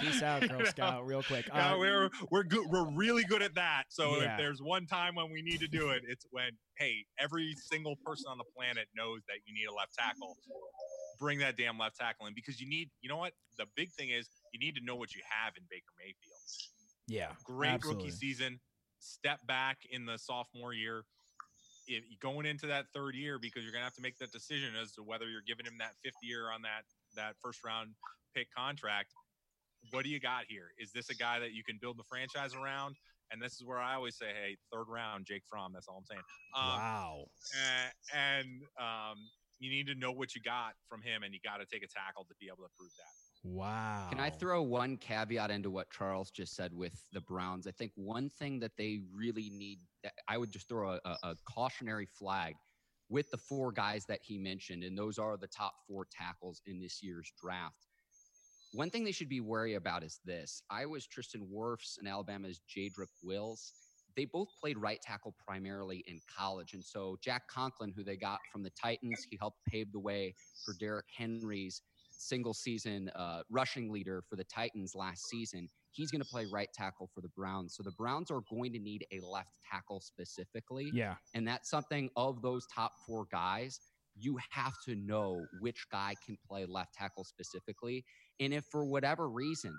Peace 0.00 0.22
out, 0.22 0.48
Girl 0.48 0.64
Scout. 0.64 1.06
Real 1.06 1.22
quick. 1.22 1.46
Yeah, 1.48 1.74
Uh, 1.74 1.78
we're 1.78 2.10
we're 2.30 2.42
good. 2.44 2.66
We're 2.68 2.88
really 2.90 3.24
good 3.24 3.42
at 3.42 3.54
that. 3.54 3.84
So 3.88 4.20
Yeah. 4.20 4.32
if 4.32 4.38
there's 4.38 4.60
one 4.62 4.86
time 4.86 5.14
when 5.14 5.30
we 5.30 5.42
need 5.42 5.60
to 5.60 5.68
do 5.68 5.90
it, 5.90 6.02
it's 6.08 6.26
when 6.30 6.50
hey, 6.78 7.04
every 7.18 7.54
single 7.70 7.96
person 8.04 8.26
on 8.30 8.38
the 8.38 8.44
planet 8.56 8.88
knows 8.96 9.20
that 9.28 9.38
you 9.46 9.54
need 9.54 9.66
a 9.66 9.72
left 9.74 9.94
tackle. 9.94 10.36
Bring 11.18 11.38
that 11.40 11.56
damn 11.56 11.78
left 11.78 11.96
tackle 11.98 12.26
in 12.26 12.34
because 12.34 12.60
you 12.60 12.68
need. 12.68 12.90
You 13.00 13.08
know 13.08 13.16
what? 13.16 13.32
The 13.58 13.66
big 13.76 13.90
thing 13.92 14.10
is 14.10 14.28
you 14.52 14.58
need 14.60 14.74
to 14.76 14.84
know 14.84 14.96
what 14.96 15.14
you 15.14 15.22
have 15.28 15.54
in 15.56 15.62
Baker 15.70 15.92
Mayfield. 15.98 16.40
Yeah. 17.06 17.32
Great 17.44 17.70
absolutely. 17.70 18.04
rookie 18.04 18.16
season. 18.16 18.60
Step 18.98 19.40
back 19.46 19.78
in 19.90 20.06
the 20.06 20.18
sophomore 20.18 20.72
year. 20.72 21.04
If 21.88 22.02
going 22.20 22.46
into 22.46 22.66
that 22.66 22.86
third 22.92 23.14
year, 23.14 23.38
because 23.38 23.62
you're 23.62 23.72
gonna 23.72 23.84
have 23.84 23.94
to 23.94 24.02
make 24.02 24.18
that 24.18 24.32
decision 24.32 24.70
as 24.80 24.92
to 24.92 25.02
whether 25.02 25.28
you're 25.28 25.46
giving 25.46 25.66
him 25.66 25.78
that 25.78 25.92
fifth 26.02 26.18
year 26.20 26.50
on 26.50 26.62
that 26.62 26.82
that 27.14 27.34
first 27.42 27.62
round 27.64 27.90
pick 28.34 28.48
contract. 28.52 29.12
What 29.92 30.02
do 30.02 30.10
you 30.10 30.18
got 30.18 30.44
here? 30.48 30.72
Is 30.78 30.90
this 30.90 31.10
a 31.10 31.14
guy 31.14 31.38
that 31.38 31.52
you 31.52 31.62
can 31.62 31.78
build 31.80 31.96
the 31.96 32.04
franchise 32.04 32.54
around? 32.54 32.96
And 33.30 33.42
this 33.42 33.54
is 33.54 33.64
where 33.64 33.78
I 33.78 33.94
always 33.94 34.16
say, 34.16 34.26
hey, 34.26 34.56
third 34.72 34.86
round, 34.88 35.26
Jake 35.26 35.42
Fromm. 35.48 35.72
That's 35.72 35.88
all 35.88 35.98
I'm 35.98 36.06
saying. 36.06 36.22
Um, 36.54 36.66
wow. 36.66 37.24
a- 37.54 38.16
and 38.16 38.62
um, 38.78 39.18
you 39.58 39.70
need 39.70 39.86
to 39.88 39.94
know 39.94 40.12
what 40.12 40.34
you 40.34 40.40
got 40.42 40.74
from 40.88 41.02
him, 41.02 41.22
and 41.22 41.34
you 41.34 41.40
got 41.42 41.58
to 41.58 41.66
take 41.66 41.82
a 41.82 41.90
tackle 41.90 42.24
to 42.24 42.34
be 42.38 42.46
able 42.46 42.62
to 42.62 42.72
prove 42.78 42.90
that. 42.98 43.14
Wow. 43.46 44.08
Can 44.10 44.20
I 44.20 44.30
throw 44.30 44.62
one 44.62 44.96
caveat 44.96 45.50
into 45.50 45.70
what 45.70 45.90
Charles 45.90 46.30
just 46.30 46.56
said 46.56 46.72
with 46.74 46.92
the 47.12 47.20
Browns? 47.20 47.66
I 47.66 47.70
think 47.70 47.92
one 47.94 48.28
thing 48.28 48.58
that 48.60 48.72
they 48.76 49.00
really 49.14 49.50
need, 49.50 49.78
I 50.28 50.36
would 50.36 50.50
just 50.50 50.68
throw 50.68 50.98
a, 51.04 51.16
a, 51.22 51.36
cautionary 51.44 52.06
flag 52.06 52.54
with 53.08 53.30
the 53.30 53.36
four 53.36 53.70
guys 53.70 54.04
that 54.06 54.18
he 54.22 54.36
mentioned, 54.36 54.82
and 54.82 54.98
those 54.98 55.18
are 55.18 55.36
the 55.36 55.46
top 55.46 55.74
four 55.86 56.06
tackles 56.10 56.60
in 56.66 56.80
this 56.80 57.02
year's 57.02 57.32
draft. 57.40 57.86
One 58.72 58.90
thing 58.90 59.04
they 59.04 59.12
should 59.12 59.28
be 59.28 59.40
wary 59.40 59.74
about 59.74 60.02
is 60.02 60.20
this. 60.24 60.62
Iowa's 60.68 61.06
Tristan 61.06 61.46
Wirfs 61.52 61.98
and 61.98 62.08
Alabama's 62.08 62.60
Jedrick 62.68 63.08
Wills. 63.22 63.72
They 64.16 64.24
both 64.24 64.48
played 64.60 64.76
right 64.76 65.00
tackle 65.00 65.34
primarily 65.46 66.02
in 66.08 66.20
college. 66.36 66.72
And 66.72 66.84
so 66.84 67.16
Jack 67.22 67.46
Conklin, 67.48 67.92
who 67.94 68.02
they 68.02 68.16
got 68.16 68.40
from 68.50 68.62
the 68.62 68.70
Titans, 68.70 69.26
he 69.30 69.36
helped 69.38 69.64
pave 69.66 69.92
the 69.92 70.00
way 70.00 70.34
for 70.64 70.74
Derrick 70.74 71.06
Henry's 71.16 71.82
single 72.18 72.54
season 72.54 73.10
uh, 73.14 73.42
rushing 73.50 73.90
leader 73.92 74.22
for 74.28 74.36
the 74.36 74.44
Titans 74.44 74.94
last 74.94 75.28
season. 75.28 75.68
He's 75.90 76.10
going 76.10 76.22
to 76.22 76.28
play 76.28 76.46
right 76.52 76.68
tackle 76.74 77.08
for 77.14 77.20
the 77.20 77.28
Browns. 77.28 77.74
So 77.74 77.82
the 77.82 77.92
Browns 77.92 78.30
are 78.30 78.42
going 78.50 78.72
to 78.72 78.78
need 78.78 79.06
a 79.12 79.20
left 79.20 79.50
tackle 79.70 80.00
specifically. 80.00 80.90
Yeah. 80.92 81.14
And 81.34 81.46
that's 81.48 81.70
something 81.70 82.10
of 82.16 82.42
those 82.42 82.66
top 82.74 82.92
four 83.06 83.26
guys, 83.30 83.80
you 84.18 84.38
have 84.50 84.74
to 84.84 84.94
know 84.94 85.46
which 85.60 85.86
guy 85.90 86.14
can 86.24 86.36
play 86.48 86.66
left 86.66 86.94
tackle 86.94 87.24
specifically. 87.24 88.04
And 88.40 88.52
if 88.52 88.64
for 88.70 88.84
whatever 88.84 89.28
reason, 89.28 89.74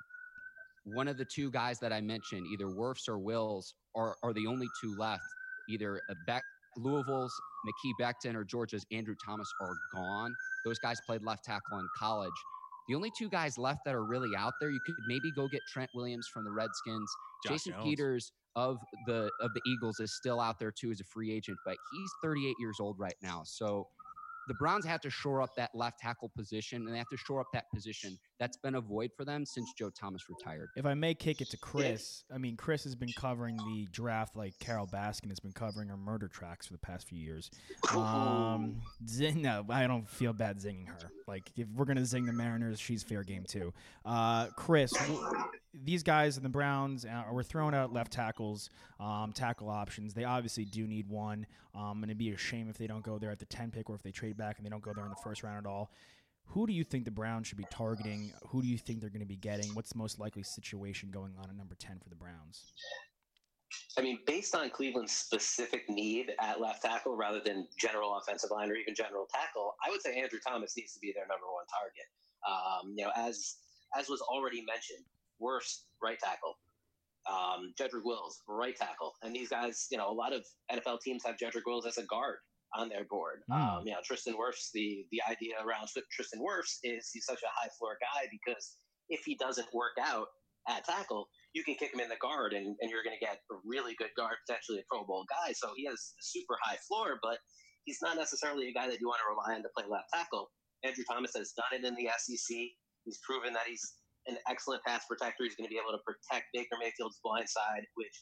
one 0.85 1.07
of 1.07 1.17
the 1.17 1.25
two 1.25 1.51
guys 1.51 1.79
that 1.79 1.91
I 1.91 2.01
mentioned, 2.01 2.47
either 2.47 2.65
Wirfs 2.65 3.07
or 3.07 3.19
Wills, 3.19 3.73
are, 3.95 4.15
are 4.23 4.33
the 4.33 4.47
only 4.47 4.67
two 4.81 4.95
left, 4.97 5.23
either 5.69 6.01
Beck, 6.25 6.43
Louisville's 6.77 7.33
Mekhi 7.65 7.91
Becton 7.99 8.35
or 8.35 8.43
Georgia's 8.43 8.85
Andrew 8.91 9.15
Thomas 9.25 9.51
are 9.61 9.75
gone. 9.93 10.33
Those 10.67 10.79
guys 10.79 10.99
played 11.05 11.23
left 11.23 11.45
tackle 11.45 11.79
in 11.79 11.87
college. 11.97 12.33
The 12.89 12.95
only 12.95 13.11
two 13.17 13.29
guys 13.29 13.57
left 13.57 13.79
that 13.85 13.95
are 13.95 14.03
really 14.05 14.29
out 14.37 14.53
there, 14.59 14.69
you 14.69 14.79
could 14.85 14.95
maybe 15.07 15.31
go 15.35 15.47
get 15.47 15.61
Trent 15.71 15.89
Williams 15.95 16.27
from 16.33 16.43
the 16.43 16.51
Redskins. 16.51 17.09
Josh 17.45 17.53
Jason 17.53 17.73
Jones. 17.73 17.83
Peters 17.83 18.31
of 18.55 18.77
the 19.05 19.29
of 19.39 19.53
the 19.53 19.61
Eagles 19.65 19.99
is 19.99 20.15
still 20.15 20.39
out 20.41 20.57
there 20.59 20.71
too 20.71 20.91
as 20.91 20.99
a 20.99 21.03
free 21.05 21.31
agent, 21.31 21.57
but 21.65 21.75
he's 21.93 22.09
38 22.23 22.55
years 22.59 22.77
old 22.79 22.97
right 22.99 23.15
now. 23.21 23.43
So 23.45 23.87
the 24.47 24.53
Browns 24.55 24.85
have 24.85 25.01
to 25.01 25.09
shore 25.09 25.41
up 25.41 25.55
that 25.55 25.71
left 25.73 25.99
tackle 25.99 26.29
position, 26.35 26.85
and 26.85 26.93
they 26.93 26.97
have 26.97 27.09
to 27.09 27.17
shore 27.17 27.39
up 27.41 27.47
that 27.53 27.65
position 27.73 28.17
that's 28.39 28.57
been 28.57 28.75
a 28.75 28.81
void 28.81 29.11
for 29.17 29.25
them 29.25 29.45
since 29.45 29.73
Joe 29.73 29.89
Thomas 29.89 30.23
retired. 30.29 30.69
If 30.75 30.85
I 30.85 30.93
may 30.93 31.13
kick 31.13 31.41
it 31.41 31.49
to 31.51 31.57
Chris, 31.57 32.23
I 32.33 32.37
mean, 32.37 32.55
Chris 32.55 32.83
has 32.83 32.95
been 32.95 33.11
covering 33.17 33.57
the 33.57 33.87
draft 33.91 34.35
like 34.35 34.57
Carole 34.59 34.87
Baskin 34.87 35.29
has 35.29 35.39
been 35.39 35.51
covering 35.53 35.89
her 35.89 35.97
murder 35.97 36.27
tracks 36.27 36.67
for 36.67 36.73
the 36.73 36.79
past 36.79 37.07
few 37.07 37.19
years. 37.19 37.49
Um, 37.95 38.81
zing, 39.07 39.41
no, 39.41 39.65
I 39.69 39.87
don't 39.87 40.07
feel 40.07 40.33
bad 40.33 40.59
zinging 40.59 40.87
her. 40.87 41.11
Like, 41.27 41.51
if 41.57 41.67
we're 41.75 41.85
going 41.85 41.97
to 41.97 42.05
zing 42.05 42.25
the 42.25 42.33
Mariners, 42.33 42.79
she's 42.79 43.03
fair 43.03 43.23
game 43.23 43.43
too. 43.47 43.73
Uh, 44.05 44.47
Chris, 44.55 44.91
w- 44.91 45.19
these 45.83 46.03
guys 46.03 46.37
in 46.37 46.43
the 46.43 46.49
Browns 46.49 47.05
uh, 47.05 47.23
were 47.31 47.43
throwing 47.43 47.73
out 47.73 47.93
left 47.93 48.11
tackles, 48.11 48.69
um, 48.99 49.31
tackle 49.33 49.69
options. 49.69 50.13
They 50.13 50.23
obviously 50.23 50.65
do 50.65 50.87
need 50.87 51.07
one, 51.07 51.45
um, 51.75 52.03
and 52.03 52.05
it'd 52.05 52.17
be 52.17 52.31
a 52.31 52.37
shame 52.37 52.69
if 52.69 52.77
they 52.77 52.87
don't 52.87 53.03
go 53.03 53.17
there 53.17 53.31
at 53.31 53.39
the 53.39 53.45
10 53.45 53.71
pick 53.71 53.89
or 53.89 53.95
if 53.95 54.03
they 54.03 54.11
trade 54.11 54.37
back 54.37 54.57
and 54.57 54.65
they 54.65 54.69
don't 54.69 54.83
go 54.83 54.93
there 54.93 55.03
in 55.03 55.09
the 55.09 55.21
first 55.23 55.43
round 55.43 55.57
at 55.57 55.69
all. 55.69 55.91
Who 56.51 56.65
do 56.65 56.73
you 56.73 56.83
think 56.83 57.03
the 57.05 57.11
Browns 57.11 57.47
should 57.47 57.57
be 57.57 57.65
targeting? 57.69 58.31
Who 58.49 58.61
do 58.61 58.67
you 58.67 58.77
think 58.77 59.01
they're 59.01 59.09
going 59.09 59.19
to 59.19 59.25
be 59.25 59.35
getting? 59.35 59.75
What's 59.75 59.91
the 59.91 59.97
most 59.97 60.17
likely 60.17 60.43
situation 60.43 61.09
going 61.11 61.33
on 61.37 61.49
at 61.49 61.55
number 61.57 61.75
10 61.75 61.99
for 61.99 62.09
the 62.09 62.15
Browns? 62.15 62.71
I 63.97 64.01
mean, 64.01 64.19
based 64.25 64.55
on 64.55 64.69
Cleveland's 64.69 65.11
specific 65.11 65.89
need 65.89 66.31
at 66.39 66.61
left 66.61 66.83
tackle 66.83 67.17
rather 67.17 67.41
than 67.43 67.67
general 67.77 68.17
offensive 68.17 68.51
line 68.51 68.71
or 68.71 68.75
even 68.75 68.95
general 68.95 69.27
tackle, 69.29 69.75
I 69.85 69.89
would 69.89 70.01
say 70.01 70.17
Andrew 70.17 70.39
Thomas 70.45 70.77
needs 70.77 70.93
to 70.93 70.99
be 70.99 71.11
their 71.13 71.27
number 71.27 71.47
one 71.51 71.65
target. 71.67 72.07
Um, 72.47 72.93
you 72.95 73.03
know, 73.03 73.11
as 73.17 73.57
as 73.97 74.07
was 74.07 74.21
already 74.21 74.63
mentioned, 74.63 75.03
Wirfs 75.41 75.83
right 76.01 76.17
tackle, 76.19 76.57
um, 77.29 77.73
Jedrick 77.79 78.05
Wills, 78.05 78.41
right 78.47 78.75
tackle, 78.75 79.13
and 79.23 79.35
these 79.35 79.49
guys, 79.49 79.87
you 79.91 79.97
know, 79.97 80.09
a 80.09 80.13
lot 80.13 80.33
of 80.33 80.45
NFL 80.71 81.01
teams 81.01 81.23
have 81.25 81.35
Jedrick 81.37 81.65
Wills 81.65 81.85
as 81.85 81.97
a 81.97 82.05
guard 82.05 82.37
on 82.75 82.89
their 82.89 83.05
board. 83.09 83.43
Um, 83.51 83.83
you 83.85 83.91
know, 83.93 83.99
Tristan 84.03 84.35
Wirfs, 84.35 84.71
the 84.73 85.05
the 85.11 85.21
idea 85.29 85.55
around 85.63 85.87
Tristan 86.11 86.41
Wirfs 86.41 86.79
is 86.83 87.09
he's 87.13 87.25
such 87.25 87.41
a 87.43 87.51
high 87.55 87.69
floor 87.79 87.97
guy 88.01 88.27
because 88.31 88.75
if 89.09 89.21
he 89.25 89.35
doesn't 89.35 89.67
work 89.73 89.95
out 90.01 90.27
at 90.67 90.83
tackle, 90.83 91.27
you 91.53 91.63
can 91.63 91.75
kick 91.75 91.93
him 91.93 91.99
in 91.99 92.09
the 92.09 92.19
guard 92.21 92.53
and, 92.53 92.75
and 92.81 92.91
you're 92.91 93.03
going 93.03 93.15
to 93.17 93.23
get 93.23 93.39
a 93.51 93.55
really 93.63 93.95
good 93.97 94.11
guard, 94.17 94.35
potentially 94.45 94.79
a 94.79 94.87
Pro 94.91 95.05
Bowl 95.05 95.23
guy. 95.31 95.53
So 95.53 95.71
he 95.75 95.85
has 95.87 95.95
a 95.95 96.23
super 96.23 96.55
high 96.61 96.77
floor, 96.87 97.19
but 97.23 97.39
he's 97.85 97.99
not 98.03 98.17
necessarily 98.17 98.67
a 98.67 98.73
guy 98.73 98.87
that 98.87 98.99
you 98.99 99.07
want 99.07 99.23
to 99.23 99.31
rely 99.31 99.55
on 99.55 99.63
to 99.63 99.71
play 99.75 99.87
left 99.87 100.11
tackle. 100.13 100.51
Andrew 100.83 101.07
Thomas 101.09 101.31
has 101.35 101.55
done 101.55 101.71
it 101.71 101.87
in 101.87 101.95
the 101.95 102.11
SEC. 102.19 102.51
He's 103.05 103.19
proven 103.23 103.53
that 103.53 103.65
he's 103.65 103.95
an 104.27 104.37
excellent 104.49 104.83
pass 104.83 105.03
protector. 105.07 105.43
He's 105.43 105.55
going 105.55 105.67
to 105.67 105.73
be 105.73 105.79
able 105.79 105.95
to 105.95 106.03
protect 106.03 106.51
Baker 106.53 106.75
Mayfield's 106.79 107.19
blind 107.23 107.47
side, 107.47 107.83
which 107.95 108.13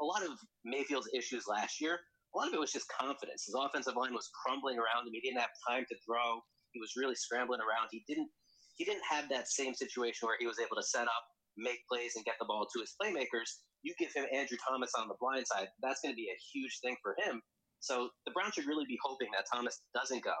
a 0.00 0.04
lot 0.04 0.22
of 0.22 0.36
Mayfield's 0.64 1.08
issues 1.16 1.44
last 1.48 1.80
year, 1.80 1.96
a 1.96 2.34
lot 2.36 2.48
of 2.48 2.54
it 2.54 2.60
was 2.60 2.72
just 2.72 2.90
confidence. 2.90 3.46
His 3.46 3.54
offensive 3.54 3.96
line 3.96 4.12
was 4.12 4.28
crumbling 4.34 4.76
around 4.76 5.06
him. 5.06 5.14
He 5.14 5.22
didn't 5.22 5.40
have 5.40 5.54
time 5.68 5.86
to 5.88 5.96
throw. 6.02 6.42
He 6.72 6.80
was 6.82 6.98
really 6.98 7.14
scrambling 7.14 7.62
around. 7.62 7.88
He 7.90 8.02
didn't 8.06 8.28
he 8.76 8.84
didn't 8.84 9.06
have 9.08 9.30
that 9.30 9.46
same 9.46 9.74
situation 9.74 10.26
where 10.26 10.36
he 10.38 10.50
was 10.50 10.58
able 10.58 10.74
to 10.74 10.82
set 10.82 11.06
up, 11.06 11.24
make 11.56 11.78
plays, 11.86 12.16
and 12.16 12.24
get 12.24 12.34
the 12.40 12.46
ball 12.46 12.66
to 12.66 12.80
his 12.82 12.94
playmakers. 12.98 13.62
You 13.86 13.94
give 13.98 14.10
him 14.10 14.26
Andrew 14.34 14.58
Thomas 14.66 14.90
on 14.98 15.06
the 15.06 15.14
blind 15.20 15.46
side, 15.46 15.68
that's 15.80 16.00
going 16.02 16.10
to 16.10 16.18
be 16.18 16.26
a 16.26 16.42
huge 16.52 16.80
thing 16.82 16.96
for 17.02 17.14
him. 17.22 17.40
So 17.78 18.08
the 18.26 18.32
Browns 18.32 18.54
should 18.54 18.66
really 18.66 18.86
be 18.88 18.98
hoping 19.04 19.28
that 19.30 19.46
Thomas 19.46 19.82
doesn't 19.94 20.24
go 20.24 20.34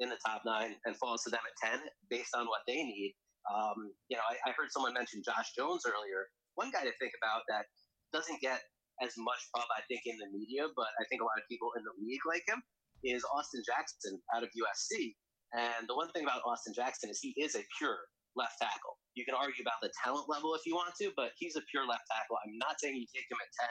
in 0.00 0.08
the 0.10 0.18
top 0.26 0.42
nine 0.44 0.74
and 0.84 0.96
falls 0.96 1.22
to 1.24 1.30
them 1.30 1.40
at 1.40 1.70
10 1.70 1.80
based 2.10 2.34
on 2.34 2.46
what 2.46 2.66
they 2.66 2.82
need. 2.82 3.14
Um, 3.48 3.92
you 4.08 4.16
know, 4.16 4.24
I, 4.24 4.50
I 4.50 4.50
heard 4.52 4.68
someone 4.70 4.92
mention 4.92 5.24
Josh 5.24 5.56
Jones 5.56 5.84
earlier. 5.88 6.28
One 6.54 6.70
guy 6.70 6.84
to 6.84 6.94
think 7.00 7.12
about 7.16 7.46
that 7.48 7.66
doesn't 8.12 8.40
get 8.40 8.60
as 9.00 9.14
much 9.16 9.40
pub, 9.54 9.68
I 9.72 9.82
think, 9.86 10.02
in 10.04 10.18
the 10.18 10.28
media, 10.34 10.66
but 10.74 10.90
I 10.98 11.06
think 11.06 11.22
a 11.22 11.26
lot 11.26 11.38
of 11.38 11.46
people 11.46 11.70
in 11.78 11.86
the 11.86 11.94
league 12.02 12.24
like 12.26 12.42
him, 12.46 12.60
is 13.04 13.22
Austin 13.30 13.62
Jackson 13.62 14.18
out 14.34 14.42
of 14.42 14.50
USC. 14.50 15.14
And 15.54 15.86
the 15.88 15.94
one 15.94 16.10
thing 16.12 16.24
about 16.24 16.42
Austin 16.44 16.74
Jackson 16.74 17.10
is 17.10 17.20
he 17.22 17.32
is 17.38 17.54
a 17.54 17.62
pure 17.78 17.98
left 18.36 18.58
tackle. 18.60 18.98
You 19.14 19.24
can 19.24 19.34
argue 19.34 19.62
about 19.62 19.80
the 19.82 19.90
talent 20.02 20.28
level 20.28 20.54
if 20.54 20.62
you 20.66 20.74
want 20.74 20.94
to, 21.00 21.10
but 21.16 21.32
he's 21.38 21.56
a 21.56 21.64
pure 21.70 21.86
left 21.86 22.04
tackle. 22.10 22.36
I'm 22.44 22.58
not 22.58 22.76
saying 22.78 22.96
you 22.96 23.06
take 23.14 23.26
him 23.30 23.38
at 23.40 23.50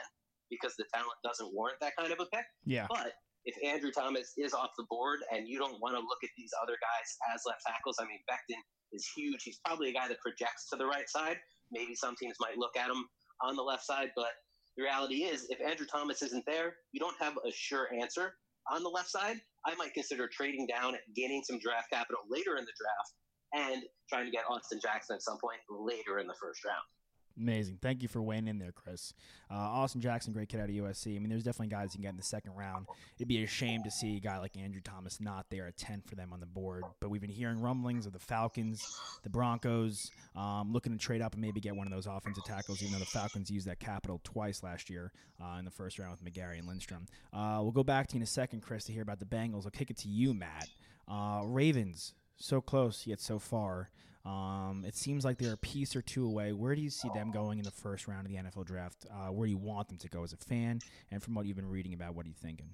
because 0.50 0.74
the 0.76 0.84
talent 0.92 1.14
doesn't 1.22 1.52
warrant 1.52 1.78
that 1.80 1.92
kind 1.96 2.12
of 2.12 2.18
a 2.18 2.28
pick. 2.32 2.44
Yeah. 2.64 2.88
But 2.88 3.12
if 3.44 3.54
Andrew 3.64 3.90
Thomas 3.90 4.32
is 4.36 4.52
off 4.52 4.70
the 4.76 4.86
board 4.90 5.20
and 5.32 5.48
you 5.48 5.58
don't 5.58 5.80
want 5.80 5.94
to 5.94 6.00
look 6.00 6.22
at 6.22 6.30
these 6.36 6.50
other 6.62 6.76
guys 6.80 7.08
as 7.34 7.42
left 7.46 7.62
tackles, 7.66 7.96
I 8.00 8.04
mean, 8.04 8.20
Becton 8.28 8.60
is 8.92 9.06
huge. 9.16 9.42
He's 9.44 9.60
probably 9.64 9.90
a 9.90 9.92
guy 9.92 10.08
that 10.08 10.20
projects 10.20 10.68
to 10.70 10.76
the 10.76 10.86
right 10.86 11.08
side. 11.08 11.36
Maybe 11.70 11.94
some 11.94 12.14
teams 12.16 12.36
might 12.40 12.58
look 12.58 12.76
at 12.76 12.90
him 12.90 13.04
on 13.42 13.56
the 13.56 13.62
left 13.62 13.84
side, 13.84 14.10
but 14.16 14.32
the 14.76 14.84
reality 14.84 15.24
is, 15.24 15.46
if 15.50 15.60
Andrew 15.60 15.86
Thomas 15.90 16.22
isn't 16.22 16.44
there, 16.46 16.76
you 16.92 17.00
don't 17.00 17.16
have 17.20 17.34
a 17.46 17.50
sure 17.52 17.88
answer 18.00 18.34
on 18.70 18.82
the 18.82 18.88
left 18.88 19.10
side. 19.10 19.36
I 19.66 19.74
might 19.74 19.92
consider 19.94 20.28
trading 20.28 20.66
down, 20.66 20.94
gaining 21.16 21.42
some 21.42 21.58
draft 21.58 21.90
capital 21.92 22.22
later 22.28 22.56
in 22.56 22.64
the 22.64 22.76
draft, 22.78 23.12
and 23.72 23.82
trying 24.08 24.26
to 24.26 24.30
get 24.30 24.44
Austin 24.48 24.78
Jackson 24.80 25.16
at 25.16 25.22
some 25.22 25.38
point 25.40 25.58
later 25.68 26.18
in 26.18 26.26
the 26.26 26.36
first 26.40 26.64
round. 26.64 26.84
Amazing. 27.40 27.78
Thank 27.80 28.02
you 28.02 28.08
for 28.08 28.20
weighing 28.20 28.48
in 28.48 28.58
there, 28.58 28.72
Chris. 28.72 29.14
Uh, 29.50 29.54
Austin 29.54 30.00
Jackson, 30.00 30.32
great 30.32 30.48
kid 30.48 30.60
out 30.60 30.68
of 30.68 30.74
USC. 30.74 31.14
I 31.14 31.18
mean, 31.20 31.28
there's 31.28 31.44
definitely 31.44 31.68
guys 31.68 31.94
you 31.94 31.98
can 31.98 32.02
get 32.02 32.10
in 32.10 32.16
the 32.16 32.22
second 32.22 32.54
round. 32.56 32.86
It'd 33.16 33.28
be 33.28 33.42
a 33.44 33.46
shame 33.46 33.82
to 33.84 33.90
see 33.90 34.16
a 34.16 34.20
guy 34.20 34.38
like 34.38 34.56
Andrew 34.56 34.80
Thomas 34.82 35.20
not 35.20 35.46
there 35.50 35.66
at 35.66 35.76
10 35.76 36.02
for 36.06 36.16
them 36.16 36.32
on 36.32 36.40
the 36.40 36.46
board. 36.46 36.84
But 37.00 37.10
we've 37.10 37.20
been 37.20 37.30
hearing 37.30 37.60
rumblings 37.60 38.06
of 38.06 38.12
the 38.12 38.18
Falcons, 38.18 38.84
the 39.22 39.30
Broncos, 39.30 40.10
um, 40.34 40.72
looking 40.72 40.92
to 40.92 40.98
trade 40.98 41.22
up 41.22 41.34
and 41.34 41.40
maybe 41.40 41.60
get 41.60 41.76
one 41.76 41.86
of 41.86 41.92
those 41.92 42.06
offensive 42.06 42.44
tackles, 42.44 42.82
even 42.82 42.94
though 42.94 42.98
the 42.98 43.06
Falcons 43.06 43.50
used 43.50 43.66
that 43.68 43.78
capital 43.78 44.20
twice 44.24 44.62
last 44.62 44.90
year 44.90 45.12
uh, 45.40 45.58
in 45.58 45.64
the 45.64 45.70
first 45.70 45.98
round 45.98 46.10
with 46.10 46.24
McGary 46.24 46.58
and 46.58 46.66
Lindstrom. 46.66 47.06
Uh, 47.32 47.60
we'll 47.62 47.72
go 47.72 47.84
back 47.84 48.08
to 48.08 48.14
you 48.14 48.18
in 48.18 48.22
a 48.22 48.26
second, 48.26 48.62
Chris, 48.62 48.84
to 48.84 48.92
hear 48.92 49.02
about 49.02 49.20
the 49.20 49.24
Bengals. 49.26 49.64
I'll 49.64 49.70
kick 49.70 49.90
it 49.90 49.96
to 49.98 50.08
you, 50.08 50.34
Matt. 50.34 50.68
Uh, 51.06 51.42
Ravens, 51.44 52.14
so 52.36 52.60
close 52.60 53.06
yet 53.06 53.20
so 53.20 53.38
far. 53.38 53.90
Um, 54.28 54.84
it 54.86 54.94
seems 54.94 55.24
like 55.24 55.38
they're 55.38 55.54
a 55.54 55.58
piece 55.58 55.96
or 55.96 56.02
two 56.02 56.26
away. 56.26 56.52
Where 56.52 56.74
do 56.74 56.82
you 56.82 56.90
see 56.90 57.08
them 57.14 57.30
going 57.30 57.58
in 57.58 57.64
the 57.64 57.70
first 57.70 58.06
round 58.06 58.26
of 58.26 58.32
the 58.32 58.38
NFL 58.38 58.66
draft? 58.66 59.06
Uh, 59.10 59.32
where 59.32 59.46
do 59.46 59.50
you 59.50 59.58
want 59.58 59.88
them 59.88 59.96
to 59.98 60.08
go 60.08 60.22
as 60.22 60.34
a 60.34 60.36
fan? 60.36 60.80
And 61.10 61.22
from 61.22 61.34
what 61.34 61.46
you've 61.46 61.56
been 61.56 61.70
reading 61.70 61.94
about, 61.94 62.14
what 62.14 62.26
are 62.26 62.28
you 62.28 62.34
thinking? 62.34 62.70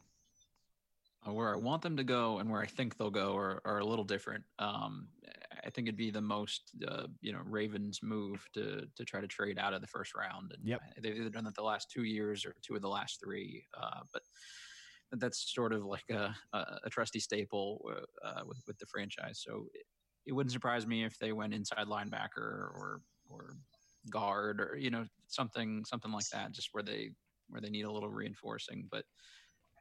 Uh, 1.27 1.33
where 1.33 1.55
I 1.55 1.57
want 1.57 1.83
them 1.83 1.97
to 1.97 2.05
go 2.05 2.39
and 2.39 2.51
where 2.51 2.61
I 2.61 2.67
think 2.67 2.97
they'll 2.97 3.11
go 3.11 3.37
are, 3.37 3.63
are 3.65 3.79
a 3.79 3.85
little 3.85 4.05
different. 4.05 4.43
Um, 4.59 5.07
I 5.65 5.71
think 5.71 5.87
it'd 5.87 5.97
be 5.97 6.11
the 6.11 6.21
most, 6.21 6.73
uh, 6.89 7.07
you 7.21 7.33
know, 7.33 7.41
Ravens 7.45 8.01
move 8.03 8.45
to 8.55 8.87
to 8.97 9.05
try 9.05 9.21
to 9.21 9.29
trade 9.29 9.59
out 9.59 9.73
of 9.75 9.81
the 9.81 9.87
first 9.87 10.15
round. 10.15 10.53
And 10.53 10.69
yep. 10.69 10.81
they've 11.01 11.17
either 11.17 11.31
done 11.31 11.45
that 11.45 11.55
the 11.55 11.63
last 11.63 11.89
two 11.91 12.03
years 12.03 12.45
or 12.45 12.55
two 12.63 12.75
of 12.75 12.83
the 12.83 12.89
last 12.89 13.21
three. 13.23 13.65
Uh, 13.81 14.01
but 14.13 14.23
that's 15.13 15.55
sort 15.55 15.73
of 15.73 15.85
like 15.85 16.05
a, 16.11 16.35
a, 16.53 16.65
a 16.85 16.91
trusty 16.91 17.21
staple 17.21 17.81
uh, 18.25 18.43
with 18.45 18.59
with 18.67 18.79
the 18.79 18.87
franchise. 18.87 19.41
So 19.43 19.67
it 20.27 20.33
wouldn't 20.33 20.53
surprise 20.53 20.87
me 20.87 21.05
if 21.05 21.19
they 21.19 21.33
went 21.33 21.55
inside 21.55 21.87
linebacker 21.87 22.37
or 22.37 23.01
or 23.29 23.57
guard 24.11 24.61
or 24.61 24.77
you 24.79 24.91
know 24.91 25.05
something 25.29 25.85
something 25.85 26.13
like 26.13 26.29
that, 26.33 26.53
just 26.53 26.71
where 26.73 26.83
they 26.83 27.11
where 27.49 27.61
they 27.61 27.71
need 27.71 27.85
a 27.85 27.93
little 27.93 28.11
reinforcing. 28.11 28.89
But 28.91 29.05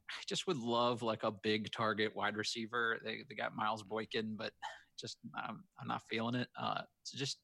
I 0.10 0.24
just 0.28 0.48
would 0.48 0.58
love 0.58 1.02
like 1.02 1.24
a 1.24 1.32
big 1.32 1.72
target 1.72 2.16
wide 2.16 2.38
receiver. 2.38 3.00
They 3.04 3.24
they 3.28 3.36
got 3.36 3.56
Miles 3.56 3.84
Boykin, 3.84 4.36
but 4.38 4.52
just 5.00 5.18
I'm, 5.36 5.64
I'm 5.80 5.88
not 5.88 6.04
feeling 6.10 6.36
it. 6.36 6.48
Uh, 6.60 6.82
so 7.04 7.18
just 7.18 7.40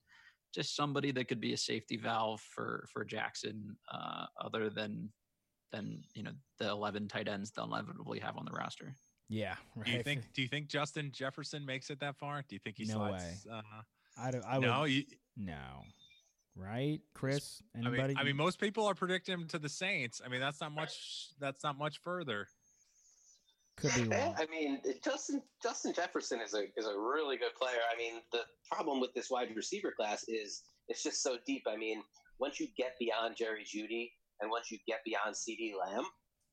just 0.53 0.75
somebody 0.75 1.11
that 1.11 1.27
could 1.27 1.39
be 1.39 1.53
a 1.53 1.57
safety 1.57 1.97
valve 1.97 2.41
for 2.41 2.87
for 2.91 3.05
Jackson, 3.05 3.77
uh, 3.91 4.25
other 4.41 4.69
than 4.69 5.09
than 5.71 6.01
you 6.15 6.23
know 6.23 6.31
the 6.59 6.69
11 6.69 7.07
tight 7.07 7.27
ends 7.27 7.51
they'll 7.51 7.71
inevitably 7.71 8.19
have 8.19 8.37
on 8.37 8.45
the 8.45 8.51
roster. 8.51 8.95
Yeah. 9.29 9.55
Right. 9.75 9.85
Do 9.85 9.91
you 9.91 10.03
think? 10.03 10.33
Do 10.33 10.41
you 10.41 10.47
think 10.47 10.67
Justin 10.67 11.11
Jefferson 11.13 11.65
makes 11.65 11.89
it 11.89 11.99
that 11.99 12.17
far? 12.17 12.43
Do 12.47 12.55
you 12.55 12.59
think 12.59 12.77
he 12.77 12.85
no 12.85 12.95
slides? 12.95 13.45
Way. 13.45 13.53
Uh, 13.53 13.61
I 14.17 14.31
don't. 14.31 14.43
I 14.47 14.57
no, 14.57 14.81
would, 14.81 14.91
you, 14.91 15.03
no. 15.37 15.83
Right, 16.55 16.99
Chris? 17.13 17.61
I 17.73 17.89
mean, 17.89 18.17
I 18.17 18.23
mean, 18.23 18.35
most 18.35 18.59
people 18.59 18.85
are 18.85 18.93
predicting 18.93 19.33
him 19.33 19.47
to 19.47 19.59
the 19.59 19.69
Saints. 19.69 20.21
I 20.25 20.27
mean, 20.27 20.41
that's 20.41 20.59
not 20.59 20.73
much. 20.73 21.29
That's 21.39 21.63
not 21.63 21.77
much 21.77 22.01
further. 22.03 22.47
Could 23.77 23.95
be 23.95 24.03
wrong. 24.15 24.35
I 24.37 24.45
mean, 24.47 24.81
Justin 25.03 25.41
Justin 25.63 25.93
Jefferson 25.93 26.41
is 26.41 26.53
a 26.53 26.63
is 26.75 26.85
a 26.85 26.99
really 26.99 27.37
good 27.37 27.55
player. 27.57 27.79
I 27.93 27.97
mean, 27.97 28.21
the 28.33 28.41
problem 28.69 28.99
with 28.99 29.13
this 29.13 29.29
wide 29.29 29.55
receiver 29.55 29.93
class 29.95 30.25
is 30.27 30.63
it's 30.89 31.01
just 31.01 31.23
so 31.23 31.37
deep. 31.45 31.63
I 31.67 31.77
mean, 31.77 32.03
once 32.39 32.59
you 32.59 32.67
get 32.75 32.95
beyond 32.99 33.37
Jerry 33.37 33.63
Jeudy 33.63 34.11
and 34.41 34.49
once 34.49 34.69
you 34.69 34.79
get 34.85 34.99
beyond 35.05 35.35
CeeDee 35.35 35.73
Lamb, 35.79 36.05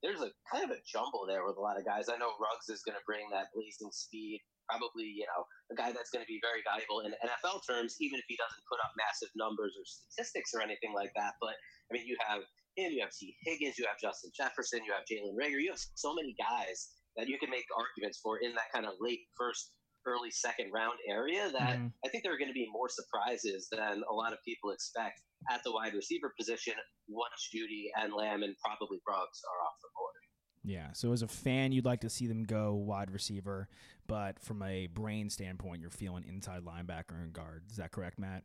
there's 0.02 0.20
a 0.20 0.30
kind 0.50 0.64
of 0.64 0.70
a 0.70 0.80
jumble 0.84 1.24
there 1.26 1.44
with 1.46 1.56
a 1.56 1.60
lot 1.64 1.78
of 1.78 1.84
guys. 1.84 2.08
I 2.08 2.16
know 2.20 2.36
Ruggs 2.38 2.68
is 2.68 2.82
going 2.84 2.96
to 2.98 3.04
bring 3.08 3.28
that 3.32 3.48
blazing 3.54 3.90
speed, 3.92 4.42
probably, 4.68 5.08
you 5.08 5.24
know, 5.26 5.42
a 5.72 5.76
guy 5.76 5.92
that's 5.92 6.10
going 6.10 6.22
to 6.24 6.28
be 6.30 6.40
very 6.44 6.60
valuable 6.62 7.00
in 7.00 7.16
NFL 7.24 7.64
terms, 7.66 7.96
even 8.00 8.18
if 8.20 8.26
he 8.28 8.36
doesn't 8.36 8.64
put 8.68 8.80
up 8.84 8.92
massive 8.96 9.32
numbers 9.34 9.72
or 9.74 9.84
statistics 9.84 10.52
or 10.54 10.60
anything 10.60 10.92
like 10.94 11.12
that. 11.16 11.34
But 11.40 11.56
I 11.88 11.96
mean, 11.96 12.06
you 12.06 12.16
have 12.28 12.42
him, 12.76 12.92
you 12.92 13.00
have 13.00 13.12
Tee 13.14 13.34
Higgins, 13.42 13.78
you 13.78 13.86
have 13.88 13.96
Justin 13.98 14.30
Jefferson, 14.36 14.84
you 14.84 14.92
have 14.92 15.08
Jalen 15.08 15.32
Reagor. 15.32 15.62
you 15.62 15.72
have 15.72 15.80
so 15.96 16.12
many 16.14 16.36
guys 16.36 16.92
that 17.16 17.26
you 17.28 17.38
can 17.40 17.48
make 17.48 17.64
arguments 17.72 18.20
for 18.20 18.38
in 18.44 18.52
that 18.54 18.68
kind 18.72 18.84
of 18.84 18.94
late 19.00 19.24
first, 19.36 19.72
early 20.06 20.30
second 20.30 20.70
round 20.70 20.94
area 21.08 21.50
that 21.50 21.78
Mhm. 21.80 21.90
I 22.04 22.08
think 22.08 22.22
there 22.22 22.32
are 22.32 22.38
going 22.38 22.52
to 22.52 22.54
be 22.54 22.68
more 22.70 22.88
surprises 22.88 23.66
than 23.72 24.04
a 24.08 24.12
lot 24.14 24.32
of 24.32 24.38
people 24.44 24.70
expect 24.70 25.20
at 25.50 25.62
the 25.64 25.72
wide 25.72 25.94
receiver 25.94 26.32
position 26.38 26.74
once 27.08 27.48
Jeudy 27.54 27.90
and 27.96 28.12
Lamb 28.12 28.42
and 28.42 28.54
probably 28.64 28.98
Ruggs 29.06 29.42
are 29.44 29.66
off 29.66 29.74
the 29.82 29.88
board. 29.96 30.12
Yeah. 30.64 30.88
So 30.94 31.12
as 31.12 31.22
a 31.22 31.28
fan, 31.28 31.70
you'd 31.70 31.84
like 31.84 32.00
to 32.00 32.10
see 32.10 32.26
them 32.26 32.42
go 32.42 32.74
wide 32.74 33.12
receiver, 33.12 33.68
but 34.08 34.40
from 34.40 34.62
a 34.62 34.88
brain 34.88 35.30
standpoint, 35.30 35.80
you're 35.80 35.90
feeling 35.90 36.24
inside 36.26 36.62
linebacker 36.62 37.22
and 37.22 37.32
guard. 37.32 37.62
Is 37.70 37.76
that 37.76 37.92
correct, 37.92 38.18
Matt? 38.18 38.42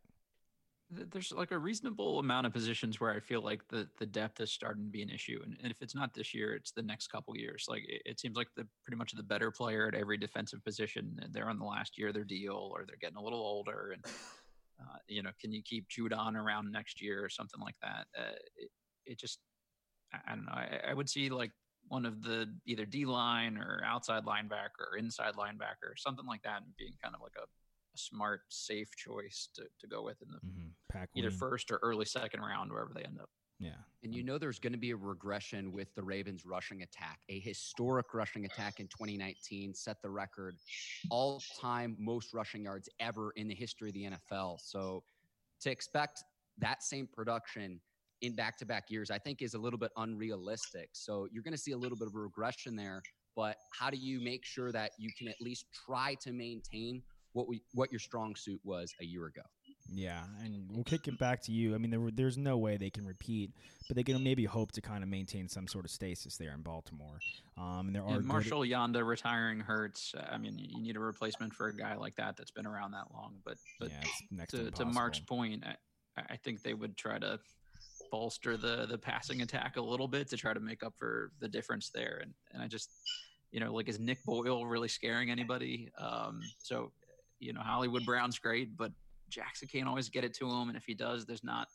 There's 0.94 1.32
like 1.32 1.52
a 1.52 1.58
reasonable 1.58 2.18
amount 2.18 2.46
of 2.46 2.52
positions 2.52 3.00
where 3.00 3.12
I 3.12 3.18
feel 3.18 3.40
like 3.40 3.66
the, 3.68 3.88
the 3.98 4.04
depth 4.04 4.40
is 4.40 4.52
starting 4.52 4.84
to 4.84 4.90
be 4.90 5.00
an 5.00 5.08
issue, 5.08 5.40
and, 5.42 5.56
and 5.62 5.72
if 5.72 5.78
it's 5.80 5.94
not 5.94 6.12
this 6.12 6.34
year, 6.34 6.52
it's 6.52 6.72
the 6.72 6.82
next 6.82 7.06
couple 7.06 7.34
years. 7.34 7.64
Like 7.66 7.82
it, 7.88 8.02
it 8.04 8.20
seems 8.20 8.36
like 8.36 8.48
the 8.56 8.66
pretty 8.84 8.98
much 8.98 9.12
the 9.12 9.22
better 9.22 9.50
player 9.50 9.88
at 9.88 9.94
every 9.94 10.18
defensive 10.18 10.62
position. 10.62 11.18
and 11.22 11.32
They're 11.32 11.48
on 11.48 11.58
the 11.58 11.64
last 11.64 11.96
year 11.96 12.08
of 12.08 12.14
their 12.14 12.24
deal, 12.24 12.70
or 12.74 12.84
they're 12.86 12.98
getting 13.00 13.16
a 13.16 13.22
little 13.22 13.40
older, 13.40 13.94
and 13.94 14.04
uh, 14.90 14.98
you 15.08 15.22
know, 15.22 15.30
can 15.40 15.52
you 15.52 15.62
keep 15.62 15.88
Judon 15.88 16.34
around 16.36 16.70
next 16.72 17.00
year 17.00 17.24
or 17.24 17.28
something 17.28 17.60
like 17.60 17.76
that? 17.82 18.06
Uh, 18.18 18.32
it, 18.56 18.70
it 19.04 19.18
just, 19.18 19.38
I, 20.12 20.18
I 20.32 20.34
don't 20.34 20.46
know. 20.46 20.52
I, 20.52 20.80
I 20.90 20.94
would 20.94 21.08
see 21.08 21.28
like 21.30 21.50
one 21.88 22.06
of 22.06 22.22
the 22.22 22.48
either 22.66 22.84
D 22.86 23.04
line 23.04 23.58
or 23.58 23.82
outside 23.84 24.24
linebacker 24.24 24.86
or 24.92 24.96
inside 24.98 25.34
linebacker 25.34 25.90
or 25.90 25.96
something 25.96 26.26
like 26.26 26.42
that, 26.42 26.62
and 26.62 26.76
being 26.78 26.94
kind 27.02 27.14
of 27.14 27.20
like 27.20 27.34
a, 27.38 27.42
a 27.42 27.98
smart, 27.98 28.42
safe 28.48 28.90
choice 28.96 29.48
to, 29.54 29.62
to 29.80 29.86
go 29.86 30.02
with 30.02 30.20
in 30.22 30.28
the 30.30 30.38
Mm-hmm. 30.46 30.68
Pack 30.90 31.08
either 31.14 31.26
Williams. 31.28 31.38
first 31.38 31.70
or 31.70 31.80
early 31.82 32.04
second 32.04 32.40
round, 32.40 32.70
wherever 32.70 32.92
they 32.94 33.02
end 33.02 33.18
up. 33.20 33.30
Yeah. 33.62 33.70
And 34.02 34.12
you 34.12 34.24
know 34.24 34.36
there's 34.36 34.58
going 34.58 34.72
to 34.72 34.78
be 34.78 34.90
a 34.90 34.96
regression 34.96 35.72
with 35.72 35.94
the 35.94 36.02
Ravens 36.02 36.44
rushing 36.44 36.82
attack. 36.82 37.20
A 37.28 37.38
historic 37.38 38.12
rushing 38.12 38.44
attack 38.44 38.80
in 38.80 38.88
2019 38.88 39.74
set 39.74 40.02
the 40.02 40.10
record 40.10 40.56
all-time 41.10 41.96
most 42.00 42.34
rushing 42.34 42.64
yards 42.64 42.88
ever 42.98 43.30
in 43.36 43.46
the 43.46 43.54
history 43.54 43.90
of 43.90 43.94
the 43.94 44.10
NFL. 44.10 44.58
So 44.60 45.04
to 45.60 45.70
expect 45.70 46.24
that 46.58 46.82
same 46.82 47.06
production 47.06 47.80
in 48.22 48.34
back-to-back 48.34 48.90
years, 48.90 49.10
I 49.10 49.18
think 49.18 49.40
is 49.40 49.54
a 49.54 49.58
little 49.58 49.78
bit 49.78 49.92
unrealistic. 49.96 50.90
So 50.92 51.28
you're 51.30 51.44
going 51.44 51.54
to 51.54 51.58
see 51.58 51.72
a 51.72 51.78
little 51.78 51.96
bit 51.96 52.08
of 52.08 52.14
a 52.16 52.18
regression 52.18 52.74
there, 52.74 53.02
but 53.36 53.56
how 53.78 53.90
do 53.90 53.96
you 53.96 54.20
make 54.20 54.44
sure 54.44 54.72
that 54.72 54.90
you 54.98 55.10
can 55.16 55.28
at 55.28 55.40
least 55.40 55.66
try 55.86 56.16
to 56.22 56.32
maintain 56.32 57.02
what 57.34 57.48
we 57.48 57.62
what 57.72 57.90
your 57.90 57.98
strong 57.98 58.34
suit 58.34 58.60
was 58.64 58.92
a 59.00 59.04
year 59.04 59.26
ago? 59.26 59.42
Yeah, 59.94 60.22
and 60.42 60.64
we'll 60.70 60.84
kick 60.84 61.06
it 61.08 61.18
back 61.18 61.42
to 61.42 61.52
you. 61.52 61.74
I 61.74 61.78
mean, 61.78 61.90
there, 61.90 62.00
there's 62.12 62.38
no 62.38 62.56
way 62.58 62.76
they 62.76 62.90
can 62.90 63.06
repeat, 63.06 63.50
but 63.88 63.96
they 63.96 64.02
can 64.02 64.22
maybe 64.22 64.44
hope 64.44 64.72
to 64.72 64.80
kind 64.80 65.02
of 65.02 65.08
maintain 65.08 65.48
some 65.48 65.66
sort 65.68 65.84
of 65.84 65.90
stasis 65.90 66.36
there 66.36 66.52
in 66.54 66.62
Baltimore. 66.62 67.18
Um, 67.58 67.88
and 67.88 67.94
there 67.96 68.02
are 68.04 68.16
good- 68.16 68.24
Marshal 68.24 68.60
Yanda 68.60 69.06
retiring 69.06 69.60
hurts. 69.60 70.14
I 70.30 70.38
mean, 70.38 70.58
you 70.58 70.80
need 70.80 70.96
a 70.96 71.00
replacement 71.00 71.52
for 71.54 71.68
a 71.68 71.76
guy 71.76 71.96
like 71.96 72.16
that 72.16 72.36
that's 72.36 72.50
been 72.50 72.66
around 72.66 72.92
that 72.92 73.12
long. 73.12 73.34
But 73.44 73.58
but 73.78 73.90
Yeah, 73.90 74.46
to 74.48 74.64
to, 74.64 74.70
to 74.70 74.84
Mark's 74.86 75.20
point, 75.20 75.64
I, 75.66 75.76
I 76.30 76.36
think 76.36 76.62
they 76.62 76.74
would 76.74 76.96
try 76.96 77.18
to 77.18 77.38
bolster 78.10 78.56
the 78.56 78.86
the 78.86 78.98
passing 78.98 79.42
attack 79.42 79.76
a 79.76 79.82
little 79.82 80.08
bit 80.08 80.28
to 80.28 80.36
try 80.36 80.52
to 80.52 80.60
make 80.60 80.82
up 80.82 80.94
for 80.98 81.32
the 81.40 81.48
difference 81.48 81.90
there. 81.90 82.20
And 82.22 82.32
and 82.52 82.62
I 82.62 82.66
just 82.68 82.90
you 83.50 83.60
know 83.60 83.72
like 83.74 83.88
is 83.88 83.98
Nick 83.98 84.24
Boyle 84.24 84.64
really 84.66 84.88
scaring 84.88 85.30
anybody? 85.30 85.90
Um, 85.98 86.40
so 86.58 86.92
you 87.40 87.52
know 87.52 87.60
Hollywood 87.60 88.04
Brown's 88.06 88.38
great, 88.38 88.76
but 88.76 88.92
Jackson 89.32 89.68
can't 89.68 89.88
always 89.88 90.08
get 90.08 90.24
it 90.24 90.34
to 90.34 90.46
him, 90.48 90.68
and 90.68 90.76
if 90.76 90.84
he 90.84 90.94
does, 90.94 91.24
there's 91.24 91.44
not 91.44 91.68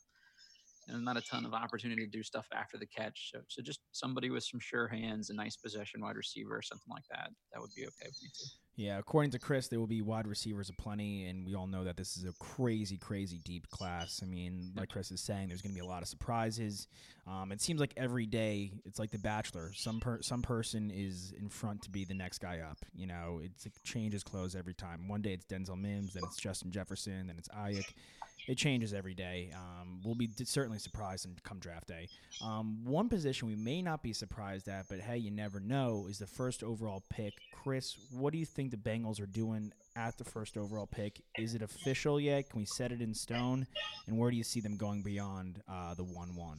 and 0.88 1.04
not 1.04 1.18
a 1.18 1.20
ton 1.20 1.44
of 1.44 1.52
opportunity 1.52 2.04
to 2.04 2.10
do 2.10 2.22
stuff 2.22 2.46
after 2.54 2.78
the 2.78 2.86
catch. 2.86 3.30
So, 3.32 3.40
so 3.48 3.62
just 3.62 3.80
somebody 3.92 4.30
with 4.30 4.44
some 4.44 4.60
sure 4.60 4.88
hands, 4.88 5.28
a 5.28 5.34
nice 5.34 5.56
possession 5.56 6.00
wide 6.00 6.16
receiver, 6.16 6.56
or 6.56 6.62
something 6.62 6.90
like 6.90 7.04
that. 7.10 7.30
That 7.52 7.60
would 7.60 7.74
be 7.76 7.82
okay 7.82 8.06
with 8.06 8.18
me 8.22 8.28
too. 8.28 8.67
Yeah, 8.78 8.98
according 9.00 9.32
to 9.32 9.40
Chris, 9.40 9.66
there 9.66 9.80
will 9.80 9.88
be 9.88 10.02
wide 10.02 10.28
receivers 10.28 10.68
aplenty, 10.68 11.26
and 11.26 11.44
we 11.44 11.56
all 11.56 11.66
know 11.66 11.82
that 11.82 11.96
this 11.96 12.16
is 12.16 12.22
a 12.22 12.32
crazy, 12.38 12.96
crazy 12.96 13.40
deep 13.44 13.68
class. 13.70 14.20
I 14.22 14.26
mean, 14.26 14.70
like 14.76 14.88
Chris 14.88 15.10
is 15.10 15.20
saying, 15.20 15.48
there's 15.48 15.62
going 15.62 15.72
to 15.72 15.74
be 15.74 15.84
a 15.84 15.88
lot 15.88 16.00
of 16.00 16.06
surprises. 16.06 16.86
Um, 17.26 17.50
it 17.50 17.60
seems 17.60 17.80
like 17.80 17.92
every 17.96 18.24
day 18.24 18.70
it's 18.84 19.00
like 19.00 19.10
The 19.10 19.18
Bachelor. 19.18 19.72
Some 19.74 19.98
per- 19.98 20.22
some 20.22 20.42
person 20.42 20.92
is 20.94 21.34
in 21.40 21.48
front 21.48 21.82
to 21.82 21.90
be 21.90 22.04
the 22.04 22.14
next 22.14 22.38
guy 22.38 22.60
up. 22.60 22.78
You 22.94 23.08
know, 23.08 23.40
it's 23.42 23.66
it 23.66 23.72
changes 23.82 24.22
clothes 24.22 24.54
every 24.54 24.74
time. 24.74 25.08
One 25.08 25.22
day 25.22 25.32
it's 25.32 25.44
Denzel 25.44 25.76
Mims, 25.76 26.14
then 26.14 26.22
it's 26.22 26.36
Justin 26.36 26.70
Jefferson, 26.70 27.26
then 27.26 27.34
it's 27.36 27.48
Aiyuk 27.48 27.92
it 28.48 28.56
changes 28.56 28.94
every 28.94 29.14
day. 29.14 29.52
Um, 29.54 30.00
we'll 30.02 30.14
be 30.14 30.30
certainly 30.44 30.78
surprised 30.78 31.26
and 31.26 31.40
come 31.42 31.58
draft 31.58 31.86
day. 31.86 32.08
Um, 32.42 32.82
one 32.82 33.10
position 33.10 33.46
we 33.46 33.54
may 33.54 33.82
not 33.82 34.02
be 34.02 34.14
surprised 34.14 34.68
at, 34.68 34.86
but 34.88 35.00
hey, 35.00 35.18
you 35.18 35.30
never 35.30 35.60
know, 35.60 36.06
is 36.08 36.18
the 36.18 36.26
first 36.26 36.62
overall 36.62 37.04
pick. 37.10 37.34
Chris, 37.52 37.96
what 38.10 38.32
do 38.32 38.38
you 38.38 38.46
think 38.46 38.70
the 38.70 38.76
Bengals 38.78 39.20
are 39.20 39.26
doing 39.26 39.70
at 39.96 40.16
the 40.16 40.24
first 40.24 40.56
overall 40.56 40.86
pick? 40.86 41.20
Is 41.36 41.54
it 41.54 41.60
official 41.60 42.18
yet? 42.18 42.48
Can 42.48 42.60
we 42.60 42.64
set 42.64 42.90
it 42.90 43.02
in 43.02 43.12
stone? 43.12 43.66
And 44.06 44.16
where 44.16 44.30
do 44.30 44.36
you 44.38 44.44
see 44.44 44.60
them 44.60 44.78
going 44.78 45.02
beyond 45.02 45.60
uh, 45.70 45.92
the 45.92 46.04
one-one? 46.04 46.58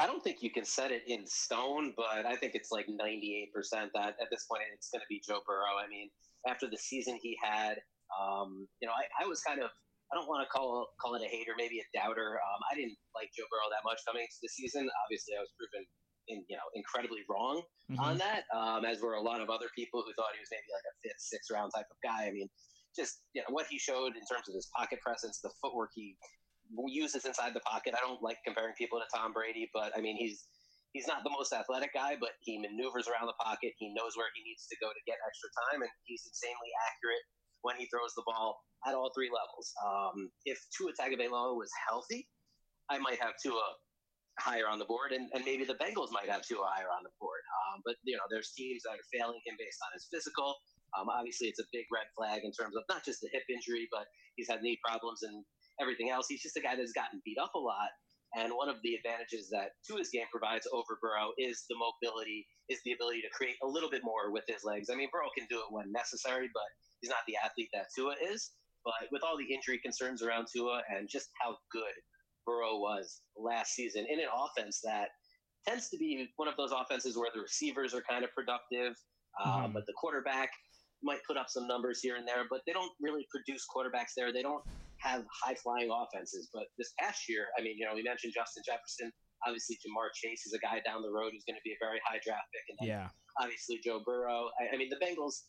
I 0.00 0.06
don't 0.06 0.22
think 0.22 0.42
you 0.42 0.50
can 0.50 0.66
set 0.66 0.90
it 0.90 1.02
in 1.06 1.26
stone, 1.26 1.94
but 1.96 2.26
I 2.26 2.36
think 2.36 2.54
it's 2.54 2.70
like 2.70 2.86
98% 2.88 3.48
that 3.94 4.16
at 4.20 4.28
this 4.30 4.44
point 4.44 4.62
it's 4.74 4.90
going 4.90 5.00
to 5.00 5.06
be 5.08 5.22
Joe 5.26 5.40
Burrow. 5.46 5.78
I 5.82 5.88
mean, 5.88 6.10
after 6.46 6.68
the 6.68 6.76
season 6.76 7.18
he 7.22 7.38
had, 7.42 7.78
um, 8.20 8.66
you 8.80 8.88
know, 8.88 8.92
I, 8.92 9.24
I 9.24 9.26
was 9.26 9.40
kind 9.40 9.62
of 9.62 9.70
I 10.10 10.18
don't 10.18 10.26
want 10.26 10.42
to 10.42 10.50
call 10.50 10.90
call 10.98 11.14
it 11.14 11.22
a 11.22 11.30
hater, 11.30 11.54
maybe 11.54 11.78
a 11.78 11.86
doubter. 11.94 12.42
Um, 12.42 12.60
I 12.66 12.74
didn't 12.74 12.98
like 13.14 13.30
Joe 13.30 13.46
Burrow 13.46 13.70
that 13.70 13.86
much 13.86 14.02
coming 14.02 14.26
into 14.26 14.42
the 14.42 14.50
season. 14.50 14.90
Obviously, 15.06 15.38
I 15.38 15.40
was 15.40 15.54
proven 15.54 15.86
in, 16.26 16.42
you 16.50 16.58
know 16.58 16.66
incredibly 16.74 17.22
wrong 17.30 17.62
mm-hmm. 17.86 18.02
on 18.02 18.18
that, 18.18 18.46
um, 18.50 18.82
as 18.82 18.98
were 18.98 19.14
a 19.14 19.22
lot 19.22 19.38
of 19.38 19.50
other 19.50 19.70
people 19.78 20.02
who 20.02 20.10
thought 20.18 20.34
he 20.34 20.42
was 20.42 20.50
maybe 20.50 20.70
like 20.74 20.86
a 20.86 20.94
fifth, 21.06 21.22
sixth 21.22 21.50
round 21.54 21.70
type 21.70 21.86
of 21.86 21.98
guy. 22.02 22.26
I 22.26 22.34
mean, 22.34 22.50
just 22.94 23.22
you 23.34 23.42
know 23.42 23.54
what 23.54 23.70
he 23.70 23.78
showed 23.78 24.18
in 24.18 24.24
terms 24.26 24.50
of 24.50 24.54
his 24.58 24.66
pocket 24.74 24.98
presence, 24.98 25.38
the 25.38 25.54
footwork 25.62 25.94
he 25.94 26.18
uses 26.90 27.26
inside 27.26 27.54
the 27.54 27.64
pocket. 27.66 27.94
I 27.94 28.02
don't 28.02 28.22
like 28.22 28.38
comparing 28.46 28.74
people 28.74 28.98
to 28.98 29.06
Tom 29.14 29.30
Brady, 29.30 29.70
but 29.70 29.94
I 29.94 30.02
mean 30.02 30.18
he's 30.18 30.42
he's 30.90 31.06
not 31.06 31.22
the 31.22 31.30
most 31.30 31.54
athletic 31.54 31.94
guy, 31.94 32.18
but 32.18 32.34
he 32.42 32.58
maneuvers 32.58 33.06
around 33.06 33.30
the 33.30 33.38
pocket. 33.38 33.78
He 33.78 33.94
knows 33.94 34.18
where 34.18 34.30
he 34.34 34.42
needs 34.42 34.66
to 34.70 34.76
go 34.82 34.90
to 34.90 35.02
get 35.06 35.22
extra 35.22 35.50
time, 35.70 35.86
and 35.86 35.90
he's 36.02 36.26
insanely 36.26 36.70
accurate 36.90 37.22
when 37.62 37.76
he 37.76 37.86
throws 37.86 38.12
the 38.16 38.24
ball 38.26 38.60
at 38.86 38.94
all 38.94 39.10
three 39.14 39.30
levels. 39.30 39.72
Um, 39.84 40.30
if 40.44 40.58
Tua 40.76 40.92
Tagovailoa 40.96 41.56
was 41.56 41.70
healthy, 41.88 42.28
I 42.88 42.98
might 42.98 43.20
have 43.20 43.34
Tua 43.42 43.62
higher 44.38 44.68
on 44.68 44.78
the 44.78 44.88
board, 44.88 45.12
and, 45.12 45.28
and 45.34 45.44
maybe 45.44 45.64
the 45.64 45.76
Bengals 45.76 46.10
might 46.10 46.28
have 46.28 46.42
Tua 46.42 46.64
higher 46.64 46.88
on 46.88 47.04
the 47.04 47.12
board. 47.20 47.44
Um, 47.68 47.82
but 47.84 47.96
you 48.04 48.16
know, 48.16 48.24
there's 48.30 48.52
teams 48.56 48.82
that 48.88 48.96
are 48.96 49.08
failing 49.12 49.40
him 49.44 49.54
based 49.58 49.78
on 49.84 49.90
his 49.92 50.08
physical. 50.08 50.56
Um, 50.98 51.06
obviously, 51.12 51.46
it's 51.46 51.60
a 51.60 51.68
big 51.70 51.86
red 51.92 52.08
flag 52.16 52.42
in 52.42 52.50
terms 52.50 52.74
of 52.74 52.82
not 52.88 53.04
just 53.04 53.20
the 53.20 53.30
hip 53.30 53.44
injury, 53.46 53.86
but 53.92 54.08
he's 54.34 54.48
had 54.48 54.62
knee 54.62 54.80
problems 54.82 55.22
and 55.22 55.44
everything 55.78 56.10
else. 56.10 56.26
He's 56.28 56.42
just 56.42 56.56
a 56.56 56.64
guy 56.64 56.74
that's 56.74 56.96
gotten 56.96 57.22
beat 57.24 57.38
up 57.38 57.54
a 57.54 57.62
lot. 57.62 57.92
And 58.38 58.54
one 58.54 58.70
of 58.70 58.78
the 58.86 58.94
advantages 58.94 59.50
that 59.50 59.74
Tua's 59.82 60.10
game 60.10 60.30
provides 60.30 60.66
over 60.70 60.98
Burrow 61.02 61.34
is 61.34 61.66
the 61.66 61.74
mobility, 61.74 62.46
is 62.70 62.78
the 62.86 62.94
ability 62.94 63.26
to 63.26 63.30
create 63.34 63.58
a 63.62 63.66
little 63.66 63.90
bit 63.90 64.06
more 64.06 64.30
with 64.30 64.46
his 64.46 64.62
legs. 64.62 64.86
I 64.86 64.94
mean, 64.94 65.10
Burrow 65.10 65.34
can 65.34 65.50
do 65.50 65.58
it 65.58 65.70
when 65.70 65.90
necessary, 65.90 66.46
but 66.54 66.70
he's 67.00 67.10
not 67.10 67.24
the 67.26 67.36
athlete 67.44 67.68
that 67.72 67.86
Tua 67.94 68.14
is. 68.32 68.52
But 68.84 69.12
with 69.12 69.22
all 69.22 69.36
the 69.36 69.52
injury 69.52 69.78
concerns 69.84 70.22
around 70.22 70.46
Tua 70.52 70.80
and 70.88 71.08
just 71.08 71.28
how 71.42 71.56
good 71.70 71.94
Burrow 72.46 72.78
was 72.78 73.20
last 73.36 73.74
season 73.74 74.06
in 74.08 74.18
an 74.18 74.32
offense 74.32 74.80
that 74.84 75.08
tends 75.68 75.90
to 75.90 75.98
be 75.98 76.28
one 76.36 76.48
of 76.48 76.56
those 76.56 76.72
offenses 76.72 77.16
where 77.16 77.28
the 77.34 77.40
receivers 77.40 77.92
are 77.92 78.00
kind 78.08 78.24
of 78.24 78.30
productive, 78.32 78.96
uh, 79.44 79.68
mm-hmm. 79.68 79.72
but 79.72 79.84
the 79.86 79.92
quarterback 80.00 80.48
might 81.02 81.20
put 81.26 81.36
up 81.36 81.48
some 81.48 81.66
numbers 81.66 82.00
here 82.00 82.16
and 82.16 82.26
there, 82.26 82.44
but 82.48 82.60
they 82.66 82.72
don't 82.72 82.92
really 83.00 83.26
produce 83.28 83.64
quarterbacks 83.68 84.16
there. 84.16 84.32
They 84.32 84.42
don't 84.42 84.64
have 85.00 85.24
high 85.32 85.56
flying 85.56 85.88
offenses. 85.88 86.48
But 86.52 86.64
this 86.78 86.92
past 87.00 87.28
year, 87.28 87.48
I 87.58 87.62
mean, 87.62 87.76
you 87.76 87.86
know, 87.86 87.94
we 87.94 88.02
mentioned 88.02 88.32
Justin 88.36 88.62
Jefferson. 88.64 89.12
Obviously, 89.46 89.76
Ja'Marr 89.80 90.12
Chase 90.12 90.44
is 90.44 90.52
a 90.52 90.60
guy 90.60 90.84
down 90.84 91.00
the 91.00 91.12
road 91.12 91.32
who's 91.32 91.44
going 91.48 91.56
to 91.56 91.64
be 91.64 91.72
a 91.72 91.80
very 91.80 92.00
high 92.04 92.20
draft 92.20 92.44
pick. 92.52 92.64
And 92.68 92.78
yeah. 92.84 93.08
obviously, 93.40 93.80
Joe 93.80 94.04
Burrow. 94.04 94.52
I, 94.60 94.74
I 94.74 94.76
mean, 94.76 94.92
the 94.92 95.00
Bengals, 95.00 95.48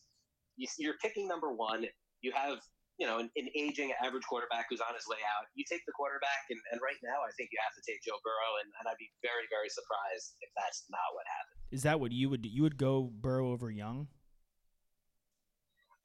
you, 0.61 0.89
are 0.89 0.99
picking 1.01 1.27
number 1.27 1.51
one. 1.51 1.85
You 2.21 2.31
have 2.35 2.59
you 3.01 3.07
know, 3.07 3.17
an, 3.17 3.33
an, 3.33 3.49
aging 3.57 3.89
average 3.97 4.21
quarterback 4.29 4.69
who's 4.69 4.77
on 4.79 4.93
his 4.93 5.09
way 5.09 5.17
out. 5.33 5.49
You 5.57 5.65
take 5.65 5.81
the 5.89 5.95
quarterback, 5.97 6.45
and, 6.53 6.59
and 6.71 6.77
right 6.85 7.01
now, 7.01 7.25
I 7.25 7.33
think 7.33 7.49
you 7.49 7.57
have 7.57 7.73
to 7.73 7.81
take 7.81 7.97
Joe 8.05 8.21
Burrow, 8.21 8.61
and, 8.61 8.69
and 8.77 8.85
I'd 8.85 9.01
be 9.01 9.09
very, 9.25 9.49
very 9.49 9.73
surprised 9.73 10.37
if 10.45 10.53
that's 10.53 10.85
not 10.93 11.09
what 11.17 11.25
happens. 11.25 11.57
Is 11.73 11.81
that 11.81 11.97
what 11.97 12.13
you 12.13 12.29
would 12.29 12.45
you 12.45 12.61
would 12.61 12.77
go 12.77 13.09
Burrow 13.09 13.49
over 13.49 13.71
Young? 13.71 14.05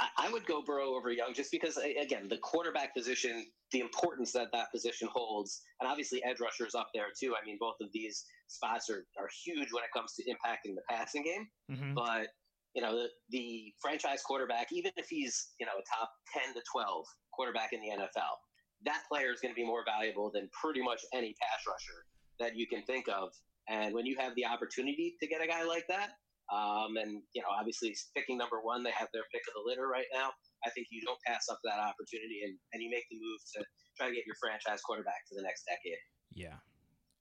I, 0.00 0.08
I 0.16 0.32
would 0.32 0.46
go 0.46 0.62
Burrow 0.62 0.96
over 0.96 1.12
Young 1.12 1.34
just 1.34 1.50
because, 1.50 1.76
again, 1.76 2.28
the 2.28 2.38
quarterback 2.38 2.94
position, 2.94 3.44
the 3.72 3.80
importance 3.80 4.32
that 4.32 4.48
that 4.52 4.72
position 4.72 5.08
holds, 5.12 5.60
and 5.80 5.90
obviously 5.90 6.24
edge 6.24 6.40
rushers 6.40 6.74
up 6.74 6.88
there 6.94 7.12
too. 7.12 7.34
I 7.36 7.44
mean, 7.44 7.56
both 7.60 7.76
of 7.80 7.88
these 7.92 8.24
spots 8.48 8.88
are, 8.88 9.04
are 9.18 9.28
huge 9.44 9.68
when 9.72 9.84
it 9.84 9.92
comes 9.92 10.14
to 10.16 10.22
impacting 10.24 10.74
the 10.74 10.84
passing 10.88 11.24
game. 11.24 11.46
Mm-hmm. 11.70 11.94
But 11.94 12.28
you 12.76 12.82
know, 12.82 12.92
the, 12.92 13.08
the 13.30 13.72
franchise 13.80 14.20
quarterback, 14.22 14.68
even 14.70 14.92
if 14.96 15.08
he's, 15.08 15.56
you 15.58 15.64
know, 15.64 15.72
a 15.72 15.84
top 15.88 16.12
10 16.44 16.52
to 16.52 16.60
12 16.70 17.06
quarterback 17.32 17.72
in 17.72 17.80
the 17.80 17.88
NFL, 17.88 18.36
that 18.84 19.00
player 19.10 19.32
is 19.32 19.40
going 19.40 19.50
to 19.50 19.56
be 19.56 19.64
more 19.64 19.82
valuable 19.88 20.30
than 20.30 20.50
pretty 20.52 20.82
much 20.84 21.00
any 21.14 21.34
pass 21.40 21.64
rusher 21.66 22.04
that 22.38 22.54
you 22.54 22.68
can 22.68 22.82
think 22.84 23.08
of. 23.08 23.32
And 23.66 23.94
when 23.94 24.04
you 24.04 24.14
have 24.20 24.36
the 24.36 24.44
opportunity 24.44 25.16
to 25.20 25.26
get 25.26 25.40
a 25.42 25.48
guy 25.48 25.64
like 25.64 25.88
that, 25.88 26.20
um, 26.52 27.00
and 27.00 27.22
you 27.32 27.40
know, 27.40 27.48
obviously 27.48 27.96
picking 28.14 28.36
number 28.36 28.60
one, 28.62 28.84
they 28.84 28.92
have 28.92 29.08
their 29.12 29.24
pick 29.32 29.40
of 29.48 29.54
the 29.56 29.64
litter 29.68 29.88
right 29.88 30.06
now. 30.12 30.30
I 30.64 30.70
think 30.70 30.86
you 30.92 31.00
don't 31.04 31.18
pass 31.26 31.48
up 31.50 31.58
that 31.64 31.80
opportunity, 31.80 32.44
and, 32.44 32.54
and 32.72 32.82
you 32.82 32.90
make 32.90 33.02
the 33.10 33.16
move 33.16 33.40
to 33.56 33.64
try 33.96 34.06
to 34.06 34.14
get 34.14 34.22
your 34.26 34.36
franchise 34.38 34.80
quarterback 34.86 35.26
for 35.28 35.34
the 35.34 35.42
next 35.42 35.64
decade. 35.64 35.98
Yeah, 36.34 36.62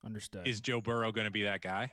understood. 0.05 0.47
Is 0.47 0.61
Joe 0.61 0.81
Burrow 0.81 1.11
going 1.11 1.25
to 1.25 1.31
be 1.31 1.41
that 1.41 1.61
guy? 1.61 1.91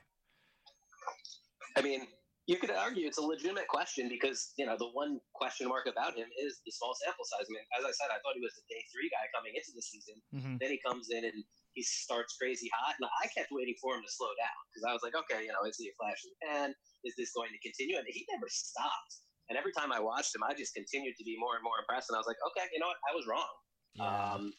I 1.75 1.81
mean, 1.81 2.05
you 2.43 2.59
could 2.59 2.75
argue 2.75 3.07
it's 3.07 3.19
a 3.19 3.23
legitimate 3.23 3.71
question 3.71 4.11
because 4.11 4.51
you 4.59 4.67
know 4.67 4.75
the 4.75 4.91
one 4.91 5.19
question 5.31 5.71
mark 5.71 5.87
about 5.87 6.19
him 6.19 6.27
is 6.35 6.59
the 6.67 6.73
small 6.75 6.91
sample 6.91 7.23
size. 7.23 7.47
I 7.47 7.51
mean, 7.55 7.67
as 7.79 7.87
I 7.87 7.93
said, 7.95 8.11
I 8.11 8.19
thought 8.19 8.35
he 8.35 8.43
was 8.43 8.51
a 8.59 8.65
day 8.67 8.83
three 8.91 9.07
guy 9.07 9.31
coming 9.31 9.55
into 9.55 9.71
the 9.71 9.83
season. 9.83 10.19
Mm-hmm. 10.35 10.55
Then 10.59 10.69
he 10.75 10.79
comes 10.83 11.07
in 11.07 11.23
and 11.23 11.39
he 11.71 11.81
starts 11.87 12.35
crazy 12.35 12.67
hot, 12.75 12.99
and 12.99 13.07
I 13.07 13.31
kept 13.31 13.49
waiting 13.55 13.79
for 13.79 13.95
him 13.95 14.03
to 14.03 14.11
slow 14.11 14.29
down 14.35 14.59
because 14.69 14.83
I 14.83 14.91
was 14.91 15.01
like, 15.01 15.15
okay, 15.15 15.47
you 15.47 15.55
know, 15.55 15.63
is 15.63 15.79
he 15.79 15.87
a 15.87 15.95
flash 15.95 16.19
in 16.27 16.35
the 16.35 16.39
pan? 16.43 16.69
Is 17.07 17.15
this 17.15 17.31
going 17.31 17.55
to 17.55 17.59
continue? 17.63 17.95
And 17.95 18.05
he 18.11 18.27
never 18.27 18.51
stopped. 18.51 19.23
And 19.47 19.55
every 19.55 19.71
time 19.71 19.91
I 19.91 19.99
watched 19.99 20.35
him, 20.35 20.43
I 20.43 20.55
just 20.55 20.75
continued 20.75 21.15
to 21.19 21.23
be 21.23 21.35
more 21.39 21.55
and 21.55 21.63
more 21.63 21.79
impressed. 21.79 22.11
And 22.11 22.15
I 22.15 22.19
was 22.19 22.27
like, 22.27 22.39
okay, 22.51 22.67
you 22.71 22.79
know 22.79 22.91
what? 22.91 22.99
I 23.07 23.11
was 23.15 23.27
wrong. 23.27 23.53
Yeah. 23.95 24.07
Um, 24.07 24.53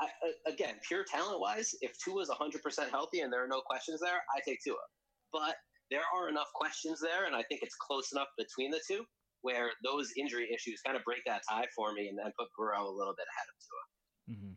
I, 0.00 0.08
again, 0.48 0.80
pure 0.86 1.04
talent 1.04 1.40
wise, 1.40 1.76
if 1.80 1.92
Tua 2.00 2.22
is 2.24 2.30
100% 2.32 2.56
healthy 2.88 3.20
and 3.20 3.32
there 3.32 3.44
are 3.44 3.50
no 3.50 3.60
questions 3.60 4.00
there, 4.00 4.24
I 4.32 4.40
take 4.46 4.64
Tua. 4.64 4.80
But 5.32 5.56
there 5.90 6.02
are 6.14 6.28
enough 6.28 6.48
questions 6.54 7.00
there, 7.00 7.26
and 7.26 7.34
I 7.34 7.42
think 7.42 7.62
it's 7.62 7.74
close 7.74 8.12
enough 8.12 8.28
between 8.38 8.70
the 8.70 8.80
two 8.86 9.04
where 9.42 9.70
those 9.82 10.10
injury 10.18 10.48
issues 10.54 10.80
kind 10.82 10.96
of 10.96 11.04
break 11.04 11.20
that 11.26 11.42
tie 11.48 11.66
for 11.74 11.92
me 11.92 12.08
and 12.08 12.18
then 12.18 12.32
put 12.38 12.48
Burrow 12.58 12.88
a 12.88 12.92
little 12.92 13.14
bit 13.16 13.26
ahead 13.34 13.48
of 13.48 14.36
Tua. 14.36 14.36
Mm-hmm. 14.36 14.52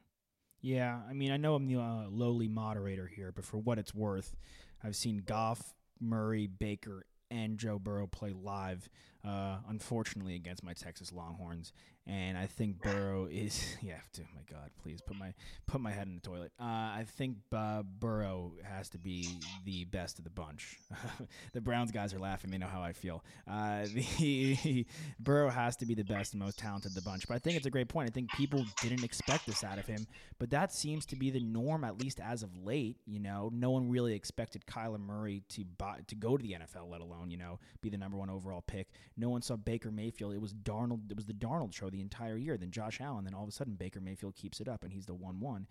Yeah, 0.62 1.00
I 1.10 1.14
mean, 1.14 1.32
I 1.32 1.38
know 1.38 1.56
I'm 1.56 1.68
the 1.68 1.80
uh, 1.80 2.06
lowly 2.10 2.48
moderator 2.48 3.08
here, 3.08 3.32
but 3.34 3.46
for 3.46 3.58
what 3.58 3.80
it's 3.80 3.94
worth, 3.94 4.36
I've 4.84 4.96
seen 4.96 5.24
Goff, 5.26 5.74
Murray, 6.00 6.48
Baker, 6.48 7.06
and 7.30 7.58
Joe 7.58 7.80
Burrow 7.80 8.08
play 8.08 8.32
live, 8.32 8.88
uh, 9.26 9.58
unfortunately 9.68 10.36
against 10.36 10.64
my 10.64 10.74
Texas 10.74 11.12
Longhorns, 11.12 11.74
and 12.06 12.38
I 12.38 12.48
think 12.48 12.82
Burrow 12.82 13.28
is 13.32 13.78
yeah. 13.82 14.00
my 14.18 14.42
God, 14.52 14.72
please 14.82 15.00
put 15.02 15.18
my 15.18 15.34
put 15.68 15.80
my 15.80 15.92
head 15.92 16.08
in 16.08 16.16
the 16.16 16.22
toilet. 16.22 16.52
Uh, 16.60 16.64
I 16.64 17.06
think 17.18 17.38
uh, 17.56 17.84
Burrow 17.84 18.54
has 18.64 18.90
to 18.90 18.98
be 18.98 19.40
the 19.64 19.86
best 19.86 20.18
of 20.18 20.26
the 20.26 20.30
bunch. 20.30 20.78
the 21.54 21.62
Browns 21.62 21.92
guys 21.92 22.14
are 22.14 22.20
laughing; 22.20 22.52
they 22.52 22.58
know 22.58 22.68
how 22.68 22.82
I 22.82 22.92
feel. 22.92 23.24
Uh, 23.50 23.86
the 24.20 24.86
Burrow 25.20 25.50
has 25.50 25.78
to 25.78 25.86
be 25.86 25.96
the 25.96 26.04
best 26.04 26.34
and 26.34 26.42
most 26.42 26.60
talented 26.60 26.92
of 26.92 26.96
the 26.96 27.02
bunch. 27.02 27.28
But 27.28 27.36
I 27.36 27.40
think 27.40 27.56
it's 27.56 27.66
a 27.66 27.72
great 27.72 27.88
point. 27.88 28.10
I 28.10 28.12
think 28.12 28.30
people 28.32 28.66
didn't 28.82 29.04
expect 29.04 29.46
this 29.46 29.64
out 29.64 29.78
of 29.78 29.86
him, 29.86 30.06
but 30.40 30.50
that 30.50 30.74
seems 30.74 31.06
to 31.08 31.16
be 31.16 31.30
the 31.30 31.40
norm 31.40 31.86
at 31.86 32.00
least 32.00 32.20
as 32.20 32.44
of 32.44 32.50
late. 32.58 32.98
You 33.06 33.22
know, 33.22 33.50
no 33.54 33.72
one 33.72 33.90
really 33.90 34.14
expected 34.14 34.66
Kyler 34.66 35.00
Murray 35.00 35.44
to 35.50 35.64
buy, 35.78 36.00
to 36.08 36.16
go 36.16 36.36
to 36.36 36.44
the 36.44 36.54
NFL, 36.54 36.90
let 36.90 37.00
alone 37.00 37.32
you 37.32 37.38
know 37.38 37.60
be 37.82 37.90
the 37.90 37.98
number 37.98 38.18
one 38.18 38.30
overall 38.30 38.62
pick. 38.62 38.90
No 39.16 39.30
one 39.30 39.42
saw 39.42 39.56
Baker 39.56 39.90
Mayfield. 39.90 40.34
It 40.34 40.42
was 40.42 40.54
Darnold. 40.54 41.10
It 41.10 41.16
was 41.16 41.26
the 41.26 41.34
Darnold 41.34 41.74
show 41.74 41.90
the 41.94 42.02
entire 42.02 42.36
year. 42.36 42.58
Then 42.58 42.72
Josh 42.72 43.00
Allen. 43.00 43.24
Then 43.24 43.34
all 43.34 43.44
of 43.44 43.50
a 43.50 43.54
sudden 43.54 43.76
Baker 43.76 44.02
Mayfield 44.02 44.36
keeps 44.36 44.60
it 44.60 44.68
up 44.68 44.84
and 44.84 44.92
he's 44.92 45.06
the 45.06 45.14
one 45.14 45.40
one. 45.40 45.68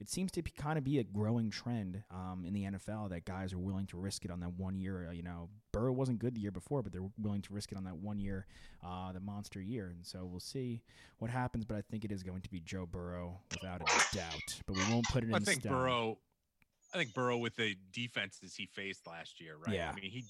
it 0.00 0.08
seems 0.10 0.32
to 0.32 0.42
be, 0.42 0.50
kind 0.50 0.76
of 0.76 0.84
be 0.84 0.98
a 0.98 1.04
growing 1.04 1.50
trend 1.50 2.02
um, 2.10 2.44
in 2.44 2.52
the 2.52 2.64
NFL 2.64 3.10
that 3.10 3.24
guys 3.24 3.52
are 3.52 3.58
willing 3.58 3.86
to 3.86 3.96
risk 3.96 4.24
it 4.24 4.30
on 4.30 4.40
that 4.40 4.52
one 4.54 4.76
year. 4.76 5.06
Uh, 5.08 5.12
you 5.12 5.22
know, 5.22 5.48
Burrow 5.72 5.92
wasn't 5.92 6.18
good 6.18 6.34
the 6.34 6.40
year 6.40 6.50
before, 6.50 6.82
but 6.82 6.92
they're 6.92 7.08
willing 7.18 7.42
to 7.42 7.52
risk 7.52 7.70
it 7.70 7.78
on 7.78 7.84
that 7.84 7.96
one 7.96 8.18
year, 8.18 8.46
uh, 8.84 9.12
the 9.12 9.20
monster 9.20 9.60
year. 9.60 9.92
And 9.94 10.04
so 10.04 10.24
we'll 10.24 10.40
see 10.40 10.82
what 11.18 11.30
happens. 11.30 11.64
But 11.64 11.76
I 11.76 11.82
think 11.82 12.04
it 12.04 12.10
is 12.10 12.22
going 12.22 12.40
to 12.42 12.50
be 12.50 12.60
Joe 12.60 12.86
Burrow 12.86 13.38
without 13.52 13.82
a 13.82 14.16
doubt. 14.16 14.60
But 14.66 14.76
we 14.76 14.82
won't 14.92 15.06
put 15.10 15.22
it 15.22 15.28
in 15.28 15.34
I 15.34 15.38
think. 15.38 15.62
Burrow. 15.62 16.18
I 16.92 16.96
think 16.98 17.14
Burrow 17.14 17.38
with 17.38 17.56
the 17.56 17.76
defenses 17.92 18.54
he 18.54 18.66
faced 18.66 19.06
last 19.06 19.40
year, 19.40 19.56
right? 19.64 19.74
Yeah. 19.74 19.90
I 19.90 19.94
mean, 19.94 20.10
he 20.10 20.24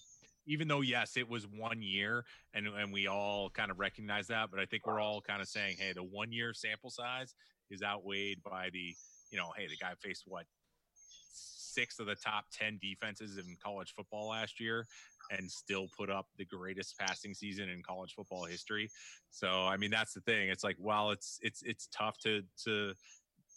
even 0.46 0.68
though 0.68 0.80
yes, 0.80 1.16
it 1.16 1.28
was 1.28 1.46
one 1.46 1.82
year, 1.82 2.24
and 2.52 2.66
and 2.66 2.92
we 2.92 3.06
all 3.06 3.50
kind 3.50 3.70
of 3.70 3.78
recognize 3.78 4.26
that, 4.28 4.50
but 4.50 4.60
I 4.60 4.66
think 4.66 4.86
we're 4.86 5.00
all 5.00 5.20
kind 5.20 5.40
of 5.40 5.48
saying, 5.48 5.76
hey, 5.78 5.92
the 5.94 6.02
one 6.02 6.32
year 6.32 6.52
sample 6.54 6.90
size 6.90 7.34
is 7.70 7.82
outweighed 7.82 8.42
by 8.42 8.68
the, 8.72 8.94
you 9.30 9.38
know, 9.38 9.50
hey, 9.56 9.66
the 9.66 9.76
guy 9.76 9.92
faced 10.00 10.24
what 10.26 10.44
six 10.92 11.98
of 11.98 12.06
the 12.06 12.14
top 12.14 12.44
ten 12.52 12.78
defenses 12.80 13.36
in 13.36 13.56
college 13.62 13.92
football 13.96 14.28
last 14.28 14.60
year, 14.60 14.86
and 15.30 15.50
still 15.50 15.88
put 15.96 16.10
up 16.10 16.26
the 16.38 16.44
greatest 16.44 16.96
passing 16.98 17.34
season 17.34 17.68
in 17.68 17.82
college 17.82 18.14
football 18.14 18.44
history. 18.44 18.88
So 19.30 19.48
I 19.66 19.76
mean, 19.76 19.90
that's 19.90 20.14
the 20.14 20.20
thing. 20.20 20.48
It's 20.48 20.64
like 20.64 20.76
while 20.78 21.10
it's 21.10 21.38
it's 21.42 21.62
it's 21.62 21.88
tough 21.88 22.18
to 22.18 22.42
to 22.64 22.94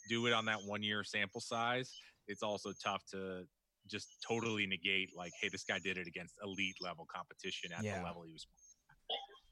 do 0.10 0.26
it 0.26 0.34
on 0.34 0.46
that 0.46 0.60
one 0.66 0.84
year 0.84 1.04
sample 1.04 1.42
size, 1.42 1.92
it's 2.28 2.44
also 2.44 2.72
tough 2.84 3.04
to 3.12 3.46
just 3.90 4.08
totally 4.28 4.66
negate 4.68 5.10
like, 5.16 5.32
hey, 5.42 5.50
this 5.50 5.64
guy 5.64 5.80
did 5.80 5.98
it 5.98 6.08
against 6.08 6.36
elite 6.44 6.76
level 6.82 7.06
competition 7.14 7.72
at 7.72 7.84
Yeah. 7.84 8.00
the 8.00 8.06
level 8.06 8.24
he 8.24 8.34
was. 8.34 8.48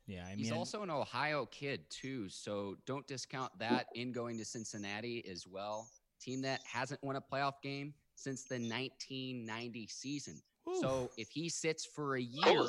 Yeah, 0.08 0.28
I 0.28 0.36
He's 0.36 0.52
also 0.52 0.84
an 0.84 0.92
Ohio 0.92 1.48
kid 1.48 1.90
too, 1.90 2.30
so 2.30 2.76
don't 2.86 3.08
discount 3.08 3.58
that 3.58 3.88
in 3.96 4.12
going 4.12 4.38
to 4.38 4.46
Cincinnati 4.46 5.26
as 5.28 5.48
well. 5.48 5.90
Team 6.22 6.42
that 6.44 6.62
hasn't 6.64 7.04
won 7.04 7.16
a 7.16 7.22
playoff 7.22 7.62
game 7.64 7.94
since 8.16 8.44
the 8.44 8.56
1990 8.60 9.88
season. 9.88 10.42
So 10.80 11.12
if 11.18 11.30
he 11.30 11.48
sits 11.50 11.86
for 11.86 12.16
a 12.18 12.22
year, 12.22 12.68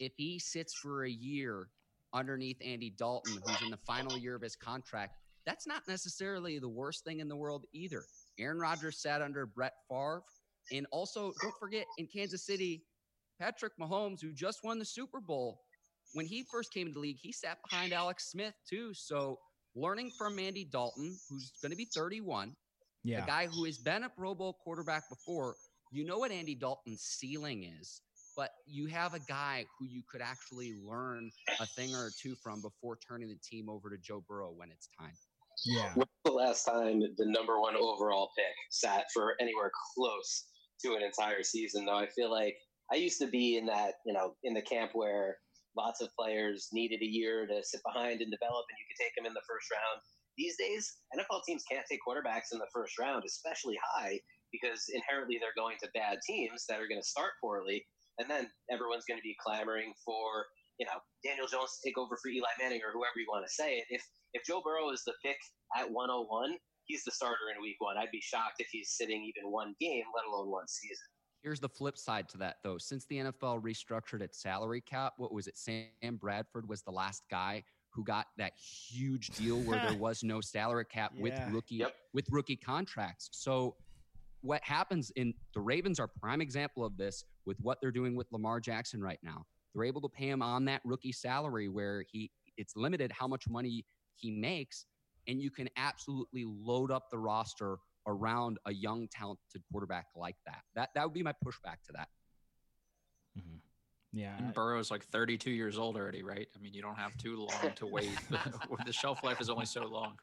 if 0.00 0.12
he 0.16 0.38
sits 0.38 0.74
for 0.74 1.04
a 1.04 1.10
year 1.10 1.68
underneath 2.12 2.56
Andy 2.64 2.90
Dalton, 2.90 3.40
who's 3.44 3.62
in 3.62 3.70
the 3.70 3.76
final 3.76 4.16
year 4.18 4.34
of 4.34 4.42
his 4.42 4.56
contract, 4.56 5.14
that's 5.46 5.66
not 5.66 5.86
necessarily 5.88 6.58
the 6.58 6.68
worst 6.68 7.04
thing 7.04 7.20
in 7.20 7.28
the 7.28 7.36
world 7.36 7.66
either. 7.72 8.04
Aaron 8.38 8.58
Rodgers 8.58 8.98
sat 8.98 9.22
under 9.22 9.46
Brett 9.46 9.74
Favre, 9.88 10.22
and 10.72 10.86
also 10.92 11.32
don't 11.42 11.54
forget 11.58 11.86
in 11.98 12.06
Kansas 12.06 12.44
City, 12.46 12.84
Patrick 13.40 13.72
Mahomes, 13.80 14.20
who 14.20 14.32
just 14.32 14.60
won 14.64 14.78
the 14.78 14.84
Super 14.84 15.20
Bowl, 15.20 15.60
when 16.12 16.26
he 16.26 16.44
first 16.50 16.72
came 16.72 16.86
into 16.88 16.94
the 16.94 17.00
league, 17.00 17.18
he 17.20 17.32
sat 17.32 17.58
behind 17.68 17.92
Alex 17.92 18.30
Smith 18.30 18.54
too. 18.68 18.92
So 18.94 19.38
learning 19.74 20.10
from 20.18 20.38
Andy 20.38 20.64
Dalton, 20.64 21.16
who's 21.28 21.52
going 21.62 21.70
to 21.70 21.76
be 21.76 21.88
31, 21.94 22.54
Yeah. 23.04 23.24
a 23.24 23.26
guy 23.26 23.46
who 23.46 23.64
has 23.64 23.78
been 23.78 24.02
a 24.04 24.08
Pro 24.10 24.34
Bowl 24.34 24.56
quarterback 24.64 25.08
before, 25.08 25.54
you 25.92 26.04
know 26.04 26.18
what 26.18 26.30
Andy 26.32 26.54
Dalton's 26.54 27.02
ceiling 27.02 27.64
is, 27.80 28.02
but 28.36 28.50
you 28.66 28.86
have 28.86 29.14
a 29.14 29.20
guy 29.20 29.64
who 29.78 29.86
you 29.86 30.02
could 30.10 30.20
actually 30.20 30.74
learn 30.84 31.30
a 31.60 31.66
thing 31.66 31.94
or 31.94 32.10
two 32.20 32.34
from 32.42 32.60
before 32.60 32.98
turning 33.06 33.28
the 33.28 33.38
team 33.42 33.68
over 33.68 33.88
to 33.90 33.96
Joe 33.98 34.24
Burrow 34.28 34.52
when 34.54 34.70
it's 34.70 34.88
time. 34.98 35.12
yeah. 35.64 35.92
When's 35.94 36.08
the 36.24 36.32
last 36.32 36.64
time 36.64 37.00
the 37.00 37.26
number 37.26 37.60
one 37.60 37.76
overall 37.76 38.30
pick 38.36 38.46
sat 38.70 39.04
for 39.14 39.34
anywhere 39.40 39.70
close 39.94 40.46
to 40.84 40.94
an 40.94 41.02
entire 41.02 41.42
season? 41.42 41.84
Though 41.84 41.98
I 41.98 42.08
feel 42.08 42.30
like 42.30 42.56
I 42.92 42.96
used 42.96 43.20
to 43.20 43.28
be 43.28 43.56
in 43.56 43.66
that, 43.66 43.94
you 44.04 44.12
know, 44.12 44.34
in 44.44 44.54
the 44.54 44.62
camp 44.62 44.90
where 44.94 45.36
lots 45.76 46.00
of 46.00 46.08
players 46.18 46.68
needed 46.72 47.00
a 47.02 47.06
year 47.06 47.46
to 47.46 47.62
sit 47.62 47.80
behind 47.86 48.20
and 48.20 48.30
develop, 48.30 48.66
and 48.66 48.78
you 48.78 48.86
could 48.90 49.00
take 49.00 49.14
them 49.14 49.26
in 49.26 49.34
the 49.34 49.46
first 49.46 49.70
round. 49.70 50.02
These 50.38 50.56
days, 50.56 50.98
NFL 51.14 51.42
teams 51.46 51.64
can't 51.70 51.86
take 51.86 52.00
quarterbacks 52.02 52.50
in 52.52 52.58
the 52.58 52.70
first 52.72 52.98
round, 52.98 53.24
especially 53.26 53.78
high, 53.94 54.18
because 54.50 54.90
inherently 54.90 55.38
they're 55.38 55.56
going 55.56 55.76
to 55.82 55.94
bad 55.94 56.18
teams 56.26 56.64
that 56.68 56.80
are 56.80 56.88
going 56.88 57.00
to 57.00 57.06
start 57.06 57.38
poorly, 57.40 57.84
and 58.18 58.28
then 58.28 58.48
everyone's 58.70 59.06
going 59.06 59.20
to 59.20 59.26
be 59.26 59.36
clamoring 59.38 59.92
for 60.04 60.46
you 60.78 60.86
know 60.86 60.98
Daniel 61.22 61.46
Jones 61.46 61.76
to 61.76 61.80
take 61.84 61.98
over 61.98 62.16
for 62.16 62.32
Eli 62.32 62.50
Manning 62.58 62.80
or 62.80 62.90
whoever 62.90 63.20
you 63.20 63.28
want 63.28 63.44
to 63.46 63.52
say 63.52 63.78
it. 63.78 63.86
If 63.90 64.02
if 64.32 64.42
Joe 64.46 64.62
Burrow 64.64 64.90
is 64.90 65.04
the 65.04 65.14
pick 65.22 65.36
at 65.76 65.90
101, 65.90 66.56
he's 66.90 67.04
the 67.04 67.10
starter 67.10 67.48
in 67.54 67.62
Week 67.62 67.76
One. 67.78 67.96
I'd 67.96 68.10
be 68.10 68.20
shocked 68.20 68.56
if 68.58 68.68
he's 68.70 68.90
sitting 68.90 69.22
even 69.22 69.50
one 69.50 69.74
game, 69.80 70.04
let 70.14 70.24
alone 70.26 70.50
one 70.50 70.66
season. 70.68 71.06
Here's 71.42 71.60
the 71.60 71.68
flip 71.68 71.96
side 71.96 72.28
to 72.30 72.38
that, 72.38 72.56
though. 72.62 72.76
Since 72.76 73.06
the 73.06 73.16
NFL 73.16 73.62
restructured 73.62 74.20
its 74.20 74.42
salary 74.42 74.82
cap, 74.82 75.14
what 75.16 75.32
was 75.32 75.46
it? 75.46 75.56
Sam 75.56 75.86
Bradford 76.16 76.68
was 76.68 76.82
the 76.82 76.90
last 76.90 77.22
guy 77.30 77.64
who 77.92 78.04
got 78.04 78.26
that 78.36 78.52
huge 78.58 79.30
deal 79.30 79.56
where 79.62 79.78
there 79.78 79.94
was 79.98 80.22
no 80.22 80.40
salary 80.40 80.84
cap 80.84 81.12
with 81.18 81.32
Yeah. 81.32 81.50
rookie 81.50 81.84
with 82.12 82.26
rookie 82.30 82.56
contracts. 82.56 83.30
So 83.32 83.76
what 84.42 84.62
happens 84.64 85.10
in 85.16 85.32
the 85.54 85.60
Ravens 85.60 85.98
are 86.00 86.08
prime 86.08 86.40
example 86.40 86.84
of 86.84 86.96
this 86.96 87.24
with 87.46 87.58
what 87.60 87.78
they're 87.80 87.90
doing 87.90 88.16
with 88.16 88.26
Lamar 88.32 88.60
Jackson 88.60 89.02
right 89.02 89.18
now. 89.22 89.44
They're 89.74 89.84
able 89.84 90.00
to 90.02 90.08
pay 90.08 90.28
him 90.28 90.42
on 90.42 90.64
that 90.66 90.82
rookie 90.84 91.12
salary 91.12 91.68
where 91.68 92.04
he 92.10 92.30
it's 92.56 92.76
limited 92.76 93.12
how 93.12 93.26
much 93.26 93.48
money 93.48 93.84
he 94.16 94.30
makes 94.30 94.84
and 95.30 95.40
you 95.40 95.50
can 95.50 95.68
absolutely 95.76 96.44
load 96.44 96.90
up 96.90 97.08
the 97.10 97.18
roster 97.18 97.78
around 98.06 98.58
a 98.66 98.72
young 98.72 99.06
talented 99.08 99.62
quarterback 99.70 100.06
like 100.16 100.36
that. 100.44 100.62
That 100.74 100.90
that 100.94 101.04
would 101.04 101.14
be 101.14 101.22
my 101.22 101.34
pushback 101.44 101.82
to 101.86 101.92
that. 101.94 102.08
Yeah. 104.12 104.36
And 104.38 104.52
Burrow's 104.52 104.90
like 104.90 105.04
32 105.04 105.52
years 105.52 105.78
old 105.78 105.96
already, 105.96 106.24
right? 106.24 106.48
I 106.54 106.60
mean, 106.60 106.74
you 106.74 106.82
don't 106.82 106.96
have 106.96 107.16
too 107.16 107.36
long 107.36 107.72
to 107.76 107.86
wait. 107.90 108.10
the 108.84 108.92
shelf 108.92 109.22
life 109.22 109.40
is 109.40 109.48
only 109.48 109.66
so 109.66 109.86
long. 109.86 110.18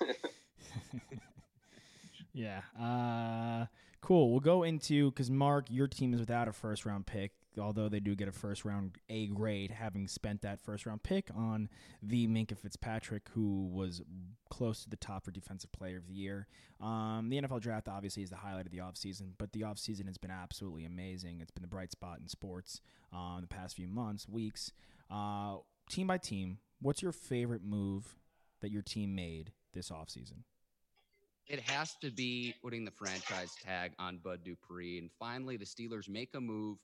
Yeah. 2.34 2.62
Uh, 2.80 3.66
cool. 4.00 4.30
We'll 4.30 4.40
go 4.40 4.62
into 4.62 5.10
because 5.10 5.30
Mark, 5.30 5.66
your 5.68 5.86
team 5.86 6.14
is 6.14 6.20
without 6.20 6.48
a 6.48 6.52
first 6.52 6.86
round 6.86 7.04
pick, 7.04 7.32
although 7.58 7.88
they 7.88 8.00
do 8.00 8.14
get 8.14 8.28
a 8.28 8.32
first 8.32 8.64
round 8.64 8.96
A 9.08 9.26
grade, 9.28 9.70
having 9.70 10.08
spent 10.08 10.42
that 10.42 10.60
first 10.60 10.86
round 10.86 11.02
pick 11.02 11.28
on 11.34 11.68
the 12.02 12.26
Minkah 12.26 12.58
Fitzpatrick, 12.58 13.28
who 13.34 13.68
was 13.72 14.02
close 14.50 14.82
to 14.84 14.90
the 14.90 14.96
top 14.96 15.24
for 15.24 15.30
Defensive 15.30 15.72
Player 15.72 15.96
of 15.96 16.06
the 16.06 16.14
Year. 16.14 16.46
Um, 16.80 17.28
the 17.30 17.40
NFL 17.40 17.60
draft 17.60 17.88
obviously 17.88 18.22
is 18.22 18.30
the 18.30 18.36
highlight 18.36 18.66
of 18.66 18.72
the 18.72 18.78
offseason, 18.78 19.32
but 19.38 19.52
the 19.52 19.60
offseason 19.60 20.06
has 20.06 20.18
been 20.18 20.30
absolutely 20.30 20.84
amazing. 20.84 21.40
It's 21.40 21.50
been 21.50 21.62
the 21.62 21.68
bright 21.68 21.92
spot 21.92 22.18
in 22.20 22.28
sports 22.28 22.80
uh, 23.14 23.36
in 23.36 23.42
the 23.42 23.48
past 23.48 23.76
few 23.76 23.88
months, 23.88 24.28
weeks. 24.28 24.72
Uh, 25.10 25.56
team 25.90 26.06
by 26.06 26.18
team, 26.18 26.58
what's 26.80 27.02
your 27.02 27.12
favorite 27.12 27.62
move 27.64 28.16
that 28.60 28.70
your 28.70 28.82
team 28.82 29.14
made 29.14 29.52
this 29.72 29.90
offseason? 29.90 30.44
It 31.48 31.60
has 31.60 31.96
to 32.02 32.10
be 32.10 32.54
putting 32.62 32.84
the 32.84 32.92
franchise 32.92 33.54
tag 33.62 33.92
on 33.98 34.18
Bud 34.18 34.40
Dupree. 34.44 34.98
And 34.98 35.10
finally, 35.18 35.56
the 35.56 35.64
Steelers 35.64 36.08
make 36.08 36.30
a 36.34 36.40
move 36.40 36.78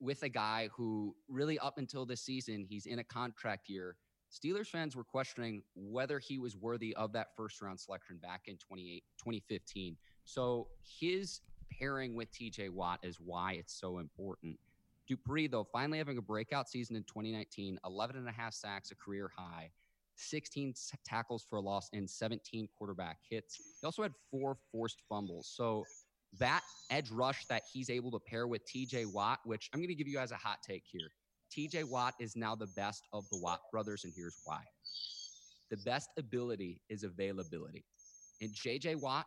with 0.00 0.22
a 0.22 0.28
guy 0.28 0.68
who, 0.74 1.14
really, 1.28 1.58
up 1.58 1.78
until 1.78 2.06
this 2.06 2.20
season, 2.20 2.64
he's 2.68 2.86
in 2.86 2.98
a 2.98 3.04
contract 3.04 3.68
year. 3.68 3.96
Steelers 4.32 4.66
fans 4.66 4.94
were 4.94 5.04
questioning 5.04 5.62
whether 5.74 6.18
he 6.18 6.38
was 6.38 6.56
worthy 6.56 6.94
of 6.96 7.12
that 7.12 7.28
first 7.36 7.60
round 7.62 7.80
selection 7.80 8.18
back 8.18 8.42
in 8.46 8.56
28, 8.58 9.02
2015. 9.18 9.96
So 10.24 10.68
his 10.82 11.40
pairing 11.78 12.14
with 12.14 12.30
TJ 12.32 12.70
Watt 12.70 13.00
is 13.02 13.18
why 13.18 13.54
it's 13.54 13.72
so 13.72 13.98
important. 13.98 14.58
Dupree, 15.06 15.46
though, 15.46 15.64
finally 15.64 15.98
having 15.98 16.18
a 16.18 16.22
breakout 16.22 16.68
season 16.68 16.94
in 16.94 17.02
2019, 17.04 17.78
11 17.84 18.16
and 18.16 18.28
a 18.28 18.32
half 18.32 18.52
sacks, 18.52 18.90
a 18.90 18.94
career 18.94 19.30
high. 19.34 19.70
16 20.18 20.74
tackles 21.04 21.46
for 21.48 21.56
a 21.56 21.60
loss 21.60 21.88
and 21.92 22.08
17 22.08 22.68
quarterback 22.76 23.18
hits. 23.30 23.56
He 23.80 23.84
also 23.84 24.02
had 24.02 24.12
four 24.30 24.56
forced 24.70 25.00
fumbles. 25.08 25.46
So 25.46 25.84
that 26.38 26.62
edge 26.90 27.10
rush 27.10 27.46
that 27.46 27.62
he's 27.72 27.90
able 27.90 28.10
to 28.10 28.18
pair 28.18 28.46
with 28.46 28.66
TJ 28.66 29.06
Watt, 29.12 29.40
which 29.44 29.70
I'm 29.72 29.80
going 29.80 29.88
to 29.88 29.94
give 29.94 30.08
you 30.08 30.14
guys 30.14 30.32
a 30.32 30.36
hot 30.36 30.58
take 30.62 30.84
here. 30.86 31.10
TJ 31.56 31.84
Watt 31.84 32.14
is 32.20 32.36
now 32.36 32.54
the 32.54 32.66
best 32.66 33.08
of 33.12 33.28
the 33.30 33.38
Watt 33.38 33.62
brothers, 33.72 34.04
and 34.04 34.12
here's 34.14 34.36
why. 34.44 34.60
The 35.70 35.78
best 35.78 36.10
ability 36.18 36.82
is 36.88 37.04
availability. 37.04 37.84
And 38.40 38.50
JJ 38.50 39.00
Watt, 39.00 39.26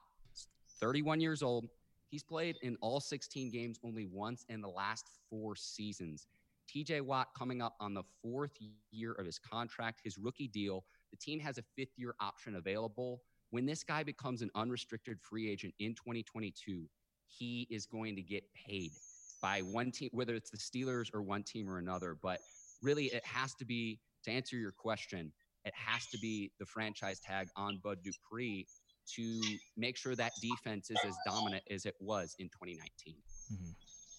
31 0.80 1.20
years 1.20 1.44
old, 1.44 1.68
he's 2.10 2.24
played 2.24 2.58
in 2.62 2.78
all 2.82 3.00
16 3.00 3.52
games 3.52 3.80
only 3.84 4.06
once 4.06 4.46
in 4.50 4.62
the 4.62 4.70
last 4.70 5.10
four 5.30 5.56
seasons. 5.56 6.28
TJ 6.74 7.02
Watt 7.02 7.30
coming 7.38 7.62
up 7.62 7.76
on 7.80 7.94
the 7.94 8.04
fourth 8.22 8.52
year 8.92 9.14
of 9.14 9.26
his 9.26 9.40
contract, 9.40 10.02
his 10.04 10.18
rookie 10.18 10.48
deal. 10.48 10.86
The 11.12 11.18
team 11.18 11.40
has 11.40 11.58
a 11.58 11.64
fifth 11.76 11.98
year 11.98 12.16
option 12.22 12.56
available. 12.56 13.22
When 13.52 13.66
this 13.66 13.84
guy 13.84 14.04
becomes 14.04 14.42
an 14.42 14.50
unrestricted 14.56 15.20
free 15.22 15.50
agent 15.50 15.74
in 15.80 15.94
2022, 15.94 16.86
he 17.28 17.68
is 17.70 17.86
going 17.86 18.16
to 18.16 18.22
get 18.22 18.44
paid 18.54 18.92
by 19.42 19.60
one 19.60 19.92
team, 19.92 20.10
whether 20.14 20.36
it's 20.36 20.50
the 20.50 20.58
Steelers 20.58 21.14
or 21.14 21.22
one 21.22 21.44
team 21.44 21.70
or 21.70 21.78
another. 21.78 22.18
But 22.22 22.40
really, 22.82 23.06
it 23.06 23.26
has 23.26 23.54
to 23.56 23.66
be 23.66 24.00
to 24.24 24.32
answer 24.32 24.56
your 24.56 24.72
question, 24.72 25.32
it 25.66 25.74
has 25.76 26.06
to 26.08 26.18
be 26.20 26.52
the 26.60 26.66
franchise 26.66 27.20
tag 27.20 27.48
on 27.56 27.80
Bud 27.84 28.00
Dupree 28.04 28.68
to 29.16 29.42
make 29.78 29.98
sure 29.98 30.16
that 30.16 30.32
defense 30.42 30.90
is 30.90 30.98
as 31.06 31.16
dominant 31.26 31.64
as 31.70 31.86
it 31.86 31.96
was 32.00 32.36
in 32.40 32.48
2019. 32.48 33.16
Mm-hmm. 33.54 33.72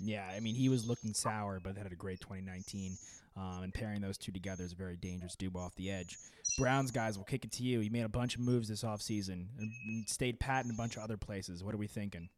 Yeah, 0.05 0.29
I 0.35 0.41
mean, 0.41 0.55
he 0.55 0.69
was 0.69 0.87
looking 0.87 1.15
sour, 1.15 1.61
but 1.63 1.77
had 1.77 1.93
a 1.93 1.97
great 1.97 2.21
2019. 2.21 2.97
Um, 3.35 3.63
and 3.63 3.73
pairing 3.73 4.03
those 4.03 4.19
two 4.19 4.31
together 4.31 4.63
is 4.63 4.73
a 4.73 4.77
very 4.77 4.97
dangerous 4.97 5.35
duo 5.37 5.59
off 5.59 5.75
the 5.77 5.91
edge. 5.91 6.19
Browns 6.59 6.91
guys, 6.91 7.17
we'll 7.17 7.25
kick 7.25 7.45
it 7.45 7.53
to 7.53 7.63
you. 7.63 7.81
You 7.81 7.91
made 7.91 8.05
a 8.05 8.09
bunch 8.09 8.35
of 8.35 8.43
moves 8.43 8.69
this 8.69 8.83
offseason 8.85 9.47
and 9.59 10.07
stayed 10.07 10.39
pat 10.39 10.67
in 10.67 10.71
a 10.71 10.75
bunch 10.75 10.97
of 10.97 11.03
other 11.03 11.17
places. 11.17 11.65
What 11.65 11.75
are 11.75 11.79
we 11.79 11.87
thinking? 11.87 12.29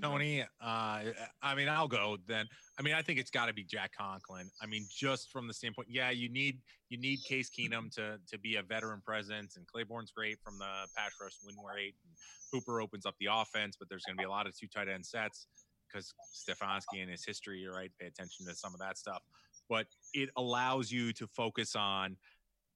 Tony, 0.00 0.42
uh, 0.42 0.46
I 1.42 1.54
mean, 1.54 1.68
I'll 1.68 1.88
go 1.88 2.16
then. 2.26 2.46
I 2.78 2.82
mean, 2.82 2.94
I 2.94 3.02
think 3.02 3.18
it's 3.18 3.30
got 3.30 3.46
to 3.46 3.52
be 3.52 3.64
Jack 3.64 3.92
Conklin. 3.96 4.50
I 4.62 4.66
mean, 4.66 4.86
just 4.90 5.30
from 5.30 5.46
the 5.46 5.54
standpoint, 5.54 5.88
yeah, 5.90 6.10
you 6.10 6.30
need 6.30 6.58
you 6.88 6.98
need 6.98 7.18
Case 7.24 7.50
Keenum 7.50 7.94
to 7.96 8.18
to 8.30 8.38
be 8.38 8.56
a 8.56 8.62
veteran 8.62 9.02
presence, 9.04 9.56
and 9.56 9.66
Clayborn's 9.66 10.10
great 10.10 10.38
from 10.42 10.58
the 10.58 10.88
pass 10.96 11.12
rush 11.20 11.34
win 11.44 11.56
rate. 11.64 11.94
And 12.04 12.14
Hooper 12.52 12.80
opens 12.80 13.06
up 13.06 13.14
the 13.20 13.28
offense, 13.30 13.76
but 13.78 13.88
there's 13.88 14.04
going 14.04 14.16
to 14.16 14.20
be 14.20 14.26
a 14.26 14.30
lot 14.30 14.46
of 14.46 14.56
two 14.56 14.66
tight 14.66 14.88
end 14.88 15.04
sets 15.04 15.46
because 15.92 16.14
Stefanski 16.34 17.00
and 17.00 17.10
his 17.10 17.24
history, 17.24 17.66
right? 17.66 17.90
Pay 18.00 18.06
attention 18.06 18.46
to 18.46 18.54
some 18.54 18.74
of 18.74 18.80
that 18.80 18.98
stuff, 18.98 19.22
but 19.68 19.86
it 20.14 20.30
allows 20.36 20.90
you 20.90 21.12
to 21.14 21.26
focus 21.26 21.76
on 21.76 22.16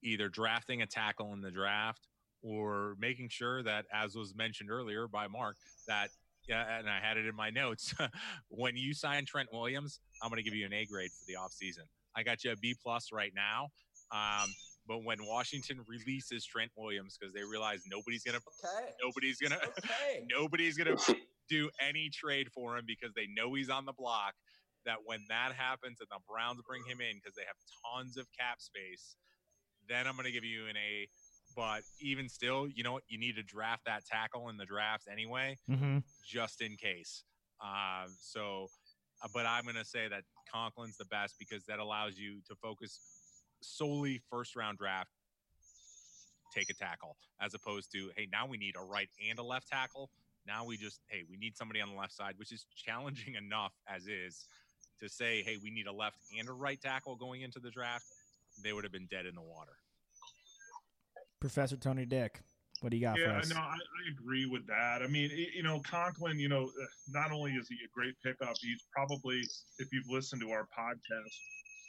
either 0.03 0.29
drafting 0.29 0.81
a 0.81 0.85
tackle 0.85 1.33
in 1.33 1.41
the 1.41 1.51
draft 1.51 2.07
or 2.43 2.95
making 2.99 3.29
sure 3.29 3.63
that, 3.63 3.85
as 3.93 4.15
was 4.15 4.35
mentioned 4.35 4.69
earlier 4.69 5.07
by 5.07 5.27
Mark, 5.27 5.57
that 5.87 6.09
yeah, 6.47 6.79
and 6.79 6.89
I 6.89 6.99
had 7.01 7.17
it 7.17 7.25
in 7.25 7.35
my 7.35 7.49
notes. 7.49 7.93
when 8.49 8.77
you 8.77 8.93
sign 8.93 9.25
Trent 9.25 9.49
Williams, 9.51 9.99
I'm 10.23 10.29
going 10.29 10.41
to 10.41 10.43
give 10.43 10.55
you 10.55 10.65
an 10.65 10.73
A 10.73 10.85
grade 10.85 11.11
for 11.11 11.25
the 11.27 11.33
offseason. 11.33 11.83
I 12.15 12.23
got 12.23 12.43
you 12.43 12.51
a 12.51 12.55
B 12.55 12.73
plus 12.81 13.09
right 13.11 13.33
now. 13.35 13.67
Um, 14.11 14.49
but 14.87 15.03
when 15.03 15.17
Washington 15.25 15.81
releases 15.87 16.45
Trent 16.45 16.71
Williams 16.77 17.17
because 17.19 17.33
they 17.33 17.43
realize 17.43 17.81
nobody's 17.91 18.23
gonna, 18.23 18.37
okay. 18.37 18.91
nobody's 19.03 19.37
gonna, 19.37 19.57
okay. 19.77 20.25
nobody's 20.31 20.77
gonna 20.77 20.95
do 21.49 21.69
any 21.85 22.09
trade 22.09 22.49
for 22.51 22.77
him 22.77 22.85
because 22.87 23.13
they 23.15 23.27
know 23.27 23.53
he's 23.53 23.69
on 23.69 23.85
the 23.85 23.93
block. 23.93 24.33
That 24.85 24.99
when 25.03 25.25
that 25.27 25.51
happens 25.51 25.97
and 25.99 26.07
the 26.09 26.19
Browns 26.29 26.61
bring 26.65 26.81
him 26.87 27.01
in 27.01 27.17
because 27.17 27.35
they 27.35 27.43
have 27.45 27.57
tons 27.83 28.15
of 28.15 28.25
cap 28.31 28.61
space, 28.61 29.17
then 29.89 30.07
I'm 30.07 30.15
gonna 30.15 30.31
give 30.31 30.45
you 30.45 30.67
an 30.67 30.77
A 30.77 31.09
but 31.57 31.81
even 31.99 32.29
still, 32.29 32.67
you 32.67 32.83
know 32.83 32.93
what? 32.93 33.03
You 33.07 33.17
need 33.17 33.35
to 33.35 33.43
draft 33.43 33.85
that 33.87 34.05
tackle 34.05 34.49
in 34.49 34.57
the 34.57 34.65
draft 34.65 35.07
anyway, 35.11 35.57
mm-hmm. 35.69 35.97
just 36.23 36.61
in 36.61 36.75
case. 36.77 37.23
Uh, 37.59 38.05
so, 38.21 38.67
uh, 39.23 39.27
but 39.33 39.47
I'm 39.47 39.63
going 39.63 39.75
to 39.75 39.83
say 39.83 40.07
that 40.07 40.21
Conklin's 40.53 40.97
the 40.97 41.05
best 41.05 41.35
because 41.39 41.65
that 41.65 41.79
allows 41.79 42.19
you 42.19 42.41
to 42.47 42.55
focus 42.61 42.99
solely 43.63 44.21
first 44.29 44.55
round 44.55 44.77
draft, 44.77 45.09
take 46.53 46.69
a 46.69 46.75
tackle, 46.75 47.17
as 47.41 47.55
opposed 47.55 47.91
to, 47.93 48.11
hey, 48.15 48.27
now 48.31 48.45
we 48.45 48.57
need 48.57 48.75
a 48.79 48.83
right 48.83 49.09
and 49.27 49.39
a 49.39 49.43
left 49.43 49.67
tackle. 49.67 50.11
Now 50.47 50.65
we 50.65 50.77
just, 50.77 51.01
hey, 51.09 51.23
we 51.29 51.37
need 51.37 51.57
somebody 51.57 51.81
on 51.81 51.89
the 51.89 51.95
left 51.95 52.13
side, 52.13 52.33
which 52.37 52.51
is 52.51 52.65
challenging 52.75 53.35
enough 53.35 53.73
as 53.87 54.07
is 54.07 54.45
to 55.01 55.09
say, 55.09 55.43
hey, 55.43 55.57
we 55.61 55.69
need 55.69 55.87
a 55.87 55.93
left 55.93 56.17
and 56.39 56.47
a 56.47 56.53
right 56.53 56.81
tackle 56.81 57.15
going 57.15 57.41
into 57.41 57.59
the 57.59 57.69
draft. 57.69 58.05
They 58.63 58.73
would 58.73 58.83
have 58.83 58.93
been 58.93 59.07
dead 59.11 59.25
in 59.25 59.35
the 59.35 59.41
water. 59.41 59.73
Professor 61.39 61.75
Tony 61.75 62.05
Dick. 62.05 62.41
What 62.81 62.91
do 62.91 62.97
you 62.97 63.01
got 63.01 63.19
yeah, 63.19 63.33
for 63.33 63.39
us? 63.39 63.49
no, 63.49 63.57
I, 63.57 63.73
I, 63.73 64.01
agree 64.11 64.45
with 64.45 64.65
that. 64.67 65.01
I 65.01 65.07
mean, 65.07 65.31
you 65.33 65.63
know, 65.63 65.79
Conklin, 65.79 66.39
you 66.39 66.47
know, 66.47 66.65
uh, 66.65 66.85
not 67.09 67.31
only 67.31 67.51
is 67.53 67.67
he 67.67 67.75
a 67.83 67.89
great 67.93 68.13
pickup, 68.23 68.53
he's 68.61 68.85
probably, 68.93 69.41
if 69.79 69.87
you've 69.91 70.07
listened 70.09 70.41
to 70.41 70.51
our 70.51 70.67
podcast, 70.77 71.33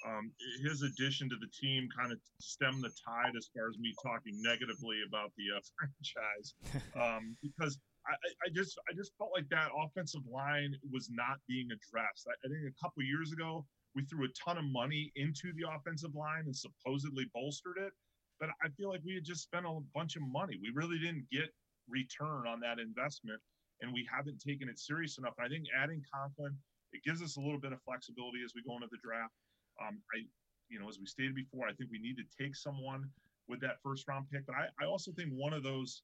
um, 0.06 0.30
his 0.62 0.82
addition 0.82 1.28
to 1.28 1.36
the 1.36 1.48
team 1.60 1.88
kind 1.96 2.12
of 2.12 2.18
stemmed 2.40 2.82
the 2.82 2.90
tide 3.04 3.32
as 3.36 3.50
far 3.54 3.68
as 3.68 3.76
me 3.78 3.92
talking 4.02 4.40
negatively 4.40 5.00
about 5.06 5.32
the 5.36 5.56
uh, 5.56 5.60
franchise, 5.76 6.54
um, 6.96 7.36
because 7.42 7.78
I, 8.08 8.46
I, 8.46 8.48
just 8.54 8.78
I 8.90 8.94
just 8.94 9.12
felt 9.18 9.30
like 9.34 9.48
that 9.50 9.68
offensive 9.76 10.22
line 10.30 10.74
was 10.90 11.10
not 11.10 11.38
being 11.46 11.68
addressed. 11.70 12.26
I, 12.28 12.34
I 12.44 12.48
think 12.48 12.64
a 12.64 12.82
couple 12.82 13.02
years 13.02 13.32
ago 13.32 13.66
we 13.94 14.04
threw 14.04 14.24
a 14.24 14.32
ton 14.32 14.58
of 14.58 14.64
money 14.64 15.12
into 15.16 15.52
the 15.54 15.68
offensive 15.68 16.14
line 16.14 16.44
and 16.46 16.56
supposedly 16.56 17.26
bolstered 17.34 17.76
it 17.78 17.92
but 18.40 18.50
I 18.62 18.68
feel 18.76 18.88
like 18.88 19.00
we 19.04 19.14
had 19.14 19.24
just 19.24 19.42
spent 19.42 19.66
a 19.66 19.80
bunch 19.94 20.16
of 20.16 20.22
money. 20.22 20.58
We 20.62 20.70
really 20.74 20.98
didn't 20.98 21.26
get 21.30 21.50
return 21.88 22.46
on 22.46 22.60
that 22.60 22.78
investment, 22.78 23.40
and 23.80 23.92
we 23.92 24.06
haven't 24.10 24.40
taken 24.40 24.68
it 24.68 24.78
serious 24.78 25.18
enough. 25.18 25.34
And 25.38 25.46
I 25.46 25.48
think 25.48 25.66
adding 25.76 26.02
Conklin 26.12 26.56
it 26.92 27.04
gives 27.04 27.20
us 27.20 27.36
a 27.36 27.40
little 27.40 27.60
bit 27.60 27.72
of 27.72 27.82
flexibility 27.84 28.40
as 28.42 28.52
we 28.54 28.62
go 28.62 28.74
into 28.74 28.88
the 28.90 28.96
draft. 29.04 29.34
Um, 29.76 30.00
I, 30.14 30.24
you 30.70 30.80
know, 30.80 30.88
as 30.88 30.98
we 30.98 31.04
stated 31.04 31.34
before, 31.34 31.68
I 31.68 31.74
think 31.74 31.90
we 31.90 31.98
need 31.98 32.16
to 32.16 32.24
take 32.32 32.56
someone 32.56 33.04
with 33.46 33.60
that 33.60 33.76
first 33.84 34.08
round 34.08 34.24
pick. 34.32 34.46
But 34.46 34.56
I, 34.56 34.68
I 34.80 34.86
also 34.86 35.12
think 35.12 35.30
one 35.32 35.52
of 35.52 35.62
those 35.62 36.02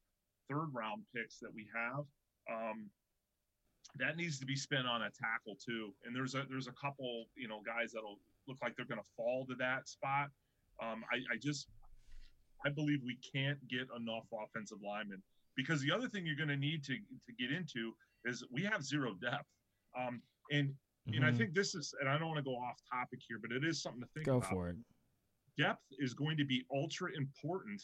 third 0.49 0.69
round 0.73 1.03
picks 1.15 1.39
that 1.41 1.51
we 1.55 1.67
have, 1.75 2.05
um, 2.51 2.91
that 3.97 4.17
needs 4.17 4.39
to 4.41 4.47
be 4.47 4.57
spent 4.57 4.87
on 4.87 5.03
a 5.03 5.11
tackle 5.11 5.57
too. 5.65 5.93
And 6.05 6.15
there's 6.15 6.35
a 6.35 6.45
there's 6.49 6.67
a 6.67 6.73
couple, 6.73 7.27
you 7.37 7.49
know, 7.49 7.61
guys 7.65 7.93
that'll 7.93 8.19
look 8.49 8.59
like 8.63 8.77
they're 8.77 8.87
going 8.87 9.01
to 9.01 9.11
fall 9.17 9.47
to 9.49 9.55
that 9.57 9.89
spot. 9.89 10.29
Um, 10.83 11.05
I, 11.13 11.35
I 11.35 11.37
just 11.41 11.69
I 12.67 12.71
believe 12.71 13.01
we 13.05 13.19
can't 13.35 13.59
get 13.69 13.87
enough 13.97 14.25
offensive 14.33 14.79
linemen 14.85 15.23
because 15.57 15.81
the 15.81 15.93
other 15.93 16.09
thing 16.09 16.27
you're 16.27 16.37
going 16.37 16.49
to 16.49 16.57
need 16.57 16.85
to 16.85 16.95
to 16.95 17.33
get 17.39 17.53
into 17.53 17.93
is 18.25 18.45
we 18.51 18.65
have 18.65 18.83
zero 18.83 19.15
depth. 19.21 19.47
Um, 19.99 20.23
and 20.51 20.69
mm-hmm. 20.69 21.15
and 21.15 21.25
I 21.25 21.33
think 21.33 21.55
this 21.55 21.75
is, 21.75 21.95
and 22.01 22.09
I 22.09 22.19
don't 22.19 22.29
want 22.29 22.39
to 22.39 22.45
go 22.45 22.57
off 22.57 22.81
topic 22.91 23.21
here, 23.27 23.39
but 23.41 23.53
it 23.53 23.65
is 23.65 23.83
something 23.83 24.01
to 24.01 24.09
think 24.15 24.27
go 24.27 24.39
about. 24.39 24.51
Go 24.51 24.57
for 24.57 24.69
it. 24.71 24.77
Depth 25.59 25.85
is 25.99 26.15
going 26.15 26.37
to 26.37 26.45
be 26.45 26.65
ultra 26.75 27.11
important 27.17 27.81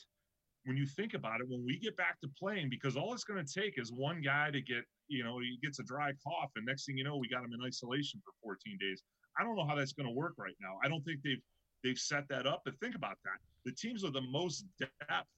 when 0.64 0.76
you 0.76 0.86
think 0.86 1.14
about 1.14 1.40
it 1.40 1.48
when 1.48 1.64
we 1.64 1.78
get 1.78 1.96
back 1.96 2.20
to 2.20 2.28
playing 2.38 2.68
because 2.68 2.96
all 2.96 3.14
it's 3.14 3.24
going 3.24 3.44
to 3.44 3.60
take 3.60 3.78
is 3.78 3.92
one 3.92 4.20
guy 4.20 4.50
to 4.50 4.60
get 4.60 4.84
you 5.08 5.24
know 5.24 5.38
he 5.40 5.58
gets 5.62 5.78
a 5.78 5.82
dry 5.84 6.12
cough 6.22 6.50
and 6.56 6.66
next 6.66 6.86
thing 6.86 6.96
you 6.96 7.04
know 7.04 7.16
we 7.16 7.28
got 7.28 7.42
him 7.42 7.50
in 7.52 7.66
isolation 7.66 8.20
for 8.24 8.32
14 8.42 8.76
days 8.80 9.02
i 9.38 9.42
don't 9.42 9.56
know 9.56 9.64
how 9.64 9.74
that's 9.74 9.92
going 9.92 10.06
to 10.06 10.14
work 10.14 10.34
right 10.36 10.56
now 10.60 10.76
i 10.84 10.88
don't 10.88 11.02
think 11.04 11.20
they've 11.24 11.42
they've 11.82 11.98
set 11.98 12.28
that 12.28 12.46
up 12.46 12.60
but 12.64 12.78
think 12.78 12.94
about 12.94 13.16
that 13.24 13.40
the 13.64 13.72
teams 13.72 14.02
with 14.02 14.14
the 14.14 14.22
most 14.22 14.64
depth, 14.78 15.28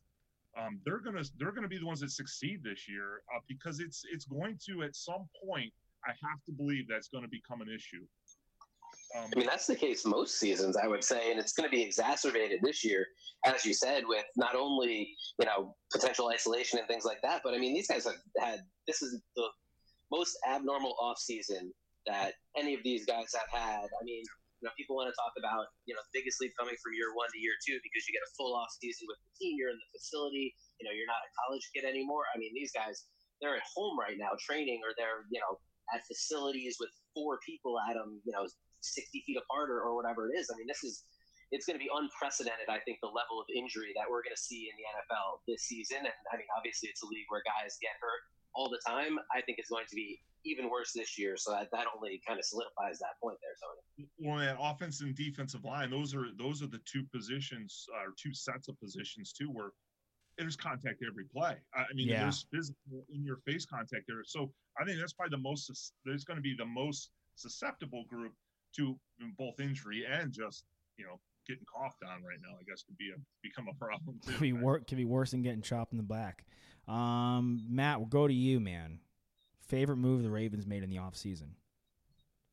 um, 0.58 0.80
they're 0.84 1.00
gonna 1.00 1.24
they're 1.38 1.52
gonna 1.52 1.68
be 1.68 1.78
the 1.78 1.86
ones 1.86 2.00
that 2.00 2.10
succeed 2.10 2.62
this 2.62 2.88
year 2.88 3.22
uh, 3.34 3.40
because 3.48 3.80
it's 3.80 4.04
it's 4.12 4.24
going 4.24 4.58
to 4.66 4.82
at 4.82 4.94
some 4.94 5.28
point. 5.44 5.72
I 6.04 6.10
have 6.10 6.42
to 6.46 6.52
believe 6.52 6.88
that's 6.88 7.06
going 7.06 7.22
to 7.22 7.30
become 7.30 7.60
an 7.60 7.68
issue. 7.68 8.04
Um, 9.14 9.28
I 9.34 9.38
mean, 9.38 9.46
that's 9.46 9.66
the 9.66 9.76
case 9.76 10.06
most 10.06 10.38
seasons, 10.38 10.76
I 10.76 10.86
would 10.86 11.04
say, 11.04 11.30
and 11.30 11.38
it's 11.38 11.52
going 11.52 11.68
to 11.68 11.74
be 11.74 11.82
exacerbated 11.82 12.60
this 12.62 12.84
year, 12.84 13.06
as 13.44 13.64
you 13.64 13.74
said, 13.74 14.04
with 14.06 14.24
not 14.36 14.54
only 14.54 15.14
you 15.38 15.46
know 15.46 15.76
potential 15.92 16.30
isolation 16.32 16.78
and 16.78 16.88
things 16.88 17.04
like 17.04 17.20
that, 17.22 17.42
but 17.44 17.54
I 17.54 17.58
mean, 17.58 17.74
these 17.74 17.88
guys 17.88 18.04
have 18.04 18.14
had 18.38 18.60
this 18.86 19.02
is 19.02 19.20
the 19.36 19.48
most 20.10 20.36
abnormal 20.48 20.96
off 21.00 21.18
season 21.18 21.72
that 22.06 22.32
any 22.56 22.74
of 22.74 22.80
these 22.84 23.04
guys 23.04 23.32
have 23.32 23.48
had. 23.52 23.84
I 23.84 24.02
mean, 24.04 24.24
you 24.62 24.64
know, 24.64 24.74
people 24.78 24.94
want 24.94 25.10
to 25.10 25.16
talk 25.18 25.34
about, 25.34 25.66
you 25.90 25.92
know, 25.96 26.02
the 26.06 26.14
biggest 26.14 26.38
leap 26.38 26.54
coming 26.54 26.78
from 26.78 26.94
year 26.94 27.10
one 27.18 27.26
to 27.34 27.38
year 27.38 27.58
two 27.66 27.82
because 27.82 28.06
you 28.06 28.14
get 28.14 28.22
a 28.22 28.32
full 28.38 28.54
off 28.54 28.70
season 28.78 29.10
with 29.10 29.18
the 29.18 29.30
team. 29.34 29.58
You're 29.58 29.74
in 29.74 29.80
the 29.80 29.90
facility. 29.90 30.54
You 30.78 30.86
know, 30.86 30.94
you're 30.94 31.10
not 31.10 31.18
a 31.18 31.30
college 31.34 31.66
kid 31.74 31.82
anymore. 31.82 32.30
I 32.30 32.38
mean, 32.38 32.54
these 32.54 32.70
guys, 32.70 33.10
they're 33.42 33.58
at 33.58 33.66
home 33.74 33.98
right 33.98 34.14
now 34.14 34.38
training 34.38 34.78
or 34.86 34.94
they're, 34.94 35.26
you 35.34 35.42
know, 35.42 35.58
at 35.90 36.06
facilities 36.06 36.78
with 36.78 36.94
four 37.10 37.42
people 37.42 37.74
at 37.90 37.98
them, 37.98 38.22
you 38.22 38.30
know, 38.30 38.46
60 38.82 39.22
feet 39.26 39.38
apart 39.38 39.70
or, 39.70 39.80
or 39.80 39.94
whatever 39.94 40.28
it 40.28 40.36
is. 40.36 40.50
I 40.52 40.58
mean, 40.58 40.66
this 40.66 40.84
is, 40.84 41.04
it's 41.50 41.66
going 41.66 41.78
to 41.78 41.82
be 41.82 41.90
unprecedented, 41.92 42.68
I 42.68 42.80
think, 42.84 42.98
the 43.00 43.12
level 43.12 43.38
of 43.38 43.46
injury 43.54 43.92
that 43.96 44.08
we're 44.08 44.24
going 44.24 44.34
to 44.34 44.40
see 44.40 44.68
in 44.68 44.74
the 44.76 44.86
NFL 44.88 45.44
this 45.46 45.68
season. 45.68 46.04
And 46.04 46.18
I 46.32 46.36
mean, 46.36 46.48
obviously, 46.56 46.88
it's 46.88 47.02
a 47.02 47.08
league 47.08 47.28
where 47.28 47.44
guys 47.44 47.76
get 47.80 47.94
hurt 48.00 48.24
all 48.54 48.68
the 48.68 48.80
time. 48.86 49.18
I 49.34 49.40
think 49.42 49.58
it's 49.58 49.70
going 49.70 49.86
to 49.88 49.96
be 49.96 50.20
even 50.44 50.70
worse 50.70 50.92
this 50.94 51.18
year. 51.18 51.36
So 51.36 51.52
that, 51.52 51.68
that 51.72 51.86
only 51.94 52.20
kind 52.26 52.38
of 52.38 52.44
solidifies 52.44 52.98
that 52.98 53.20
point 53.22 53.38
there, 53.40 53.56
Tony. 53.60 54.08
Well, 54.18 54.38
that 54.38 54.56
offense 54.60 55.00
and 55.00 55.14
defensive 55.14 55.64
line, 55.64 55.90
those 55.90 56.14
are 56.14 56.26
those 56.38 56.62
are 56.62 56.66
the 56.66 56.80
two 56.84 57.04
positions 57.12 57.86
uh, 57.94 58.08
or 58.08 58.14
two 58.20 58.34
sets 58.34 58.68
of 58.68 58.78
positions 58.80 59.32
too, 59.32 59.48
where 59.48 59.70
there's 60.38 60.56
contact 60.56 61.02
every 61.06 61.24
play. 61.24 61.56
I 61.74 61.84
mean, 61.94 62.08
yeah. 62.08 62.22
there's 62.22 62.46
physical 62.52 63.04
in 63.14 63.24
your 63.24 63.38
face 63.46 63.66
contact 63.66 64.04
there. 64.08 64.22
So 64.24 64.52
I 64.80 64.84
think 64.84 64.98
that's 64.98 65.12
probably 65.12 65.36
the 65.36 65.42
most. 65.42 65.92
There's 66.04 66.24
going 66.24 66.38
to 66.38 66.42
be 66.42 66.54
the 66.56 66.66
most 66.66 67.10
susceptible 67.36 68.04
group 68.08 68.32
to 68.76 68.96
both 69.38 69.60
injury 69.60 70.04
and 70.10 70.32
just 70.32 70.64
you 70.96 71.04
know 71.04 71.20
getting 71.46 71.64
coughed 71.64 72.02
on 72.04 72.22
right 72.22 72.38
now. 72.42 72.56
I 72.58 72.64
guess 72.68 72.82
could 72.82 72.98
be 72.98 73.10
a 73.10 73.18
become 73.42 73.66
a 73.68 73.74
problem 73.78 74.20
too. 74.24 74.32
Could 74.32 74.40
be, 74.40 74.52
wor- 74.52 74.80
could 74.80 74.98
be 74.98 75.04
worse 75.04 75.30
than 75.32 75.42
getting 75.42 75.62
chopped 75.62 75.92
in 75.92 75.98
the 75.98 76.04
back. 76.04 76.44
Um, 76.88 77.64
Matt, 77.68 77.98
we'll 77.98 78.08
go 78.08 78.26
to 78.26 78.34
you, 78.34 78.60
man 78.60 78.98
favorite 79.72 79.96
move 79.96 80.22
the 80.22 80.30
Ravens 80.30 80.66
made 80.66 80.82
in 80.82 80.90
the 80.90 80.96
offseason? 80.96 81.48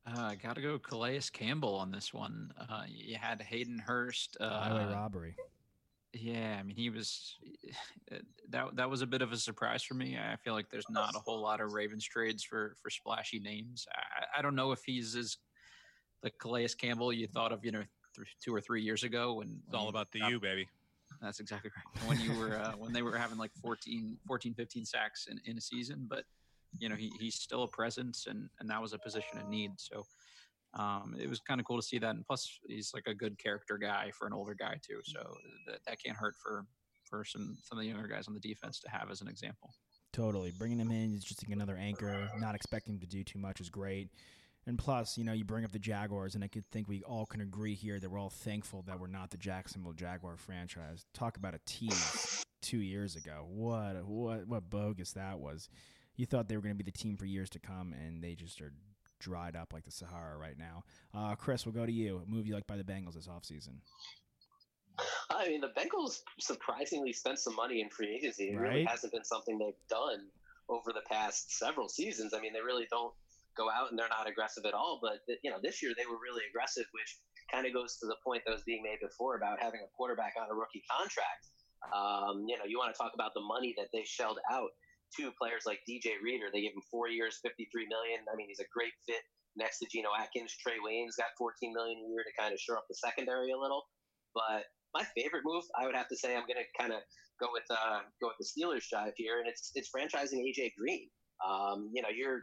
Uh, 0.06 0.20
I 0.22 0.34
got 0.36 0.56
to 0.56 0.62
go 0.62 0.78
Calais 0.78 1.20
Campbell 1.30 1.74
on 1.74 1.90
this 1.90 2.14
one. 2.14 2.50
Uh, 2.58 2.84
you 2.88 3.16
had 3.16 3.42
Hayden 3.42 3.78
Hurst. 3.78 4.38
Uh, 4.40 4.60
Highway 4.60 4.90
robbery. 4.90 5.36
Yeah, 6.14 6.56
I 6.58 6.62
mean 6.64 6.74
he 6.74 6.90
was 6.90 7.36
that 8.48 8.74
that 8.74 8.90
was 8.90 9.02
a 9.02 9.06
bit 9.06 9.22
of 9.22 9.30
a 9.30 9.36
surprise 9.36 9.84
for 9.84 9.94
me. 9.94 10.18
I 10.18 10.34
feel 10.36 10.54
like 10.54 10.68
there's 10.68 10.90
not 10.90 11.14
a 11.14 11.20
whole 11.20 11.40
lot 11.40 11.60
of 11.60 11.72
Ravens 11.72 12.04
trades 12.04 12.42
for 12.42 12.74
for 12.82 12.90
splashy 12.90 13.38
names. 13.38 13.86
I, 13.94 14.38
I 14.38 14.42
don't 14.42 14.56
know 14.56 14.72
if 14.72 14.80
he's 14.84 15.14
as 15.14 15.36
the 16.22 16.30
Calais 16.30 16.68
Campbell 16.78 17.12
you 17.12 17.26
thought 17.26 17.52
of, 17.52 17.64
you 17.64 17.72
know, 17.72 17.82
th- 18.14 18.28
two 18.42 18.54
or 18.54 18.60
three 18.60 18.82
years 18.82 19.04
ago 19.04 19.34
when 19.34 19.60
it's 19.66 19.74
all 19.74 19.88
about 19.88 20.10
the 20.12 20.20
U, 20.28 20.40
baby. 20.40 20.68
That's 21.20 21.40
exactly 21.40 21.70
right. 21.76 22.08
When 22.08 22.20
you 22.20 22.38
were 22.38 22.56
uh, 22.56 22.72
when 22.72 22.92
they 22.92 23.02
were 23.02 23.16
having 23.16 23.38
like 23.38 23.50
14, 23.60 24.16
14 24.26 24.54
15 24.54 24.84
sacks 24.84 25.26
in, 25.28 25.40
in 25.44 25.58
a 25.58 25.60
season, 25.60 26.06
but 26.08 26.24
you 26.78 26.88
know, 26.88 26.94
he, 26.94 27.10
he's 27.18 27.34
still 27.34 27.64
a 27.64 27.68
presence, 27.68 28.26
and, 28.28 28.48
and 28.60 28.70
that 28.70 28.80
was 28.80 28.92
a 28.92 28.98
position 28.98 29.38
of 29.38 29.48
need. 29.48 29.72
So 29.76 30.04
um, 30.74 31.16
it 31.18 31.28
was 31.28 31.40
kind 31.40 31.60
of 31.60 31.66
cool 31.66 31.76
to 31.76 31.82
see 31.82 31.98
that. 31.98 32.14
And 32.14 32.24
plus, 32.24 32.60
he's 32.66 32.92
like 32.94 33.06
a 33.06 33.14
good 33.14 33.38
character 33.38 33.76
guy 33.76 34.12
for 34.16 34.26
an 34.26 34.32
older 34.32 34.54
guy 34.54 34.76
too, 34.86 35.00
so 35.04 35.34
that, 35.66 35.80
that 35.86 36.02
can't 36.02 36.16
hurt 36.16 36.34
for 36.42 36.64
for 37.04 37.24
some 37.24 37.58
some 37.62 37.78
of 37.78 37.82
the 37.82 37.90
younger 37.90 38.06
guys 38.06 38.28
on 38.28 38.34
the 38.34 38.40
defense 38.40 38.78
to 38.80 38.90
have 38.90 39.10
as 39.10 39.20
an 39.20 39.28
example. 39.28 39.70
Totally. 40.12 40.52
Bringing 40.58 40.78
him 40.78 40.90
in 40.90 41.14
is 41.14 41.24
just 41.24 41.46
like 41.46 41.54
another 41.54 41.76
anchor. 41.76 42.28
Not 42.38 42.54
expecting 42.54 42.94
him 42.94 43.00
to 43.00 43.06
do 43.06 43.22
too 43.22 43.38
much 43.38 43.60
is 43.60 43.68
great. 43.68 44.08
And 44.70 44.78
plus, 44.78 45.18
you 45.18 45.24
know, 45.24 45.32
you 45.32 45.44
bring 45.44 45.64
up 45.64 45.72
the 45.72 45.80
Jaguars, 45.80 46.36
and 46.36 46.44
I 46.44 46.46
could 46.46 46.64
think 46.70 46.86
we 46.86 47.02
all 47.02 47.26
can 47.26 47.40
agree 47.40 47.74
here 47.74 47.98
that 47.98 48.08
we're 48.08 48.20
all 48.20 48.30
thankful 48.30 48.82
that 48.86 49.00
we're 49.00 49.08
not 49.08 49.32
the 49.32 49.36
Jacksonville 49.36 49.94
Jaguar 49.94 50.36
franchise. 50.36 51.06
Talk 51.12 51.36
about 51.36 51.54
a 51.54 51.60
tease 51.66 52.44
two 52.62 52.78
years 52.78 53.16
ago. 53.16 53.46
What 53.48 54.04
what 54.06 54.46
what 54.46 54.70
bogus 54.70 55.10
that 55.14 55.40
was. 55.40 55.68
You 56.14 56.24
thought 56.24 56.48
they 56.48 56.54
were 56.54 56.62
going 56.62 56.76
to 56.78 56.84
be 56.84 56.88
the 56.88 56.96
team 56.96 57.16
for 57.16 57.24
years 57.26 57.50
to 57.50 57.58
come, 57.58 57.92
and 57.94 58.22
they 58.22 58.36
just 58.36 58.60
are 58.60 58.72
dried 59.18 59.56
up 59.56 59.72
like 59.72 59.82
the 59.82 59.90
Sahara 59.90 60.38
right 60.38 60.56
now. 60.56 60.84
Uh, 61.12 61.34
Chris, 61.34 61.66
we'll 61.66 61.74
go 61.74 61.84
to 61.84 61.90
you. 61.90 62.22
A 62.24 62.30
move 62.30 62.46
you 62.46 62.54
like 62.54 62.68
by 62.68 62.76
the 62.76 62.84
Bengals 62.84 63.14
this 63.14 63.26
offseason. 63.26 63.78
I 65.30 65.48
mean, 65.48 65.62
the 65.62 65.70
Bengals 65.76 66.20
surprisingly 66.38 67.12
spent 67.12 67.40
some 67.40 67.56
money 67.56 67.80
in 67.80 67.88
free 67.90 68.14
agency. 68.14 68.50
It 68.50 68.56
Right. 68.56 68.68
really 68.68 68.84
hasn't 68.84 69.12
been 69.12 69.24
something 69.24 69.58
they've 69.58 69.74
done 69.88 70.28
over 70.68 70.92
the 70.92 71.02
past 71.10 71.58
several 71.58 71.88
seasons. 71.88 72.32
I 72.34 72.40
mean, 72.40 72.52
they 72.52 72.60
really 72.60 72.86
don't 72.88 73.12
go 73.60 73.68
out 73.68 73.92
and 73.92 74.00
they're 74.00 74.08
not 74.08 74.24
aggressive 74.24 74.64
at 74.64 74.72
all. 74.72 74.96
But 75.04 75.20
you 75.44 75.52
know, 75.52 75.60
this 75.60 75.84
year 75.84 75.92
they 75.92 76.08
were 76.08 76.16
really 76.16 76.40
aggressive, 76.48 76.88
which 76.96 77.20
kind 77.52 77.68
of 77.68 77.76
goes 77.76 78.00
to 78.00 78.08
the 78.08 78.16
point 78.24 78.40
that 78.48 78.56
was 78.56 78.64
being 78.64 78.80
made 78.80 79.04
before 79.04 79.36
about 79.36 79.60
having 79.60 79.84
a 79.84 79.90
quarterback 79.92 80.40
on 80.40 80.48
a 80.48 80.56
rookie 80.56 80.82
contract. 80.88 81.52
Um, 81.92 82.48
you 82.48 82.56
know, 82.56 82.64
you 82.64 82.80
want 82.80 82.92
to 82.92 82.98
talk 82.98 83.12
about 83.12 83.36
the 83.36 83.44
money 83.44 83.76
that 83.76 83.92
they 83.92 84.04
shelled 84.08 84.40
out 84.48 84.72
to 85.20 85.32
players 85.36 85.68
like 85.68 85.84
DJ 85.84 86.16
Reader. 86.24 86.48
They 86.48 86.64
gave 86.64 86.72
him 86.72 86.84
four 86.88 87.12
years, 87.12 87.40
fifty-three 87.44 87.88
million. 87.92 88.24
I 88.32 88.36
mean, 88.36 88.48
he's 88.48 88.64
a 88.64 88.70
great 88.72 88.96
fit 89.04 89.20
next 89.56 89.84
to 89.84 89.86
Geno 89.92 90.08
Atkins. 90.16 90.56
Trae 90.56 90.80
Waynes 90.80 91.20
got 91.20 91.36
fourteen 91.36 91.76
million 91.76 92.00
a 92.00 92.08
year 92.08 92.24
to 92.24 92.32
kind 92.40 92.54
of 92.54 92.60
shore 92.60 92.80
up 92.80 92.88
the 92.88 92.96
secondary 92.96 93.52
a 93.52 93.58
little. 93.58 93.84
But 94.32 94.70
my 94.94 95.04
favorite 95.16 95.42
move, 95.44 95.64
I 95.74 95.86
would 95.86 95.96
have 95.96 96.08
to 96.08 96.16
say, 96.16 96.36
I'm 96.36 96.46
going 96.46 96.62
to 96.62 96.68
kind 96.78 96.92
of 96.92 97.02
go 97.40 97.48
with 97.52 97.66
uh, 97.70 98.06
go 98.20 98.30
with 98.30 98.38
the 98.38 98.46
Steelers 98.46 98.86
drive 98.88 99.14
here, 99.16 99.40
and 99.40 99.48
it's 99.48 99.72
it's 99.74 99.90
franchising 99.90 100.44
AJ 100.44 100.72
Green. 100.78 101.08
Um, 101.40 101.90
you 101.92 102.02
know, 102.02 102.12
you're 102.14 102.42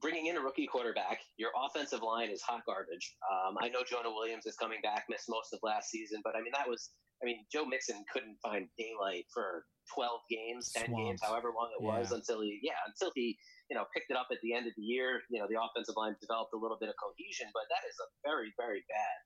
bringing 0.00 0.26
in 0.26 0.36
a 0.36 0.40
rookie 0.40 0.66
quarterback. 0.66 1.20
Your 1.36 1.50
offensive 1.56 2.02
line 2.02 2.30
is 2.30 2.42
hot 2.42 2.62
garbage. 2.66 3.14
Um, 3.26 3.56
I 3.60 3.68
know 3.68 3.82
Jonah 3.88 4.10
Williams 4.10 4.46
is 4.46 4.56
coming 4.56 4.78
back, 4.82 5.04
missed 5.10 5.26
most 5.28 5.52
of 5.52 5.60
last 5.62 5.90
season, 5.90 6.20
but 6.24 6.34
I 6.36 6.42
mean 6.42 6.52
that 6.54 6.68
was. 6.68 6.90
I 7.18 7.26
mean, 7.26 7.42
Joe 7.50 7.66
Mixon 7.66 7.98
couldn't 8.14 8.38
find 8.38 8.70
daylight 8.78 9.26
for 9.34 9.66
12 9.92 10.22
games, 10.30 10.70
10 10.70 10.94
games, 10.94 11.18
however 11.20 11.50
long 11.50 11.74
it 11.74 11.82
was, 11.82 12.14
until 12.14 12.46
he, 12.46 12.62
yeah, 12.62 12.78
until 12.86 13.10
he, 13.18 13.34
you 13.66 13.74
know, 13.74 13.82
picked 13.90 14.06
it 14.06 14.16
up 14.16 14.30
at 14.30 14.38
the 14.40 14.54
end 14.54 14.70
of 14.70 14.72
the 14.78 14.86
year. 14.86 15.18
You 15.26 15.42
know, 15.42 15.50
the 15.50 15.58
offensive 15.58 15.98
line 15.98 16.14
developed 16.22 16.54
a 16.54 16.60
little 16.62 16.78
bit 16.78 16.86
of 16.86 16.94
cohesion, 16.94 17.50
but 17.50 17.66
that 17.74 17.82
is 17.90 17.98
a 17.98 18.06
very, 18.22 18.54
very 18.54 18.86
bad 18.86 19.18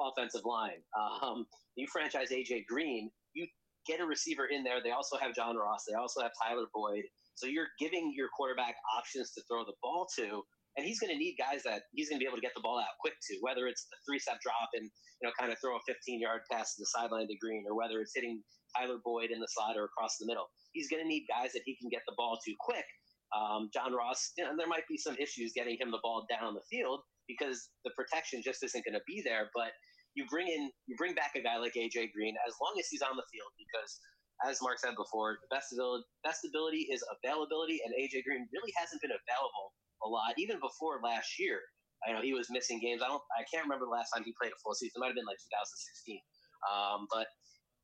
offensive 0.00 0.44
line. 0.44 0.84
Um, 0.92 1.46
you 1.76 1.86
franchise 1.88 2.28
AJ 2.28 2.66
Green, 2.66 3.10
you 3.32 3.46
get 3.86 4.00
a 4.00 4.06
receiver 4.06 4.46
in 4.46 4.64
there. 4.64 4.82
They 4.82 4.90
also 4.90 5.16
have 5.16 5.34
John 5.34 5.56
Ross. 5.56 5.84
They 5.88 5.94
also 5.94 6.20
have 6.20 6.32
Tyler 6.44 6.66
Boyd. 6.74 7.04
So 7.40 7.48
you're 7.48 7.72
giving 7.80 8.12
your 8.12 8.28
quarterback 8.36 8.76
options 8.96 9.32
to 9.32 9.40
throw 9.48 9.64
the 9.64 9.76
ball 9.80 10.06
to, 10.20 10.44
and 10.76 10.84
he's 10.84 11.00
going 11.00 11.10
to 11.10 11.18
need 11.18 11.40
guys 11.40 11.64
that 11.64 11.88
he's 11.96 12.12
going 12.12 12.20
to 12.20 12.22
be 12.22 12.28
able 12.28 12.36
to 12.36 12.44
get 12.44 12.52
the 12.54 12.60
ball 12.60 12.78
out 12.78 12.92
quick 13.00 13.16
to, 13.16 13.40
whether 13.40 13.64
it's 13.66 13.88
the 13.88 13.96
three 14.04 14.20
step 14.20 14.38
drop 14.44 14.68
and 14.76 14.84
you 14.84 15.24
know 15.24 15.32
kind 15.40 15.48
of 15.50 15.56
throw 15.58 15.74
a 15.74 15.82
15 15.88 16.20
yard 16.20 16.44
pass 16.52 16.76
to 16.76 16.84
the 16.84 16.90
sideline 16.92 17.26
to 17.26 17.36
Green, 17.40 17.64
or 17.64 17.72
whether 17.72 18.04
it's 18.04 18.12
hitting 18.14 18.44
Tyler 18.76 19.00
Boyd 19.02 19.32
in 19.32 19.40
the 19.40 19.48
slot 19.50 19.80
or 19.80 19.88
across 19.88 20.20
the 20.20 20.28
middle. 20.28 20.46
He's 20.76 20.92
going 20.92 21.02
to 21.02 21.08
need 21.08 21.26
guys 21.26 21.56
that 21.56 21.64
he 21.64 21.74
can 21.80 21.88
get 21.90 22.04
the 22.06 22.14
ball 22.14 22.38
to 22.44 22.52
quick. 22.60 22.86
Um, 23.30 23.70
John 23.72 23.94
Ross, 23.94 24.32
you 24.36 24.44
know, 24.44 24.54
there 24.58 24.70
might 24.70 24.86
be 24.90 24.98
some 24.98 25.14
issues 25.18 25.54
getting 25.54 25.78
him 25.78 25.90
the 25.90 26.02
ball 26.02 26.26
down 26.26 26.54
the 26.54 26.66
field 26.70 27.00
because 27.30 27.70
the 27.86 27.94
protection 27.94 28.42
just 28.42 28.62
isn't 28.62 28.84
going 28.84 28.98
to 28.98 29.06
be 29.06 29.22
there. 29.22 29.50
But 29.54 29.70
you 30.14 30.26
bring 30.26 30.50
in, 30.50 30.70
you 30.86 30.98
bring 30.98 31.14
back 31.14 31.38
a 31.38 31.42
guy 31.42 31.58
like 31.58 31.78
AJ 31.78 32.10
Green 32.10 32.34
as 32.46 32.54
long 32.58 32.74
as 32.78 32.90
he's 32.90 33.02
on 33.02 33.14
the 33.14 33.26
field 33.30 33.50
because, 33.54 33.90
as 34.46 34.62
Mark 34.62 34.78
said 34.78 34.96
before, 34.96 35.38
the 35.44 35.50
best 35.52 35.72
ability, 35.72 36.04
best 36.24 36.44
ability 36.44 36.88
is 36.88 37.04
availability, 37.20 37.80
and 37.84 37.92
AJ 37.92 38.24
Green 38.24 38.48
really 38.52 38.72
hasn't 38.76 39.00
been 39.02 39.12
available 39.12 39.76
a 40.04 40.08
lot, 40.08 40.32
even 40.38 40.56
before 40.60 41.00
last 41.04 41.36
year. 41.38 41.60
I 42.00 42.16
know 42.16 42.24
he 42.24 42.32
was 42.32 42.48
missing 42.48 42.80
games. 42.80 43.04
I 43.04 43.12
don't, 43.12 43.20
I 43.36 43.44
can't 43.52 43.68
remember 43.68 43.84
the 43.84 43.92
last 43.92 44.16
time 44.16 44.24
he 44.24 44.32
played 44.40 44.56
a 44.56 44.60
full 44.64 44.72
season. 44.72 44.96
It 44.96 45.00
might 45.04 45.12
have 45.12 45.20
been 45.20 45.28
like 45.28 45.36
2016. 45.36 46.16
Um, 46.64 47.04
but 47.12 47.28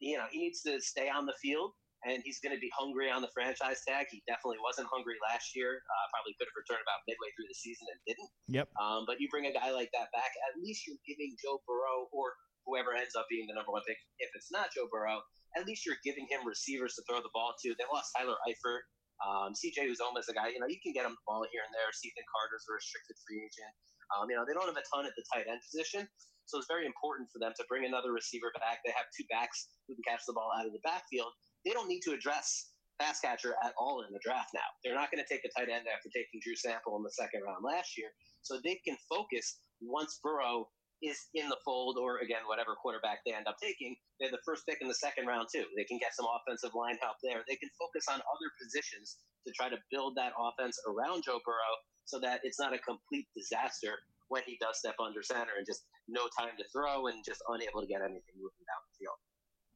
you 0.01 0.17
know, 0.17 0.29
he 0.33 0.41
needs 0.41 0.65
to 0.65 0.81
stay 0.81 1.13
on 1.13 1.29
the 1.29 1.37
field, 1.41 1.77
and 2.05 2.25
he's 2.25 2.41
going 2.41 2.53
to 2.53 2.61
be 2.61 2.73
hungry 2.77 3.13
on 3.13 3.21
the 3.21 3.33
franchise 3.33 3.85
tag. 3.85 4.09
He 4.09 4.25
definitely 4.25 4.61
wasn't 4.61 4.89
hungry 4.89 5.17
last 5.21 5.53
year. 5.53 5.81
Uh, 5.81 6.05
probably 6.13 6.33
could 6.37 6.49
have 6.49 6.57
returned 6.57 6.85
about 6.85 7.05
midway 7.05 7.33
through 7.37 7.49
the 7.49 7.57
season 7.57 7.85
and 7.93 8.01
didn't. 8.09 8.31
Yep. 8.49 8.67
Um, 8.81 9.05
but 9.05 9.21
you 9.21 9.29
bring 9.29 9.49
a 9.49 9.55
guy 9.57 9.73
like 9.73 9.93
that 9.97 10.09
back, 10.17 10.33
at 10.49 10.57
least 10.61 10.85
you're 10.89 11.01
giving 11.05 11.37
Joe 11.41 11.61
Burrow 11.69 12.09
or 12.13 12.37
whoever 12.69 12.93
ends 12.93 13.17
up 13.17 13.29
being 13.29 13.49
the 13.49 13.57
number 13.57 13.73
one 13.73 13.85
pick. 13.89 13.97
If 14.21 14.33
it's 14.37 14.53
not 14.53 14.73
Joe 14.75 14.89
Burrow, 14.91 15.25
at 15.57 15.65
least 15.65 15.89
you're 15.89 16.01
giving 16.05 16.29
him 16.29 16.45
receivers 16.45 16.95
to 16.95 17.03
throw 17.09 17.25
the 17.25 17.33
ball 17.33 17.57
to. 17.65 17.73
They 17.75 17.89
lost 17.89 18.13
Tyler 18.13 18.37
Eifert. 18.45 18.85
Um, 19.25 19.57
CJ 19.57 19.89
Uzomah 19.89 20.21
is 20.21 20.29
a 20.29 20.37
guy, 20.37 20.53
you 20.53 20.61
know, 20.61 20.69
you 20.69 20.77
can 20.85 20.93
get 20.93 21.09
him 21.09 21.17
the 21.17 21.25
ball 21.25 21.41
here 21.49 21.65
and 21.65 21.73
there. 21.73 21.89
Cethan 21.97 22.27
Carter's 22.29 22.69
a 22.69 22.77
restricted 22.77 23.17
free 23.25 23.41
agent. 23.41 23.73
Um, 24.13 24.29
you 24.29 24.37
know, 24.37 24.45
they 24.45 24.53
don't 24.53 24.69
have 24.69 24.77
a 24.77 24.85
ton 24.93 25.09
at 25.09 25.17
the 25.17 25.25
tight 25.33 25.49
end 25.49 25.65
position. 25.65 26.05
So 26.47 26.61
it's 26.61 26.71
very 26.71 26.87
important 26.87 27.33
for 27.33 27.41
them 27.43 27.57
to 27.57 27.65
bring 27.67 27.89
another 27.89 28.13
receiver 28.13 28.53
back. 28.61 28.85
They 28.85 28.95
have 28.95 29.09
two 29.17 29.27
backs 29.33 29.73
who 29.89 29.99
can 29.99 30.05
catch 30.07 30.23
the 30.29 30.37
ball 30.37 30.53
out 30.55 30.69
of 30.69 30.77
the 30.77 30.85
backfield. 30.85 31.33
They 31.65 31.75
don't 31.75 31.91
need 31.91 32.07
to 32.07 32.15
address 32.15 32.71
pass 33.01 33.21
catcher 33.21 33.53
at 33.65 33.75
all 33.77 34.05
in 34.07 34.13
the 34.13 34.23
draft 34.25 34.51
now. 34.55 34.69
They're 34.81 34.97
not 34.97 35.11
going 35.11 35.21
to 35.21 35.29
take 35.29 35.45
a 35.45 35.53
tight 35.53 35.69
end 35.69 35.85
after 35.85 36.09
taking 36.09 36.41
Drew 36.41 36.57
Sample 36.57 36.97
in 36.97 37.05
the 37.05 37.13
second 37.13 37.43
round 37.45 37.65
last 37.65 37.99
year. 37.99 38.09
So 38.41 38.61
they 38.63 38.81
can 38.87 38.97
focus 39.09 39.61
once 39.83 40.21
Burrow 40.23 40.69
is 41.03 41.29
in 41.35 41.49
the 41.49 41.57
fold, 41.65 41.99
or 41.99 42.19
again, 42.19 42.45
whatever 42.47 42.75
quarterback 42.75 43.21
they 43.25 43.33
end 43.33 43.47
up 43.47 43.57
taking. 43.63 43.97
They're 44.19 44.31
the 44.31 44.43
first 44.45 44.65
pick 44.67 44.79
in 44.81 44.89
the 44.89 44.97
second 44.97 45.27
round, 45.27 45.49
too. 45.53 45.65
They 45.77 45.85
can 45.85 45.99
get 45.99 46.15
some 46.17 46.27
offensive 46.27 46.73
line 46.75 46.97
help 47.03 47.17
there. 47.23 47.45
They 47.49 47.57
can 47.57 47.69
focus 47.79 48.09
on 48.09 48.17
other 48.17 48.49
positions 48.61 49.17
to 49.47 49.53
try 49.53 49.69
to 49.69 49.77
build 49.91 50.17
that 50.17 50.33
offense 50.35 50.81
around 50.89 51.25
Joe 51.25 51.41
Burrow 51.45 51.77
so 52.05 52.19
that 52.21 52.41
it's 52.43 52.59
not 52.59 52.73
a 52.73 52.79
complete 52.79 53.27
disaster 53.37 53.99
when 54.29 54.43
he 54.47 54.59
does 54.61 54.79
step 54.79 54.97
under 54.99 55.23
center 55.23 55.53
and 55.57 55.67
just 55.67 55.85
no 56.09 56.23
time 56.39 56.57
to 56.59 56.65
throw 56.73 57.07
and 57.07 57.25
just 57.25 57.43
unable 57.49 57.81
to 57.81 57.87
get 57.87 58.01
anything 58.01 58.35
moving 58.37 58.65
down 58.67 58.81
the 58.87 58.95
field. 58.99 59.19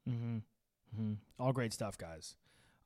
Mm-hmm. 0.08 0.38
hmm 0.96 1.14
All 1.38 1.52
great 1.52 1.72
stuff, 1.72 1.96
guys. 1.98 2.34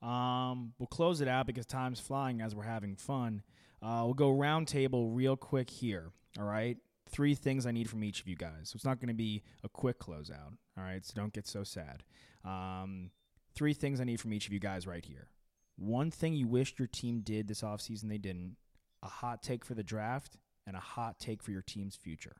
Um, 0.01 0.73
we'll 0.77 0.87
close 0.87 1.21
it 1.21 1.27
out 1.27 1.47
because 1.47 1.65
time's 1.65 1.99
flying 1.99 2.41
as 2.41 2.53
we're 2.53 2.63
having 2.63 2.95
fun. 2.95 3.41
Uh, 3.81 4.01
we'll 4.03 4.13
go 4.13 4.31
round 4.31 4.67
table 4.67 5.09
real 5.09 5.35
quick 5.35 5.69
here. 5.69 6.11
All 6.37 6.45
right. 6.45 6.77
Three 7.09 7.35
things 7.35 7.65
I 7.65 7.71
need 7.71 7.89
from 7.89 8.03
each 8.03 8.21
of 8.21 8.27
you 8.27 8.35
guys. 8.35 8.69
So 8.69 8.75
it's 8.75 8.85
not 8.85 8.99
going 8.99 9.09
to 9.09 9.13
be 9.13 9.43
a 9.63 9.69
quick 9.69 9.99
closeout. 9.99 10.57
All 10.77 10.83
right. 10.83 11.05
So 11.05 11.13
don't 11.15 11.33
get 11.33 11.47
so 11.47 11.63
sad. 11.63 12.03
Um, 12.43 13.11
three 13.53 13.73
things 13.73 14.01
I 14.01 14.03
need 14.03 14.19
from 14.19 14.33
each 14.33 14.47
of 14.47 14.53
you 14.53 14.59
guys 14.59 14.87
right 14.87 15.05
here. 15.05 15.29
One 15.77 16.09
thing 16.09 16.33
you 16.33 16.47
wished 16.47 16.79
your 16.79 16.87
team 16.87 17.21
did 17.21 17.47
this 17.47 17.61
offseason 17.61 18.09
they 18.09 18.17
didn't, 18.17 18.55
a 19.03 19.07
hot 19.07 19.43
take 19.43 19.65
for 19.65 19.75
the 19.75 19.83
draft, 19.83 20.37
and 20.65 20.75
a 20.75 20.79
hot 20.79 21.19
take 21.19 21.43
for 21.43 21.51
your 21.51 21.61
team's 21.61 21.95
future. 21.95 22.35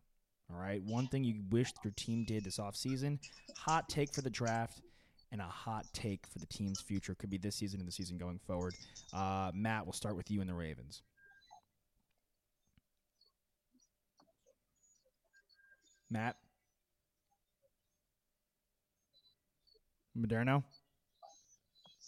All 0.52 0.60
right. 0.60 0.82
One 0.84 1.08
thing 1.08 1.24
you 1.24 1.42
wish 1.50 1.72
your 1.84 1.94
team 1.96 2.24
did 2.26 2.44
this 2.44 2.58
offseason, 2.58 3.20
hot 3.58 3.90
take 3.90 4.14
for 4.14 4.22
the 4.22 4.30
draft, 4.30 4.82
and 5.32 5.42
a 5.42 5.46
hot 5.46 5.86
take 5.94 6.26
for 6.28 6.40
the 6.40 6.46
team's 6.46 6.80
future. 6.82 7.16
Could 7.16 7.30
be 7.30 7.38
this 7.38 7.56
season 7.56 7.80
and 7.80 7.88
the 7.88 7.92
season 7.92 8.18
going 8.18 8.40
forward. 8.40 8.74
Uh, 9.14 9.52
Matt, 9.54 9.86
we'll 9.86 9.94
start 9.94 10.16
with 10.16 10.32
you 10.32 10.42
and 10.42 10.50
the 10.50 10.54
Ravens. 10.54 11.02
Matt? 16.10 16.38
Moderno? 20.18 20.64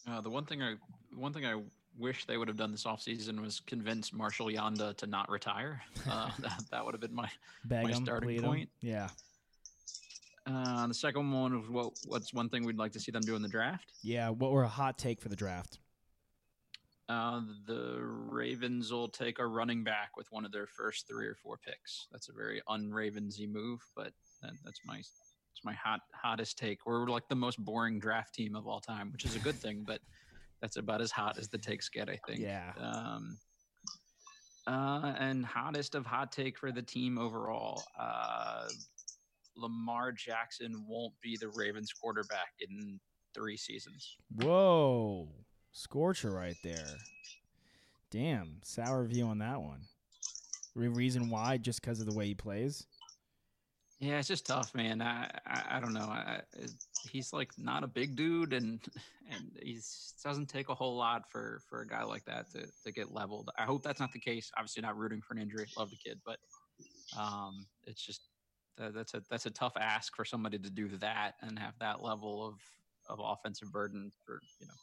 Uh, 0.10 0.22
the 0.22 0.30
one 0.30 0.46
thing 0.46 0.62
I 0.62 0.76
one 1.14 1.34
thing 1.34 1.46
I 1.46 1.62
wish 1.98 2.26
they 2.26 2.38
would 2.38 2.48
have 2.48 2.58
done 2.58 2.72
this 2.72 2.86
offseason 2.86 3.42
was 3.42 3.60
convince 3.62 4.14
Marshal 4.14 4.48
Yanda 4.48 4.96
to 4.98 5.08
not 5.08 5.30
retire. 5.30 5.82
Uh, 6.10 6.30
that, 6.40 6.64
that 6.72 6.86
would 6.86 6.94
have 6.94 7.02
been 7.02 7.16
my 7.16 7.30
Bag 7.66 7.84
my 7.86 7.92
'em, 7.92 8.04
starting 8.06 8.42
point. 8.42 8.70
Yeah. 8.82 9.10
Uh, 10.46 10.88
the 10.88 10.94
second 10.94 11.30
one 11.32 11.60
was 11.60 11.70
what 11.70 11.94
what's 12.06 12.34
one 12.34 12.48
thing 12.48 12.64
we'd 12.64 12.78
like 12.78 12.94
to 12.94 13.00
see 13.00 13.12
them 13.12 13.24
do 13.24 13.36
in 13.36 13.42
the 13.42 13.50
draft. 13.50 13.92
Yeah. 14.02 14.30
What 14.30 14.52
were 14.52 14.64
a 14.64 14.68
hot 14.68 14.98
take 14.98 15.20
for 15.20 15.28
the 15.28 15.36
draft? 15.36 15.80
Uh, 17.10 17.42
the 17.66 18.00
Ravens 18.02 18.92
will 18.92 19.08
take 19.08 19.40
a 19.40 19.48
running 19.48 19.84
back 19.84 20.18
with 20.18 20.28
one 20.30 20.44
of 20.44 20.52
their 20.52 20.68
first 20.68 21.08
three 21.08 21.26
or 21.26 21.36
four 21.36 21.58
picks. 21.58 22.08
That's 22.12 22.28
a 22.28 22.34
very 22.34 22.62
un-Ravensy 22.68 23.50
move, 23.50 23.80
but 23.96 24.12
that, 24.42 24.52
that's 24.66 24.82
my 24.86 24.98
it's 24.98 25.64
my 25.64 25.74
hot 25.74 26.02
hottest 26.14 26.58
take. 26.58 26.86
We're 26.86 27.08
like 27.08 27.28
the 27.30 27.36
most 27.36 27.64
boring 27.64 28.00
draft 28.00 28.36
team 28.36 28.56
of 28.56 28.68
all 28.68 28.82
time, 28.82 29.12
which 29.12 29.26
is 29.26 29.36
a 29.36 29.40
good 29.40 29.56
thing, 29.56 29.84
but 29.88 30.02
that's 30.62 30.78
about 30.78 31.02
as 31.02 31.12
hot 31.12 31.38
as 31.38 31.48
the 31.48 31.58
takes 31.58 31.88
get, 31.90 32.10
I 32.10 32.20
think. 32.28 32.42
Yeah. 32.42 32.74
Um, 32.80 33.38
uh, 34.68 35.14
and 35.18 35.46
hottest 35.46 35.96
of 35.96 36.06
hot 36.06 36.32
take 36.32 36.58
for 36.58 36.72
the 36.72 36.82
team 36.82 37.18
overall. 37.18 37.84
Uh, 37.98 38.68
Lamar 39.56 40.12
Jackson 40.12 40.86
won't 40.88 41.14
be 41.22 41.38
the 41.38 41.50
Ravens 41.50 41.92
quarterback 41.94 42.54
in 42.60 43.00
three 43.34 43.58
seasons. 43.58 44.18
Whoa. 44.36 45.30
Scorcher 45.78 46.32
right 46.32 46.58
there. 46.64 46.98
Damn. 48.10 48.62
Sour 48.64 49.06
view 49.06 49.26
on 49.26 49.38
that 49.38 49.62
one. 49.62 49.82
reason 50.74 51.30
why? 51.30 51.58
Just 51.58 51.82
because 51.82 52.00
of 52.00 52.08
the 52.08 52.18
way 52.18 52.26
he 52.26 52.34
plays? 52.34 52.88
Yeah, 54.00 54.18
it's 54.18 54.28
just 54.28 54.48
tough, 54.48 54.74
man. 54.74 55.04
I 55.04 55.30
I, 55.46 55.78
I 55.78 55.80
don't 55.80 55.94
know. 55.94 56.02
I, 56.02 56.42
he's 57.12 57.32
like 57.32 57.52
not 57.60 57.84
a 57.84 57.88
big 57.88 58.16
dude, 58.16 58.54
and 58.54 58.80
and 59.32 59.52
he 59.62 59.80
doesn't 60.24 60.48
take 60.48 60.70
a 60.70 60.76
whole 60.76 60.98
lot 60.98 61.30
for 61.32 61.62
for 61.70 61.82
a 61.82 61.88
guy 61.88 62.04
like 62.04 62.26
that 62.26 62.50
to 62.54 62.66
to 62.84 62.92
get 62.92 63.14
leveled. 63.14 63.52
I 63.60 63.64
hope 63.64 63.84
that's 63.84 64.00
not 64.00 64.12
the 64.12 64.20
case. 64.20 64.52
Obviously, 64.58 64.82
not 64.82 64.98
rooting 64.98 65.22
for 65.22 65.36
an 65.36 65.42
injury. 65.42 65.68
Love 65.78 65.92
the 65.92 65.98
kid, 65.98 66.20
but 66.26 66.40
um, 67.16 67.68
it's 67.86 68.04
just 68.04 68.22
that, 68.80 68.96
that's 68.96 69.14
a 69.14 69.22
that's 69.30 69.46
a 69.46 69.52
tough 69.52 69.74
ask 69.80 70.16
for 70.16 70.26
somebody 70.26 70.58
to 70.58 70.72
do 70.72 70.90
that 70.98 71.34
and 71.44 71.60
have 71.60 71.78
that 71.80 72.02
level 72.02 72.48
of 72.48 72.56
of 73.10 73.20
offensive 73.24 73.72
burden 73.72 74.12
for 74.26 74.40
you 74.60 74.66
know 74.66 74.74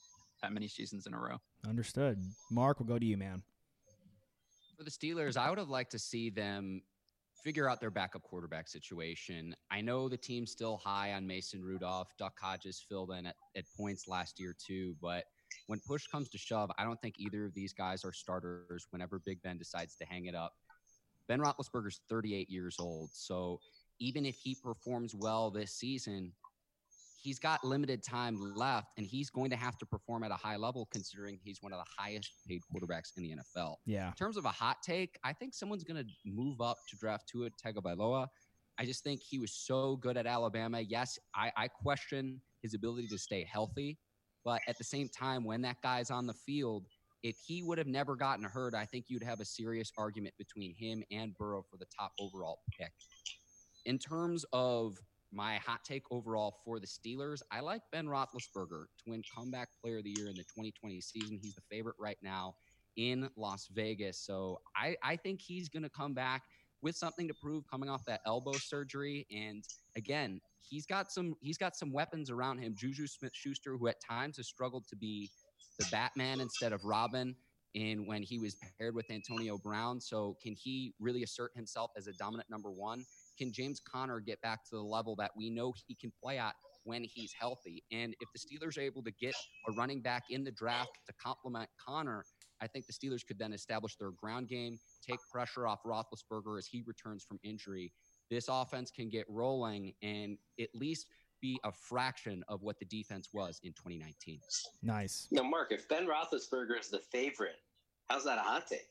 that 0.45 0.53
many 0.53 0.69
seasons 0.69 1.07
in 1.07 1.15
a 1.15 1.19
row. 1.19 1.39
Understood. 1.67 2.23
Mark, 2.51 2.79
we'll 2.79 2.87
go 2.87 2.99
to 2.99 3.07
you, 3.07 3.17
man. 3.17 3.43
For 4.77 4.85
the 4.85 4.91
Steelers, 4.91 5.39
I 5.39 5.49
would 5.49 5.59
have 5.59 5.71
liked 5.71 5.93
to 5.93 5.99
see 5.99 6.29
them 6.29 6.83
figure 7.43 7.69
out 7.69 7.81
their 7.81 7.91
backup 7.91 8.23
quarterback 8.23 8.69
situation. 8.69 9.55
I 9.71 9.81
know 9.81 10.09
the 10.09 10.19
team's 10.19 10.51
still 10.51 10.77
high 10.85 11.15
on 11.15 11.27
Mason 11.27 11.63
Rudolph. 11.63 12.09
Duck 12.19 12.35
Hodges 12.39 12.85
filled 12.87 13.11
in 13.13 13.27
at, 13.27 13.37
at 13.57 13.65
points 13.77 14.07
last 14.07 14.39
year 14.39 14.55
too, 14.59 14.97
but 15.01 15.25
when 15.67 15.81
push 15.87 16.07
comes 16.07 16.29
to 16.31 16.39
shove, 16.39 16.71
I 16.77 16.85
don't 16.85 17.01
think 17.01 17.15
either 17.19 17.47
of 17.47 17.55
these 17.55 17.73
guys 17.73 18.05
are 18.05 18.13
starters 18.13 18.87
whenever 18.91 19.19
Big 19.25 19.41
Ben 19.43 19.57
decides 19.57 19.97
to 19.97 20.05
hang 20.05 20.27
it 20.27 20.35
up. 20.35 20.53
Ben 21.27 21.41
Roethlisberger's 21.41 22.01
38 22.11 22.51
years 22.51 22.77
old, 22.79 23.11
so 23.13 23.61
even 23.99 24.27
if 24.27 24.37
he 24.37 24.57
performs 24.63 25.15
well 25.15 25.51
this 25.51 25.73
season, 25.73 26.33
he's 27.25 27.39
got 27.39 27.65
limited 27.65 28.03
time 28.03 28.39
left 28.55 28.89
and 28.99 29.07
he's 29.07 29.31
going 29.31 29.49
to 29.49 29.57
have 29.57 29.79
to 29.79 29.87
perform 29.87 30.23
at 30.25 30.31
a 30.31 30.35
high 30.37 30.57
level 30.57 30.87
considering 30.93 31.39
he's 31.43 31.63
one 31.63 31.73
of 31.73 31.79
the 31.79 31.91
highest 31.99 32.31
paid 32.47 32.61
quarterbacks 32.71 33.17
in 33.17 33.23
the 33.23 33.35
NFL. 33.35 33.77
Yeah. 33.87 34.09
In 34.09 34.13
terms 34.13 34.37
of 34.37 34.45
a 34.45 34.51
hot 34.51 34.77
take, 34.85 35.19
I 35.25 35.33
think 35.33 35.55
someone's 35.55 35.85
going 35.85 36.05
to 36.05 36.11
move 36.27 36.61
up 36.61 36.77
to 36.91 36.97
draft 36.97 37.27
Tua 37.27 37.49
Tagovailoa. 37.65 38.29
I 38.79 38.85
just 38.85 39.03
think 39.03 39.23
he 39.23 39.39
was 39.39 39.55
so 39.55 39.97
good 39.97 40.19
at 40.19 40.27
Alabama. 40.27 40.81
Yes, 40.81 41.19
I, 41.35 41.51
I 41.57 41.69
question 41.69 42.43
his 42.63 42.75
ability 42.75 43.09
to 43.09 43.19
stay 43.19 43.49
healthy, 43.51 43.97
but 44.45 44.61
at 44.69 44.77
the 44.77 44.85
same 44.85 45.09
time, 45.09 45.45
when 45.45 45.63
that 45.63 45.81
guy's 45.83 46.11
on 46.11 46.27
the 46.27 46.35
field, 46.35 46.85
if 47.23 47.37
he 47.47 47.63
would 47.63 47.79
have 47.79 47.87
never 47.87 48.17
gotten 48.17 48.45
hurt, 48.45 48.75
I 48.75 48.85
think 48.85 49.07
you'd 49.09 49.23
have 49.23 49.41
a 49.41 49.47
serious 49.47 49.91
argument 49.97 50.35
between 50.37 50.75
him 50.75 51.03
and 51.11 51.35
Burrow 51.39 51.65
for 51.71 51.79
the 51.79 51.87
top 51.99 52.13
overall 52.21 52.59
pick. 52.79 52.93
In 53.87 53.99
terms 53.99 54.45
of 54.53 54.99
my 55.35 55.57
hot 55.57 55.81
take 55.85 56.05
overall 56.11 56.57
for 56.65 56.79
the 56.79 56.87
Steelers, 56.87 57.43
I 57.51 57.61
like 57.61 57.83
Ben 57.93 58.07
Roethlisberger 58.07 58.85
to 58.87 59.05
win 59.11 59.23
Comeback 59.35 59.69
Player 59.83 59.99
of 59.99 60.05
the 60.05 60.11
Year 60.11 60.29
in 60.29 60.37
the 60.37 60.45
2020 60.45 61.01
season. 61.01 61.39
He's 61.43 61.55
the 61.55 61.63
favorite 61.71 61.97
right 61.99 62.19
now 62.23 62.55
in 62.97 63.29
Las 63.37 63.69
Vegas. 63.73 64.19
So 64.19 64.61
I, 64.77 64.97
I 65.03 65.17
think 65.17 65.41
he's 65.41 65.69
going 65.69 65.83
to 65.83 65.91
come 65.91 66.15
back 66.15 66.43
with 66.83 66.97
something 66.97 67.27
to 67.29 67.35
prove 67.35 67.65
coming 67.69 67.89
off 67.89 68.05
that 68.07 68.21
elbow 68.27 68.53
surgery. 68.53 69.27
And 69.35 69.65
again, 69.97 70.41
he's 70.61 70.87
got 70.87 71.11
some 71.11 71.35
he's 71.41 71.59
got 71.59 71.77
some 71.77 71.93
weapons 71.93 72.31
around 72.31 72.59
him. 72.59 72.75
Juju 72.77 73.07
Smith 73.07 73.33
Schuster, 73.35 73.77
who 73.77 73.89
at 73.89 74.01
times 74.01 74.37
has 74.37 74.47
struggled 74.47 74.87
to 74.89 74.97
be 74.97 75.31
the 75.79 75.87
Batman 75.91 76.41
instead 76.41 76.73
of 76.73 76.85
Robin 76.85 77.35
in 77.75 78.07
when 78.07 78.23
he 78.23 78.39
was 78.39 78.57
paired 78.79 78.95
with 78.95 79.11
Antonio 79.11 79.59
Brown. 79.59 80.01
So 80.01 80.37
can 80.41 80.55
he 80.55 80.95
really 81.01 81.25
assert 81.25 81.51
himself 81.57 81.91
as 81.97 82.07
a 82.07 82.13
dominant 82.13 82.49
number 82.49 82.71
one? 82.71 83.05
Can 83.37 83.53
James 83.53 83.81
Conner 83.81 84.21
get 84.21 84.41
back 84.41 84.65
to 84.65 84.77
the 84.77 84.83
level 84.83 85.17
that 85.17 85.31
we 85.37 85.51
know 85.51 85.73
he 85.87 85.95
can 85.95 86.13
play 86.23 86.39
at 86.39 86.55
when 86.85 87.05
he's 87.05 87.33
healthy? 87.39 87.83
And 87.91 88.15
if 88.21 88.29
the 88.33 88.39
Steelers 88.39 88.79
are 88.79 88.83
able 88.83 89.03
to 89.03 89.11
get 89.13 89.35
a 89.69 89.73
running 89.73 90.01
back 90.01 90.25
in 90.31 90.45
the 90.45 90.51
draft 90.51 90.99
to 91.07 91.13
complement 91.23 91.69
Conner, 91.85 92.25
I 92.61 92.67
think 92.67 92.87
the 92.87 92.93
Steelers 92.93 93.27
could 93.27 93.39
then 93.39 93.53
establish 93.53 93.97
their 93.97 94.11
ground 94.11 94.49
game, 94.49 94.79
take 95.07 95.19
pressure 95.31 95.67
off 95.67 95.83
Roethlisberger 95.85 96.59
as 96.59 96.67
he 96.67 96.83
returns 96.87 97.25
from 97.25 97.39
injury. 97.43 97.93
This 98.31 98.47
offense 98.49 98.91
can 98.91 99.11
get 99.11 99.27
rolling 99.29 99.93
and 100.03 100.39
at 100.61 100.69
least 100.75 101.07
be 101.41 101.61
a 101.65 101.73
fraction 101.73 102.43
of 102.49 102.63
what 102.63 102.79
the 102.79 102.87
defense 102.87 103.29
was 103.33 103.61
in 103.65 103.73
2019. 103.73 104.41
Nice. 104.83 105.29
Now, 105.31 105.43
Mark, 105.43 105.73
if 105.73 105.89
Ben 105.89 106.07
Roethlisberger 106.07 106.81
is 106.81 106.89
the 106.89 107.01
favorite, 107.13 107.57
how's 108.09 108.25
that 108.25 108.39
a 108.39 108.43
hot 108.43 108.67
take? 108.67 108.87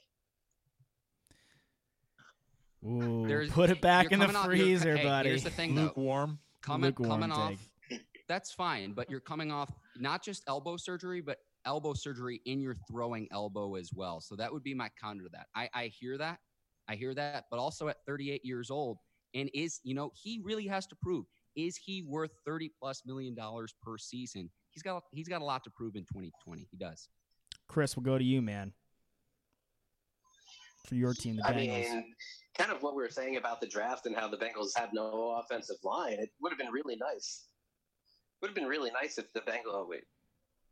Ooh, 2.86 3.26
There's, 3.28 3.50
put 3.50 3.70
it 3.70 3.82
back 3.82 4.12
in 4.12 4.20
the 4.20 4.28
freezer, 4.28 4.98
hey, 4.98 5.04
buddy. 5.04 5.30
Here's 5.30 5.44
the 5.44 5.50
thing, 5.50 5.76
lukewarm. 5.76 6.40
Coming, 6.62 6.90
lukewarm 6.90 7.10
coming 7.10 7.32
off, 7.32 7.70
that's 8.28 8.52
fine. 8.52 8.94
But 8.94 9.10
you're 9.10 9.20
coming 9.20 9.52
off 9.52 9.72
not 9.98 10.24
just 10.24 10.44
elbow 10.48 10.78
surgery, 10.78 11.22
but 11.22 11.38
elbow 11.66 11.94
surgery 11.94 12.42
in 12.46 12.60
your 12.60 12.76
throwing 12.90 13.28
elbow 13.32 13.76
as 13.76 13.92
well. 13.94 14.22
So 14.22 14.36
that 14.36 14.52
would 14.52 14.64
be 14.64 14.74
my 14.74 14.90
counter 15.02 15.24
to 15.24 15.30
that. 15.34 15.48
I, 15.56 15.70
I 15.74 15.88
hear 15.88 16.18
that, 16.18 16.40
I 16.88 16.96
hear 16.96 17.14
that, 17.14 17.46
but 17.50 17.60
also 17.60 17.88
at 17.88 17.98
38 18.06 18.42
years 18.44 18.70
old, 18.70 18.98
and 19.34 19.50
is 19.54 19.80
you 19.84 19.96
know 19.96 20.12
he 20.16 20.42
really 20.44 20.68
has 20.68 20.86
to 20.88 20.96
prove 20.96 21.26
is 21.56 21.78
he 21.78 22.02
worth 22.02 22.32
30 22.46 22.72
plus 22.80 23.04
million 23.06 23.36
dollars 23.36 23.74
per 23.82 23.98
season? 23.98 24.50
He's 24.72 24.84
got 24.84 25.04
he's 25.12 25.28
got 25.28 25.42
a 25.42 25.46
lot 25.46 25.64
to 25.66 25.70
prove 25.70 25.96
in 25.96 26.04
2020. 26.04 26.68
He 26.70 26.78
does. 26.78 27.08
Chris, 27.68 27.96
we'll 27.96 28.04
go 28.04 28.18
to 28.18 28.24
you, 28.24 28.42
man. 28.42 28.74
For 30.86 30.96
your 30.96 31.14
team, 31.14 31.38
the 31.38 31.44
Bengals. 31.44 31.52
I 31.52 31.56
mean, 31.56 32.14
kind 32.58 32.72
of 32.72 32.84
what 32.84 32.96
we 32.96 33.02
were 33.02 33.10
saying 33.10 33.38
about 33.38 33.62
the 33.62 33.68
draft 33.68 34.06
and 34.06 34.16
how 34.16 34.28
the 34.28 34.38
Bengals 34.38 34.72
have 34.76 34.90
no 34.94 35.42
offensive 35.44 35.78
line. 35.84 36.20
It 36.20 36.30
would 36.42 36.52
have 36.52 36.60
been 36.60 36.72
really 36.72 36.98
nice. 36.98 37.46
Would 38.42 38.50
have 38.50 38.56
been 38.56 38.68
really 38.68 38.92
nice 38.92 39.18
if 39.18 39.32
the 39.34 39.40
Bengals. 39.42 39.72
Oh 39.72 39.88
wait, 39.90 40.04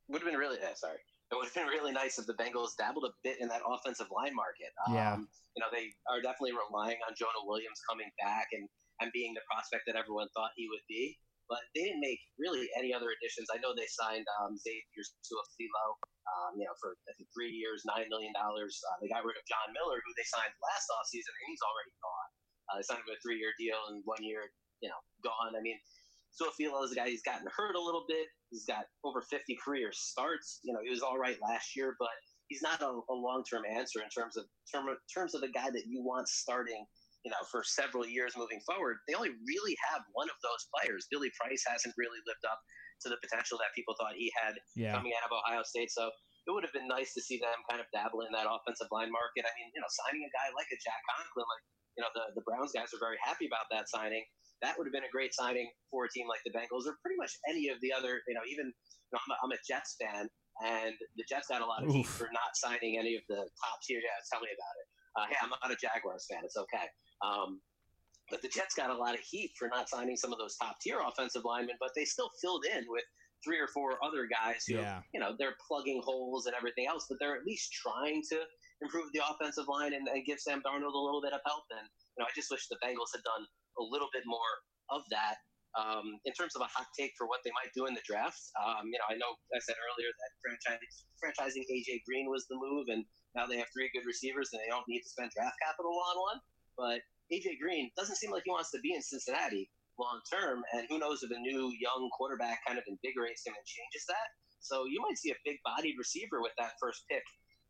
would 0.10 0.22
have 0.22 0.30
been 0.30 0.40
really. 0.40 0.58
Eh, 0.58 0.74
sorry, 0.76 1.00
it 1.32 1.36
would 1.36 1.46
have 1.46 1.54
been 1.54 1.68
really 1.68 1.94
nice 1.94 2.20
if 2.20 2.28
the 2.28 2.34
Bengals 2.34 2.76
dabbled 2.78 3.06
a 3.06 3.14
bit 3.24 3.40
in 3.40 3.48
that 3.48 3.62
offensive 3.66 4.08
line 4.12 4.36
market. 4.36 4.76
Yeah. 4.92 5.14
Um, 5.14 5.30
you 5.56 5.62
know, 5.62 5.68
they 5.72 5.92
are 6.12 6.22
definitely 6.22 6.52
relying 6.52 7.00
on 7.08 7.16
Jonah 7.18 7.46
Williams 7.46 7.80
coming 7.88 8.12
back 8.20 8.48
and 8.52 8.68
and 9.00 9.12
being 9.14 9.34
the 9.34 9.42
prospect 9.50 9.84
that 9.88 9.96
everyone 9.96 10.28
thought 10.36 10.52
he 10.56 10.68
would 10.68 10.84
be. 10.88 11.18
But 11.50 11.64
they 11.76 11.84
didn't 11.84 12.04
make 12.04 12.22
really 12.40 12.70
any 12.78 12.94
other 12.96 13.12
additions. 13.12 13.52
I 13.52 13.60
know 13.60 13.76
they 13.76 13.90
signed 13.90 14.24
um, 14.40 14.56
Xavier 14.56 15.04
Su'a-Filo, 15.04 15.86
um, 16.32 16.52
you 16.56 16.64
know, 16.64 16.76
for 16.80 16.96
I 17.10 17.14
think 17.20 17.28
three 17.36 17.52
years, 17.52 17.84
nine 17.84 18.08
million 18.08 18.32
dollars. 18.32 18.80
Uh, 18.88 18.98
they 19.04 19.12
got 19.12 19.28
rid 19.28 19.36
of 19.36 19.44
John 19.50 19.76
Miller, 19.76 20.00
who 20.00 20.12
they 20.16 20.28
signed 20.28 20.54
last 20.64 20.88
offseason, 20.88 21.32
and 21.32 21.46
he's 21.52 21.64
already 21.64 21.94
gone. 22.00 22.30
Uh, 22.72 22.74
they 22.80 22.86
signed 22.88 23.04
him 23.04 23.12
a 23.12 23.20
three-year 23.20 23.52
deal, 23.60 23.80
and 23.92 24.00
one 24.08 24.24
year, 24.24 24.48
you 24.80 24.88
know, 24.88 25.02
gone. 25.28 25.58
I 25.58 25.62
mean, 25.62 25.76
Su'a-Filo 26.32 26.88
is 26.88 26.96
a 26.96 26.96
guy. 26.96 27.12
He's 27.12 27.24
gotten 27.24 27.48
hurt 27.52 27.76
a 27.76 27.82
little 27.82 28.06
bit. 28.08 28.28
He's 28.50 28.64
got 28.64 28.88
over 29.04 29.22
50 29.22 29.58
career 29.60 29.92
starts. 29.92 30.60
You 30.64 30.72
know, 30.74 30.80
he 30.84 30.90
was 30.90 31.04
all 31.04 31.20
right 31.20 31.36
last 31.44 31.76
year, 31.76 31.96
but 32.00 32.16
he's 32.48 32.62
not 32.62 32.82
a, 32.82 32.92
a 32.92 33.16
long-term 33.16 33.64
answer 33.68 34.00
in 34.02 34.10
terms 34.10 34.38
of 34.38 34.46
term, 34.72 34.88
terms 35.12 35.36
of 35.36 35.42
the 35.42 35.52
guy 35.52 35.70
that 35.70 35.84
you 35.88 36.04
want 36.04 36.28
starting 36.28 36.86
you 37.22 37.30
know, 37.30 37.42
for 37.54 37.62
several 37.62 38.06
years 38.06 38.34
moving 38.34 38.62
forward, 38.66 38.98
they 39.06 39.14
only 39.14 39.34
really 39.46 39.78
have 39.92 40.02
one 40.18 40.30
of 40.30 40.38
those 40.42 40.66
players. 40.74 41.06
Billy 41.14 41.30
Price 41.38 41.62
hasn't 41.70 41.94
really 41.98 42.18
lived 42.26 42.46
up 42.50 42.58
to 43.06 43.10
the 43.10 43.18
potential 43.22 43.58
that 43.62 43.74
people 43.78 43.94
thought 43.98 44.18
he 44.18 44.30
had 44.38 44.58
yeah. 44.74 44.94
coming 44.94 45.14
out 45.18 45.26
of 45.26 45.34
Ohio 45.34 45.62
State. 45.66 45.90
So 45.94 46.10
it 46.46 46.52
would 46.54 46.66
have 46.66 46.74
been 46.74 46.90
nice 46.90 47.14
to 47.14 47.22
see 47.22 47.38
them 47.38 47.58
kind 47.70 47.82
of 47.82 47.90
dabble 47.94 48.26
in 48.26 48.34
that 48.34 48.50
offensive 48.50 48.90
line 48.90 49.14
market. 49.14 49.46
I 49.46 49.54
mean, 49.58 49.70
you 49.74 49.82
know, 49.82 49.90
signing 50.06 50.26
a 50.26 50.32
guy 50.34 50.50
like 50.54 50.70
a 50.74 50.78
Jack 50.82 51.02
Conklin, 51.10 51.46
like, 51.46 51.66
you 51.98 52.02
know, 52.02 52.12
the, 52.18 52.24
the 52.38 52.44
Browns 52.46 52.74
guys 52.74 52.90
are 52.94 53.02
very 53.02 53.22
happy 53.22 53.46
about 53.46 53.70
that 53.70 53.90
signing. 53.90 54.26
That 54.66 54.78
would 54.78 54.86
have 54.86 54.94
been 54.94 55.06
a 55.06 55.14
great 55.14 55.34
signing 55.34 55.70
for 55.90 56.06
a 56.06 56.10
team 56.14 56.30
like 56.30 56.42
the 56.46 56.54
Bengals 56.54 56.86
or 56.86 56.98
pretty 57.02 57.18
much 57.18 57.34
any 57.50 57.70
of 57.74 57.82
the 57.82 57.94
other, 57.94 58.22
you 58.30 58.38
know, 58.38 58.46
even 58.46 58.70
you 58.70 59.12
know, 59.14 59.22
I'm, 59.22 59.32
a, 59.34 59.38
I'm 59.46 59.54
a 59.58 59.62
Jets 59.66 59.98
fan, 59.98 60.30
and 60.62 60.94
the 61.18 61.26
Jets 61.26 61.50
got 61.50 61.66
a 61.66 61.68
lot 61.68 61.82
of 61.82 61.90
heat 61.90 62.06
for 62.06 62.30
not 62.30 62.54
signing 62.54 63.02
any 63.02 63.18
of 63.18 63.26
the 63.26 63.42
top 63.42 63.78
tier. 63.82 63.98
Yeah, 63.98 64.18
tell 64.30 64.40
me 64.40 64.54
about 64.54 64.76
it. 64.78 64.88
Uh, 65.18 65.26
hey, 65.30 65.36
I'm 65.42 65.50
not 65.50 65.72
a 65.72 65.76
Jaguars 65.76 66.26
fan. 66.30 66.42
It's 66.44 66.58
okay. 66.58 66.88
Um, 67.26 67.60
but 68.30 68.42
the 68.42 68.48
Jets 68.48 68.74
got 68.74 68.90
a 68.90 68.96
lot 68.96 69.14
of 69.14 69.20
heat 69.20 69.52
for 69.60 69.68
not 69.68 69.90
signing 69.90 70.16
some 70.16 70.32
of 70.32 70.40
those 70.40 70.56
top 70.56 70.80
tier 70.80 71.00
offensive 71.04 71.44
linemen, 71.44 71.76
but 71.80 71.92
they 71.96 72.06
still 72.06 72.32
filled 72.42 72.64
in 72.66 72.86
with 72.88 73.04
three 73.44 73.60
or 73.60 73.68
four 73.68 74.00
other 74.06 74.30
guys 74.30 74.64
who, 74.66 74.80
yeah. 74.80 75.02
you 75.14 75.20
know, 75.20 75.36
they're 75.38 75.58
plugging 75.68 76.00
holes 76.06 76.46
and 76.46 76.56
everything 76.56 76.88
else, 76.88 77.06
but 77.10 77.18
they're 77.20 77.36
at 77.36 77.44
least 77.46 77.74
trying 77.74 78.22
to 78.32 78.40
improve 78.82 79.10
the 79.14 79.22
offensive 79.22 79.68
line 79.68 79.94
and, 79.94 80.08
and 80.08 80.26
give 80.26 80.40
Sam 80.40 80.62
Darnold 80.62 80.96
a 80.96 81.04
little 81.04 81.22
bit 81.22 81.34
of 81.34 81.42
help. 81.46 81.66
And, 81.76 81.86
you 82.16 82.24
know, 82.24 82.28
I 82.30 82.34
just 82.34 82.50
wish 82.50 82.70
the 82.70 82.80
Bengals 82.80 83.12
had 83.12 83.26
done 83.26 83.44
a 83.82 83.84
little 83.84 84.10
bit 84.14 84.24
more 84.26 84.54
of 84.90 85.02
that. 85.12 85.36
Um, 85.72 86.20
in 86.28 86.36
terms 86.36 86.52
of 86.60 86.62
a 86.62 86.68
hot 86.68 86.92
take 87.00 87.16
for 87.16 87.32
what 87.32 87.40
they 87.48 87.54
might 87.56 87.72
do 87.72 87.88
in 87.88 87.96
the 87.96 88.04
draft, 88.04 88.44
um, 88.60 88.92
you 88.92 89.00
know, 89.00 89.08
I 89.08 89.16
know 89.16 89.32
I 89.56 89.60
said 89.64 89.80
earlier 89.80 90.12
that 90.12 90.32
franchise, 90.44 91.08
franchising 91.16 91.64
AJ 91.64 92.04
Green 92.04 92.28
was 92.28 92.44
the 92.52 92.60
move, 92.60 92.92
and 92.92 93.08
now 93.36 93.48
they 93.48 93.58
have 93.58 93.68
three 93.74 93.90
good 93.94 94.06
receivers 94.06 94.50
and 94.52 94.62
they 94.62 94.70
don't 94.70 94.88
need 94.88 95.02
to 95.02 95.10
spend 95.10 95.32
draft 95.32 95.56
capital 95.62 95.92
on 95.92 96.16
one. 96.20 96.40
But 96.78 97.02
AJ 97.32 97.60
Green 97.60 97.92
doesn't 97.96 98.18
seem 98.18 98.32
like 98.32 98.44
he 98.46 98.52
wants 98.52 98.72
to 98.72 98.80
be 98.80 98.94
in 98.94 99.02
Cincinnati 99.02 99.70
long 100.00 100.20
term, 100.26 100.64
and 100.74 100.88
who 100.90 100.98
knows 100.98 101.24
if 101.24 101.32
a 101.32 101.40
new 101.40 101.72
young 101.78 102.10
quarterback 102.18 102.66
kind 102.66 102.78
of 102.80 102.84
invigorates 102.88 103.46
him 103.46 103.54
and 103.54 103.66
changes 103.66 104.06
that. 104.08 104.34
So 104.60 104.86
you 104.86 105.02
might 105.02 105.18
see 105.18 105.32
a 105.32 105.40
big 105.46 105.58
bodied 105.64 105.96
receiver 105.98 106.42
with 106.42 106.54
that 106.58 106.78
first 106.80 107.06
pick 107.10 107.24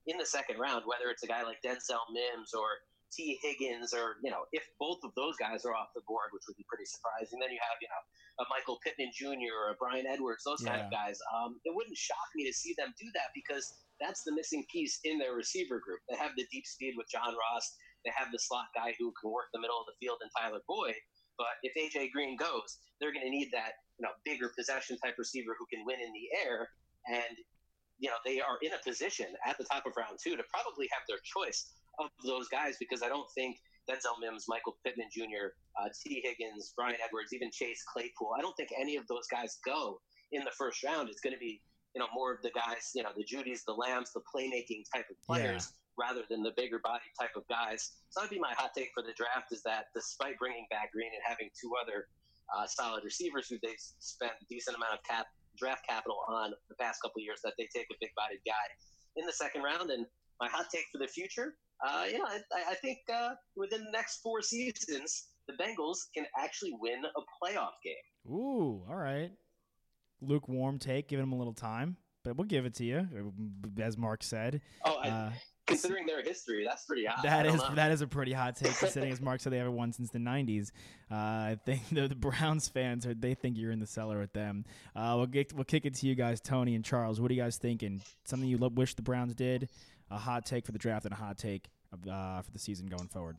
in 0.07 0.17
the 0.17 0.25
second 0.25 0.59
round, 0.59 0.83
whether 0.85 1.11
it's 1.11 1.23
a 1.23 1.29
guy 1.29 1.43
like 1.43 1.61
Denzel 1.61 2.03
Mims 2.11 2.53
or 2.53 2.67
Tee 3.11 3.37
Higgins, 3.43 3.93
or 3.93 4.17
you 4.23 4.31
know, 4.31 4.47
if 4.51 4.63
both 4.79 5.03
of 5.03 5.11
those 5.15 5.35
guys 5.35 5.65
are 5.67 5.75
off 5.75 5.91
the 5.93 6.01
board, 6.07 6.31
which 6.31 6.43
would 6.47 6.57
be 6.57 6.65
pretty 6.67 6.87
surprising. 6.87 7.39
Then 7.39 7.51
you 7.51 7.59
have 7.59 7.77
you 7.83 7.91
know 7.91 8.03
a 8.39 8.45
Michael 8.47 8.79
Pittman 8.83 9.11
Jr. 9.11 9.51
or 9.51 9.75
a 9.75 9.77
Bryan 9.77 10.07
Edwards, 10.07 10.43
those 10.47 10.63
yeah. 10.63 10.71
kind 10.71 10.81
of 10.87 10.89
guys. 10.91 11.19
Um, 11.35 11.59
it 11.67 11.75
wouldn't 11.75 11.97
shock 11.97 12.31
me 12.35 12.47
to 12.47 12.53
see 12.55 12.73
them 12.79 12.95
do 12.95 13.07
that 13.13 13.35
because 13.35 13.75
that's 14.01 14.23
the 14.23 14.33
missing 14.33 14.65
piece 14.71 14.99
in 15.03 15.19
their 15.19 15.33
receiver 15.33 15.79
group. 15.79 15.99
They 16.09 16.17
have 16.17 16.31
the 16.35 16.47
deep 16.51 16.65
speed 16.65 16.95
with 16.97 17.07
John 17.09 17.33
Ross 17.37 17.75
they 18.03 18.11
have 18.15 18.31
the 18.31 18.39
slot 18.39 18.73
guy 18.73 18.93
who 18.97 19.13
can 19.19 19.31
work 19.31 19.53
the 19.53 19.61
middle 19.61 19.77
of 19.79 19.85
the 19.85 19.97
field 20.01 20.19
and 20.21 20.31
Tyler 20.33 20.61
Boyd. 20.67 20.97
But 21.37 21.57
if 21.63 21.73
AJ 21.77 22.11
Green 22.11 22.35
goes, 22.37 22.81
they're 22.99 23.13
going 23.13 23.25
to 23.25 23.33
need 23.33 23.49
that 23.53 23.81
you 23.97 24.03
know 24.05 24.13
bigger 24.25 24.51
possession 24.57 24.97
type 24.97 25.15
receiver 25.17 25.55
who 25.57 25.65
can 25.69 25.85
win 25.85 26.01
in 26.01 26.11
the 26.13 26.27
air. 26.45 26.69
And 27.07 27.37
you 27.99 28.09
know 28.09 28.17
they 28.25 28.41
are 28.41 28.57
in 28.61 28.73
a 28.73 28.81
position 28.81 29.27
at 29.45 29.57
the 29.57 29.65
top 29.65 29.85
of 29.85 29.93
round 29.97 30.17
two 30.21 30.35
to 30.37 30.43
probably 30.49 30.89
have 30.91 31.05
their 31.07 31.21
choice 31.23 31.73
of 31.99 32.09
those 32.25 32.47
guys 32.49 32.77
because 32.79 33.01
I 33.01 33.09
don't 33.09 33.29
think 33.33 33.57
Denzel 33.89 34.17
Mims, 34.21 34.45
Michael 34.47 34.77
Pittman 34.85 35.09
Jr., 35.11 35.57
uh, 35.77 35.89
Tee 35.89 36.21
Higgins, 36.23 36.73
Bryan 36.77 36.97
Edwards, 37.03 37.33
even 37.33 37.49
Chase 37.51 37.83
Claypool. 37.91 38.33
I 38.37 38.41
don't 38.41 38.55
think 38.55 38.69
any 38.79 38.95
of 38.95 39.05
those 39.07 39.25
guys 39.29 39.57
go 39.65 39.99
in 40.31 40.43
the 40.43 40.53
first 40.57 40.83
round. 40.83 41.09
It's 41.09 41.21
going 41.21 41.33
to 41.33 41.39
be 41.39 41.61
you 41.95 41.99
know 41.99 42.07
more 42.13 42.33
of 42.33 42.41
the 42.41 42.51
guys, 42.51 42.91
you 42.95 43.03
know, 43.03 43.09
the 43.15 43.23
Jeudys, 43.23 43.63
the 43.65 43.73
Lambs, 43.73 44.11
the 44.13 44.21
playmaking 44.21 44.83
type 44.93 45.05
of 45.09 45.17
players. 45.25 45.69
Yeah. 45.71 45.77
Rather 45.99 46.23
than 46.31 46.41
the 46.41 46.55
bigger 46.55 46.79
body 46.81 47.03
type 47.19 47.35
of 47.35 47.43
guys, 47.51 47.91
so 48.09 48.21
that'd 48.21 48.31
be 48.31 48.39
my 48.39 48.55
hot 48.57 48.71
take 48.73 48.89
for 48.95 49.03
the 49.03 49.11
draft. 49.13 49.51
Is 49.51 49.61
that 49.63 49.91
despite 49.93 50.39
bringing 50.39 50.65
back 50.71 50.93
Green 50.93 51.11
and 51.13 51.21
having 51.21 51.49
two 51.51 51.69
other 51.83 52.07
uh, 52.55 52.65
solid 52.65 53.03
receivers 53.03 53.49
who 53.49 53.57
they 53.61 53.75
spent 53.99 54.31
a 54.41 54.45
decent 54.49 54.77
amount 54.77 54.93
of 54.93 55.03
cap 55.03 55.27
draft 55.57 55.85
capital 55.87 56.23
on 56.29 56.53
the 56.69 56.75
past 56.75 57.01
couple 57.01 57.21
years, 57.21 57.41
that 57.43 57.53
they 57.57 57.67
take 57.75 57.87
a 57.91 57.95
big 57.99 58.09
bodied 58.15 58.39
guy 58.47 58.65
in 59.17 59.25
the 59.25 59.33
second 59.33 59.63
round. 59.63 59.91
And 59.91 60.05
my 60.39 60.47
hot 60.47 60.67
take 60.71 60.85
for 60.91 60.97
the 60.97 61.07
future, 61.07 61.55
uh, 61.85 62.05
yeah, 62.09 62.19
I, 62.25 62.71
I 62.71 62.75
think 62.75 62.99
uh, 63.13 63.31
within 63.55 63.83
the 63.83 63.91
next 63.91 64.21
four 64.21 64.41
seasons, 64.41 65.27
the 65.47 65.53
Bengals 65.53 65.97
can 66.15 66.25
actually 66.39 66.73
win 66.79 67.03
a 67.03 67.21
playoff 67.43 67.75
game. 67.83 68.31
Ooh, 68.33 68.85
all 68.89 68.95
right. 68.95 69.31
Lukewarm 70.21 70.79
take, 70.79 71.07
giving 71.07 71.23
them 71.23 71.33
a 71.33 71.37
little 71.37 71.53
time, 71.53 71.97
but 72.23 72.37
we'll 72.37 72.47
give 72.47 72.65
it 72.65 72.75
to 72.75 72.85
you, 72.85 73.07
as 73.79 73.97
Mark 73.97 74.23
said. 74.23 74.61
Oh, 74.85 74.97
I, 74.97 75.09
uh, 75.09 75.31
considering 75.67 76.05
their 76.05 76.23
history, 76.23 76.65
that's 76.65 76.85
pretty 76.85 77.05
hot. 77.05 77.23
That 77.23 77.45
is 77.45 77.55
know. 77.55 77.75
that 77.75 77.91
is 77.91 78.01
a 78.01 78.07
pretty 78.07 78.33
hot 78.33 78.55
take. 78.55 78.75
considering, 78.79 79.11
as 79.11 79.21
Mark 79.21 79.41
said, 79.41 79.53
they 79.53 79.57
haven't 79.57 79.75
won 79.75 79.91
since 79.93 80.09
the 80.09 80.19
'90s. 80.19 80.71
Uh, 81.11 81.15
I 81.15 81.57
think 81.65 81.81
the, 81.91 82.07
the, 82.07 82.15
Browns 82.15 82.69
fans 82.69 83.05
are 83.05 83.13
they 83.13 83.33
think 83.33 83.57
you're 83.57 83.71
in 83.71 83.79
the 83.79 83.87
cellar 83.87 84.19
with 84.19 84.33
them. 84.33 84.65
Uh, 84.95 85.15
we'll 85.17 85.27
get 85.27 85.53
we'll 85.53 85.65
kick 85.65 85.85
it 85.85 85.95
to 85.95 86.07
you 86.07 86.15
guys, 86.15 86.39
Tony 86.41 86.75
and 86.75 86.85
Charles. 86.85 87.19
What 87.19 87.31
are 87.31 87.33
you 87.33 87.41
guys 87.41 87.57
thinking? 87.57 88.01
Something 88.25 88.49
you 88.49 88.57
wish 88.57 88.95
the 88.95 89.01
Browns 89.01 89.33
did? 89.33 89.69
a 90.11 90.17
hot 90.17 90.45
take 90.45 90.65
for 90.65 90.71
the 90.71 90.77
draft 90.77 91.05
and 91.05 91.13
a 91.13 91.17
hot 91.17 91.37
take 91.37 91.69
of, 91.91 92.07
uh, 92.07 92.41
for 92.41 92.51
the 92.51 92.59
season 92.59 92.87
going 92.87 93.07
forward. 93.07 93.37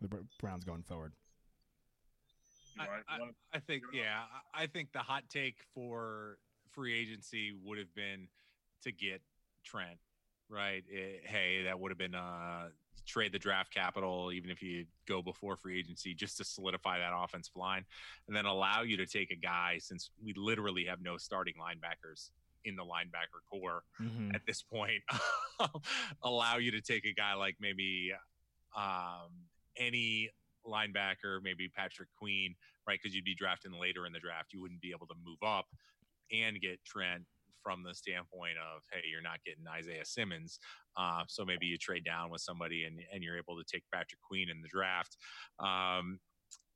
The 0.00 0.08
Browns 0.38 0.64
going 0.64 0.82
forward. 0.82 1.12
I, 2.78 2.84
I, 2.84 3.18
I, 3.54 3.58
think, 3.58 3.82
yeah, 3.92 4.22
I 4.54 4.66
think 4.66 4.92
the 4.92 5.00
hot 5.00 5.24
take 5.30 5.56
for 5.74 6.38
free 6.70 6.98
agency 6.98 7.52
would 7.64 7.78
have 7.78 7.94
been 7.94 8.28
to 8.82 8.92
get 8.92 9.20
Trent, 9.64 9.98
right? 10.48 10.82
It, 10.88 11.22
hey, 11.24 11.62
that 11.64 11.78
would 11.78 11.90
have 11.90 11.98
been 11.98 12.14
uh, 12.14 12.68
trade 13.06 13.32
the 13.32 13.38
draft 13.38 13.72
capital, 13.72 14.32
even 14.32 14.50
if 14.50 14.62
you 14.62 14.86
go 15.06 15.22
before 15.22 15.56
free 15.56 15.78
agency, 15.78 16.14
just 16.14 16.36
to 16.38 16.44
solidify 16.44 16.98
that 16.98 17.12
offensive 17.14 17.56
line, 17.56 17.84
and 18.26 18.36
then 18.36 18.44
allow 18.44 18.82
you 18.82 18.96
to 18.96 19.06
take 19.06 19.30
a 19.30 19.36
guy 19.36 19.78
since 19.80 20.10
we 20.22 20.32
literally 20.36 20.84
have 20.84 21.00
no 21.02 21.16
starting 21.16 21.54
linebackers 21.54 22.30
in 22.64 22.76
the 22.76 22.82
linebacker 22.82 23.42
corps 23.50 23.82
mm-hmm. 24.00 24.30
at 24.34 24.40
this 24.46 24.62
point 24.62 25.02
allow 26.22 26.58
you 26.58 26.70
to 26.70 26.80
take 26.80 27.04
a 27.04 27.12
guy 27.12 27.34
like 27.34 27.56
maybe 27.60 28.12
um, 28.76 29.30
any 29.76 30.30
linebacker, 30.66 31.42
maybe 31.42 31.68
Patrick 31.68 32.08
Queen, 32.16 32.54
right? 32.86 32.98
Because 33.00 33.14
you'd 33.14 33.24
be 33.24 33.34
drafting 33.34 33.72
later 33.72 34.06
in 34.06 34.12
the 34.12 34.20
draft. 34.20 34.52
You 34.52 34.60
wouldn't 34.60 34.80
be 34.80 34.92
able 34.94 35.06
to 35.06 35.14
move 35.24 35.38
up 35.44 35.66
and 36.32 36.60
get 36.60 36.82
Trent 36.84 37.24
from 37.62 37.82
the 37.84 37.94
standpoint 37.94 38.56
of, 38.58 38.82
hey, 38.92 39.02
you're 39.10 39.22
not 39.22 39.38
getting 39.44 39.64
Isaiah 39.68 40.04
Simmons. 40.04 40.58
Uh, 40.96 41.22
so 41.28 41.44
maybe 41.44 41.66
you 41.66 41.78
trade 41.78 42.04
down 42.04 42.30
with 42.30 42.40
somebody 42.40 42.84
and, 42.84 42.98
and 43.12 43.22
you're 43.22 43.38
able 43.38 43.56
to 43.56 43.64
take 43.70 43.84
Patrick 43.92 44.20
Queen 44.20 44.48
in 44.50 44.60
the 44.60 44.68
draft. 44.68 45.16
Um, 45.60 46.18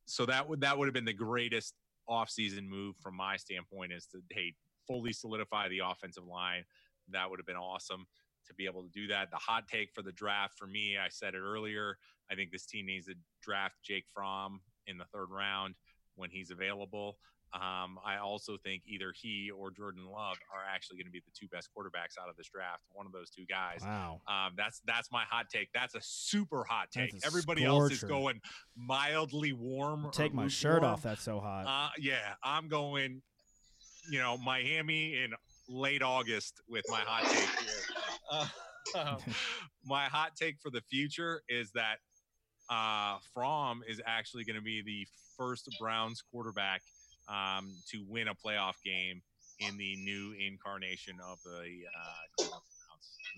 so 0.06 0.24
that 0.26 0.48
would 0.48 0.60
that 0.60 0.78
would 0.78 0.86
have 0.86 0.94
been 0.94 1.04
the 1.04 1.12
greatest 1.12 1.74
offseason 2.08 2.68
move 2.68 2.94
from 3.02 3.16
my 3.16 3.36
standpoint 3.36 3.92
is 3.92 4.06
to 4.06 4.20
hey 4.30 4.54
fully 4.86 5.12
solidify 5.12 5.68
the 5.68 5.80
offensive 5.84 6.24
line. 6.24 6.62
That 7.10 7.28
would 7.28 7.40
have 7.40 7.46
been 7.46 7.56
awesome 7.56 8.06
to 8.46 8.54
be 8.54 8.66
able 8.66 8.82
to 8.82 8.90
do 8.90 9.06
that. 9.08 9.30
The 9.30 9.36
hot 9.36 9.68
take 9.68 9.92
for 9.94 10.02
the 10.02 10.12
draft 10.12 10.58
for 10.58 10.66
me, 10.66 10.96
I 10.96 11.08
said 11.08 11.34
it 11.34 11.40
earlier. 11.40 11.98
I 12.30 12.34
think 12.34 12.50
this 12.50 12.66
team 12.66 12.86
needs 12.86 13.06
to 13.06 13.14
draft 13.42 13.76
Jake 13.82 14.04
Fromm 14.12 14.60
in 14.86 14.98
the 14.98 15.04
third 15.04 15.30
round 15.30 15.74
when 16.16 16.30
he's 16.30 16.50
available. 16.50 17.18
Um, 17.54 17.98
I 18.04 18.18
also 18.18 18.56
think 18.62 18.82
either 18.86 19.12
he 19.14 19.50
or 19.56 19.70
Jordan 19.70 20.04
Love 20.04 20.36
are 20.52 20.62
actually 20.68 20.98
going 20.98 21.06
to 21.06 21.12
be 21.12 21.20
the 21.20 21.30
two 21.32 21.46
best 21.48 21.68
quarterbacks 21.74 22.20
out 22.20 22.28
of 22.28 22.36
this 22.36 22.48
draft. 22.48 22.82
One 22.92 23.06
of 23.06 23.12
those 23.12 23.30
two 23.30 23.46
guys. 23.46 23.80
Wow. 23.82 24.20
Um, 24.28 24.54
that's 24.56 24.82
that's 24.84 25.10
my 25.10 25.22
hot 25.22 25.46
take. 25.48 25.68
That's 25.72 25.94
a 25.94 26.00
super 26.02 26.64
hot 26.68 26.90
take. 26.90 27.14
Everybody 27.24 27.62
scorcher. 27.62 27.82
else 27.84 27.92
is 27.92 28.04
going 28.04 28.40
mildly 28.76 29.52
warm. 29.52 30.08
Take 30.12 30.34
my 30.34 30.48
shirt 30.48 30.82
warm. 30.82 30.94
off. 30.94 31.02
That's 31.02 31.22
so 31.22 31.40
hot. 31.40 31.66
Uh, 31.66 31.90
yeah, 31.98 32.34
I'm 32.42 32.68
going 32.68 33.22
you 34.10 34.18
know 34.18 34.36
Miami 34.36 35.22
in 35.22 35.32
late 35.68 36.02
August 36.02 36.60
with 36.68 36.84
my 36.88 37.00
hot 37.00 37.22
take 37.30 37.60
here. 37.60 37.96
Uh, 38.30 38.46
my 39.84 40.04
hot 40.04 40.32
take 40.36 40.56
for 40.60 40.70
the 40.70 40.80
future 40.82 41.42
is 41.48 41.70
that 41.72 41.96
uh, 42.70 43.18
Fromm 43.34 43.82
is 43.88 44.00
actually 44.06 44.44
going 44.44 44.56
to 44.56 44.62
be 44.62 44.82
the 44.82 45.06
first 45.36 45.68
Browns 45.78 46.22
quarterback 46.30 46.82
um, 47.28 47.72
to 47.90 48.04
win 48.08 48.28
a 48.28 48.34
playoff 48.34 48.74
game 48.84 49.22
in 49.60 49.76
the 49.78 49.96
new 49.96 50.34
incarnation 50.38 51.16
of 51.26 51.38
the 51.44 51.84
uh, 52.42 52.46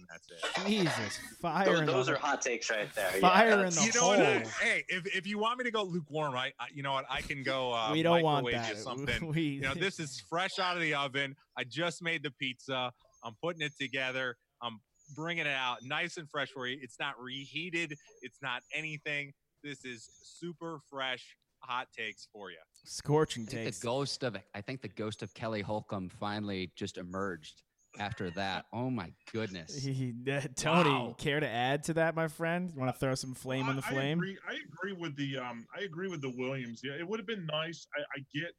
that's 0.08 0.28
it. 0.30 0.66
Jesus, 0.66 1.18
fire! 1.40 1.64
Those, 1.64 1.86
those 1.86 2.08
are 2.08 2.16
hot 2.16 2.40
takes 2.40 2.70
right 2.70 2.88
there. 2.94 3.10
Fire 3.20 3.48
yeah, 3.48 3.66
in 3.66 3.74
the 3.74 3.82
you 3.82 3.92
know 3.94 4.00
hole. 4.00 4.16
What, 4.16 4.46
hey, 4.60 4.84
if, 4.88 5.06
if 5.14 5.26
you 5.26 5.38
want 5.38 5.58
me 5.58 5.64
to 5.64 5.70
go 5.70 5.82
lukewarm, 5.82 6.34
I, 6.34 6.52
I 6.60 6.66
you 6.72 6.82
know 6.82 6.92
what 6.92 7.06
I 7.10 7.20
can 7.20 7.42
go. 7.42 7.72
Uh, 7.72 7.90
we 7.92 8.02
don't 8.02 8.22
want 8.22 8.50
that. 8.50 8.76
Something. 8.76 9.28
we, 9.28 9.42
you 9.42 9.60
know, 9.62 9.74
this 9.74 9.98
is 9.98 10.22
fresh 10.28 10.58
out 10.58 10.76
of 10.76 10.82
the 10.82 10.94
oven. 10.94 11.34
I 11.56 11.64
just 11.64 12.02
made 12.02 12.22
the 12.22 12.30
pizza. 12.30 12.92
I'm 13.24 13.34
putting 13.42 13.62
it 13.62 13.72
together. 13.78 14.36
I'm 14.62 14.80
bringing 15.14 15.46
it 15.46 15.54
out 15.54 15.78
nice 15.82 16.16
and 16.16 16.28
fresh 16.28 16.50
for 16.50 16.66
you. 16.66 16.78
It's 16.80 16.98
not 16.98 17.20
reheated. 17.20 17.96
It's 18.22 18.38
not 18.42 18.62
anything. 18.74 19.32
This 19.62 19.84
is 19.84 20.08
super 20.22 20.80
fresh 20.90 21.36
hot 21.60 21.88
takes 21.96 22.28
for 22.32 22.50
you. 22.50 22.58
Scorching 22.84 23.46
takes. 23.46 23.80
The 23.80 23.86
ghost 23.86 24.22
of 24.22 24.36
I 24.54 24.60
think 24.60 24.82
the 24.82 24.88
ghost 24.88 25.22
of 25.22 25.34
Kelly 25.34 25.62
Holcomb 25.62 26.08
finally 26.08 26.70
just 26.76 26.98
emerged 26.98 27.62
after 27.98 28.30
that. 28.30 28.66
Oh 28.72 28.90
my 28.90 29.10
goodness. 29.32 29.82
He, 29.82 30.14
uh, 30.30 30.40
Tony, 30.54 30.90
wow. 30.90 31.14
care 31.18 31.40
to 31.40 31.48
add 31.48 31.82
to 31.84 31.94
that, 31.94 32.14
my 32.14 32.28
friend? 32.28 32.70
You 32.72 32.78
want 32.78 32.94
to 32.94 32.98
throw 32.98 33.14
some 33.14 33.34
flame 33.34 33.62
well, 33.62 33.70
on 33.70 33.76
the 33.76 33.82
flame? 33.82 34.18
I 34.20 34.22
agree, 34.22 34.38
I 34.48 34.54
agree, 34.54 34.92
with 34.92 35.16
the 35.16 35.38
um 35.38 35.66
I 35.76 35.82
agree 35.82 36.08
with 36.08 36.20
the 36.20 36.32
Williams. 36.36 36.80
Yeah, 36.84 36.92
it 36.92 37.08
would 37.08 37.18
have 37.18 37.26
been 37.26 37.46
nice. 37.46 37.86
I, 37.96 38.00
I 38.18 38.24
get 38.32 38.52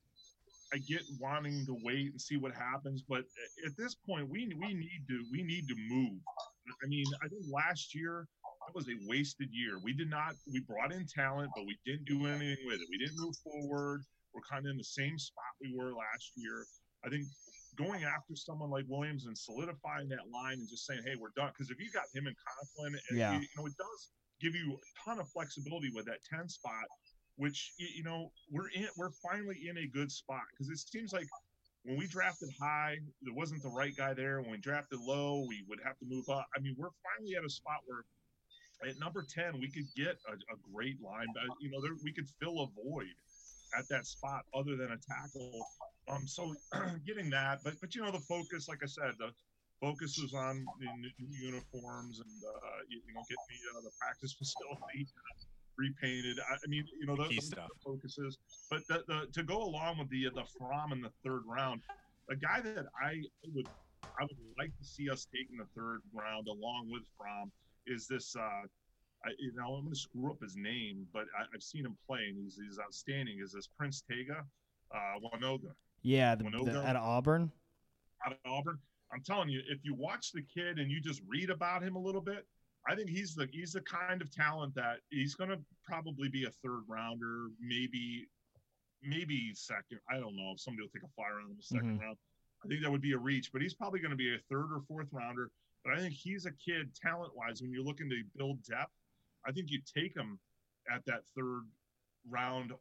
I 0.74 0.78
get 0.78 1.02
wanting 1.20 1.66
to 1.66 1.76
wait 1.84 2.12
and 2.12 2.22
see 2.22 2.38
what 2.38 2.54
happens, 2.54 3.02
but 3.08 3.24
at 3.66 3.76
this 3.78 3.96
point 3.96 4.30
we 4.30 4.54
we 4.60 4.74
need 4.74 5.02
to 5.08 5.26
we 5.32 5.44
need 5.44 5.68
to 5.68 5.76
move. 5.90 6.20
I 6.84 6.88
mean, 6.88 7.06
I 7.24 7.28
think 7.28 7.44
last 7.52 7.96
year 7.96 8.28
that 8.68 8.76
was 8.76 8.88
a 8.88 8.98
wasted 9.08 9.50
year. 9.52 9.80
We 9.84 9.94
did 9.94 10.10
not 10.10 10.36
we 10.52 10.62
brought 10.62 10.94
in 10.94 11.06
talent, 11.08 11.50
but 11.56 11.66
we 11.66 11.78
didn't 11.86 12.06
do 12.06 12.28
anything 12.28 12.66
with 12.66 12.82
it. 12.82 12.88
We 12.90 12.98
didn't 12.98 13.18
move 13.18 13.36
forward. 13.44 14.02
We're 14.34 14.46
kind 14.46 14.66
of 14.66 14.72
in 14.72 14.78
the 14.78 14.84
same 14.84 15.18
spot 15.18 15.58
we 15.62 15.74
were 15.76 15.92
last 15.94 16.32
year. 16.36 16.66
I 17.04 17.10
think 17.10 17.26
going 17.78 18.04
after 18.04 18.36
someone 18.36 18.70
like 18.70 18.86
Williams 18.88 19.26
and 19.26 19.38
solidifying 19.38 20.10
that 20.10 20.28
line 20.30 20.60
and 20.60 20.70
just 20.70 20.86
saying, 20.86 21.02
"Hey, 21.06 21.16
we're 21.16 21.34
done." 21.36 21.50
Because 21.56 21.72
if 21.72 21.80
you 21.80 21.90
got 21.92 22.06
him 22.14 22.28
and 22.28 22.36
Conklin, 22.38 23.00
yeah. 23.16 23.34
you, 23.34 23.40
you 23.42 23.54
know, 23.58 23.66
it 23.66 23.78
does 23.78 24.12
give 24.42 24.54
you 24.56 24.76
a 24.76 24.82
ton 25.04 25.20
of 25.20 25.28
flexibility 25.30 25.90
with 25.96 26.06
that 26.06 26.20
ten 26.30 26.48
spot, 26.48 26.86
which 27.40 27.74
you 27.78 28.04
know 28.04 28.32
we're 28.52 28.70
in. 28.70 28.88
We're 28.98 29.12
finally 29.24 29.68
in 29.70 29.78
a 29.78 29.88
good 29.88 30.12
spot 30.12 30.44
because 30.52 30.70
it 30.70 30.78
seems 30.78 31.14
like 31.14 31.28
when 31.84 31.98
we 31.98 32.08
drafted 32.08 32.50
high, 32.60 32.98
there 33.22 33.34
wasn't 33.34 33.64
the 33.64 33.70
right 33.70 33.96
guy 33.96 34.14
there. 34.14 34.42
When 34.42 34.52
we 34.52 34.58
drafted 34.58 35.00
low, 35.00 35.46
we 35.48 35.64
would 35.68 35.80
have 35.84 35.98
to 36.00 36.06
move 36.06 36.28
up. 36.30 36.46
I 36.56 36.60
mean, 36.60 36.76
we're 36.78 36.94
finally 37.02 37.36
at 37.36 37.46
a 37.46 37.50
spot 37.50 37.80
where 37.86 38.04
at 38.88 39.00
number 39.00 39.26
10, 39.28 39.60
we 39.60 39.68
could 39.72 39.88
get 39.96 40.20
a, 40.28 40.34
a 40.34 40.58
great 40.74 41.02
line. 41.02 41.28
But 41.34 41.56
you 41.60 41.72
know, 41.72 41.82
there, 41.82 41.96
we 42.04 42.14
could 42.14 42.28
fill 42.42 42.62
a 42.64 42.68
void 42.84 43.16
at 43.78 43.88
that 43.90 44.06
spot 44.06 44.44
other 44.54 44.76
than 44.76 44.92
a 44.92 45.00
tackle 45.00 45.64
um, 46.10 46.26
so 46.26 46.54
getting 47.06 47.30
that, 47.30 47.60
but 47.64 47.74
but 47.80 47.94
you 47.94 48.02
know 48.02 48.12
the 48.12 48.26
focus, 48.26 48.68
like 48.68 48.82
I 48.84 48.88
said, 48.88 49.14
the 49.20 49.30
focus 49.80 50.18
was 50.20 50.34
on 50.34 50.66
the 50.80 50.90
new 51.00 51.12
uniforms 51.54 52.20
and 52.20 52.36
uh, 52.44 52.82
you, 52.90 53.00
you 53.08 53.14
know 53.14 53.22
get 53.30 53.38
the 53.48 53.78
uh, 53.78 53.82
the 53.82 53.92
practice 54.02 54.34
facility 54.34 55.08
repainted. 55.80 56.38
I, 56.40 56.56
I, 56.56 56.68
mean, 56.68 56.86
you 57.00 57.08
know 57.08 57.16
the, 57.16 57.30
the, 57.30 57.56
the 57.56 57.68
focuses, 57.84 58.38
but 58.70 58.86
the, 58.88 59.04
the, 59.08 59.28
to 59.32 59.44
go 59.44 59.64
along 59.64 59.98
with 60.00 60.10
the 60.10 60.28
the 60.36 60.44
Fromm 60.58 60.92
in 60.92 61.02
the 61.02 61.12
third 61.24 61.44
round, 61.48 61.82
a 62.30 62.36
guy 62.36 62.60
that 62.62 62.86
I 63.02 63.22
would 63.54 63.68
I 64.04 64.24
would 64.24 64.38
like 64.58 64.76
to 64.78 64.86
see 64.86 65.10
us 65.10 65.26
take 65.34 65.48
in 65.52 65.58
the 65.58 65.68
third 65.76 66.02
round 66.14 66.48
along 66.48 66.90
with 66.92 67.04
Fromm 67.18 67.52
is 67.88 68.08
this. 68.08 68.36
Uh, 68.36 68.68
I, 69.26 69.32
you 69.38 69.52
know, 69.54 69.76
I'm 69.76 69.84
going 69.84 69.94
to 69.94 70.00
screw 70.00 70.32
up 70.32 70.42
his 70.42 70.56
name, 70.56 71.06
but 71.12 71.26
I, 71.38 71.44
have 71.52 71.62
seen 71.62 71.86
him 71.86 71.98
play 72.08 72.20
and 72.30 72.38
he's, 72.42 72.56
he's 72.56 72.80
outstanding. 72.80 73.40
Is 73.44 73.52
this 73.52 73.68
Prince 73.78 74.02
Tega, 74.10 74.46
uh, 74.96 75.20
Wanogho? 75.20 75.72
Yeah, 76.04 76.36
the, 76.36 76.46
the, 76.46 76.82
at 76.86 76.96
Auburn. 76.96 77.52
Out 78.26 78.32
of 78.32 78.38
Auburn. 78.46 78.80
I'm 79.12 79.22
telling 79.22 79.50
you, 79.50 79.62
if 79.70 79.80
you 79.84 79.94
watch 79.94 80.32
the 80.32 80.42
kid 80.42 80.80
and 80.80 80.90
you 80.90 81.02
just 81.02 81.22
read 81.28 81.50
about 81.50 81.84
him 81.84 81.98
a 81.98 82.00
little 82.00 82.22
bit, 82.22 82.46
I 82.90 82.96
think 82.96 83.10
he's 83.10 83.36
the 83.36 83.48
he's 83.52 83.74
the 83.74 83.82
kind 83.82 84.20
of 84.20 84.32
talent 84.32 84.74
that 84.74 84.98
he's 85.12 85.36
going 85.36 85.52
to 85.52 85.60
probably 85.84 86.28
be 86.28 86.46
a 86.46 86.52
third 86.64 86.82
rounder, 86.88 87.50
maybe 87.62 88.28
maybe 89.04 89.52
second. 89.54 90.00
I 90.10 90.20
don't 90.20 90.36
know 90.36 90.52
if 90.54 90.60
somebody 90.60 90.82
will 90.84 90.90
take 90.90 91.04
a 91.04 91.14
flyer 91.16 91.40
on 91.40 91.52
him 91.52 91.56
the 91.56 91.64
2nd 91.64 91.98
Mhm. 91.98 92.02
round. 92.02 92.18
I 92.66 92.68
think 92.68 92.82
that 92.82 92.92
would 92.92 93.00
be 93.02 93.14
a 93.14 93.18
reach, 93.18 93.52
but 93.54 93.62
he's 93.62 93.76
probably 93.76 94.00
going 94.02 94.10
to 94.12 94.18
be 94.18 94.34
a 94.34 94.40
third 94.50 94.74
or 94.74 94.82
fourth 94.82 95.08
rounder. 95.14 95.52
But 95.86 95.94
I 95.94 95.98
think 96.00 96.14
he's 96.14 96.46
a 96.46 96.52
kid 96.52 96.94
talent 96.96 97.34
wise. 97.36 97.62
When 97.62 97.72
you're 97.72 97.84
looking 97.84 98.10
to 98.10 98.24
build 98.36 98.62
depth, 98.64 98.92
I 99.46 99.52
think 99.54 99.70
you 99.72 99.80
take 99.82 100.14
him 100.16 100.40
at 100.92 101.06
that 101.06 101.26
third 101.38 101.70
round, 102.26 102.74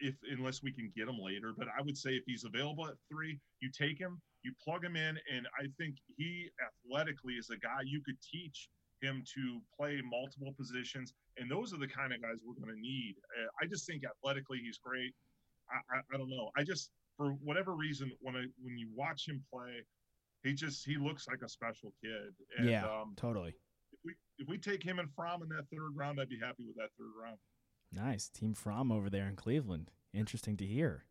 if 0.00 0.14
unless 0.22 0.62
we 0.62 0.72
can 0.72 0.90
get 0.96 1.08
him 1.08 1.18
later. 1.18 1.52
But 1.52 1.68
I 1.68 1.82
would 1.82 1.98
say 1.98 2.16
if 2.16 2.24
he's 2.24 2.44
available 2.44 2.86
at 2.86 2.96
three, 3.10 3.38
you 3.60 3.70
take 3.70 3.98
him, 3.98 4.22
you 4.44 4.54
plug 4.54 4.84
him 4.84 4.96
in, 4.96 5.18
and 5.30 5.46
I 5.58 5.66
think 5.76 5.98
he 6.16 6.48
athletically 6.64 7.34
is 7.34 7.50
a 7.50 7.58
guy 7.58 7.82
you 7.84 8.00
could 8.00 8.16
teach 8.22 8.70
him 9.00 9.22
to 9.34 9.60
play 9.76 10.00
multiple 10.04 10.52
positions, 10.56 11.12
and 11.36 11.50
those 11.50 11.72
are 11.72 11.78
the 11.78 11.88
kind 11.88 12.12
of 12.12 12.22
guys 12.22 12.36
we're 12.44 12.54
going 12.54 12.74
to 12.74 12.80
need. 12.80 13.14
Uh, 13.36 13.48
I 13.62 13.66
just 13.66 13.86
think 13.86 14.02
athletically 14.04 14.58
he's 14.58 14.78
great. 14.78 15.14
I, 15.70 15.96
I, 15.96 16.00
I 16.14 16.18
don't 16.18 16.30
know. 16.30 16.50
I 16.56 16.64
just 16.64 16.90
for 17.16 17.30
whatever 17.42 17.74
reason 17.74 18.10
when 18.20 18.36
I 18.36 18.44
when 18.62 18.78
you 18.78 18.88
watch 18.94 19.28
him 19.28 19.42
play, 19.52 19.84
he 20.42 20.54
just 20.54 20.86
he 20.86 20.96
looks 20.96 21.26
like 21.28 21.40
a 21.44 21.48
special 21.48 21.92
kid. 22.02 22.34
And, 22.58 22.68
yeah, 22.68 22.84
um, 22.84 23.14
totally. 23.16 23.54
if 23.92 23.98
we 24.04 24.12
if 24.38 24.48
we 24.48 24.58
take 24.58 24.82
him 24.82 24.98
and 24.98 25.08
Fromm 25.14 25.42
in 25.42 25.48
that 25.50 25.64
third 25.70 25.94
round, 25.94 26.20
I'd 26.20 26.28
be 26.28 26.38
happy 26.38 26.64
with 26.66 26.76
that 26.76 26.90
third 26.98 27.12
round. 27.20 27.38
Nice. 27.92 28.28
Team 28.28 28.54
Fromm 28.54 28.92
over 28.92 29.08
there 29.10 29.26
in 29.26 29.36
Cleveland. 29.36 29.90
Interesting 30.12 30.56
to 30.58 30.64
hear. 30.64 31.04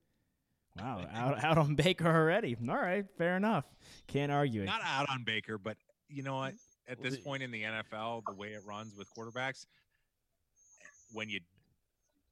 Wow, 0.80 1.06
out 1.12 1.44
out 1.44 1.58
on 1.58 1.76
Baker 1.76 2.08
already. 2.08 2.56
All 2.68 2.76
right, 2.76 3.06
fair 3.18 3.38
enough. 3.38 3.66
Can't 4.08 4.32
argue 4.32 4.64
it. 4.64 4.66
Not 4.66 4.82
out 4.84 5.10
on 5.10 5.24
Baker, 5.24 5.58
but 5.58 5.78
you 6.10 6.24
know 6.24 6.36
what? 6.36 6.54
At 6.90 7.02
this 7.02 7.18
point 7.18 7.44
in 7.44 7.52
the 7.52 7.64
NFL, 7.64 8.24
the 8.28 8.34
way 8.34 8.50
it 8.50 8.62
runs 8.66 8.96
with 8.96 9.08
quarterbacks, 9.14 9.66
when 11.12 11.30
you 11.30 11.40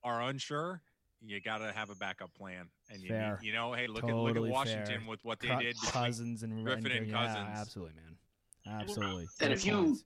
are 0.03 0.22
unsure, 0.24 0.82
you 1.22 1.41
got 1.41 1.58
to 1.58 1.72
have 1.74 1.89
a 1.89 1.95
backup 1.95 2.34
plan. 2.34 2.70
And 2.89 3.01
you, 3.01 3.10
Fair. 3.10 3.39
you 3.41 3.51
know, 3.51 3.74
hey, 3.74 3.88
look 3.88 4.03
at 4.03 4.16
look 4.16 4.36
at 4.36 4.43
Washington 4.43 5.01
fair. 5.01 5.10
with 5.10 5.24
what 5.26 5.39
they 5.39 5.47
Cou- 5.47 5.60
did. 5.60 5.76
between 5.76 5.91
Cousins 5.91 6.43
and 6.43 6.64
Griffin 6.64 6.91
and 6.91 7.08
yeah, 7.08 7.14
Cousins. 7.28 7.49
absolutely, 7.53 7.95
man. 7.95 8.82
Absolutely. 8.82 9.28
And 9.41 9.53
if 9.53 9.66
you 9.66 9.97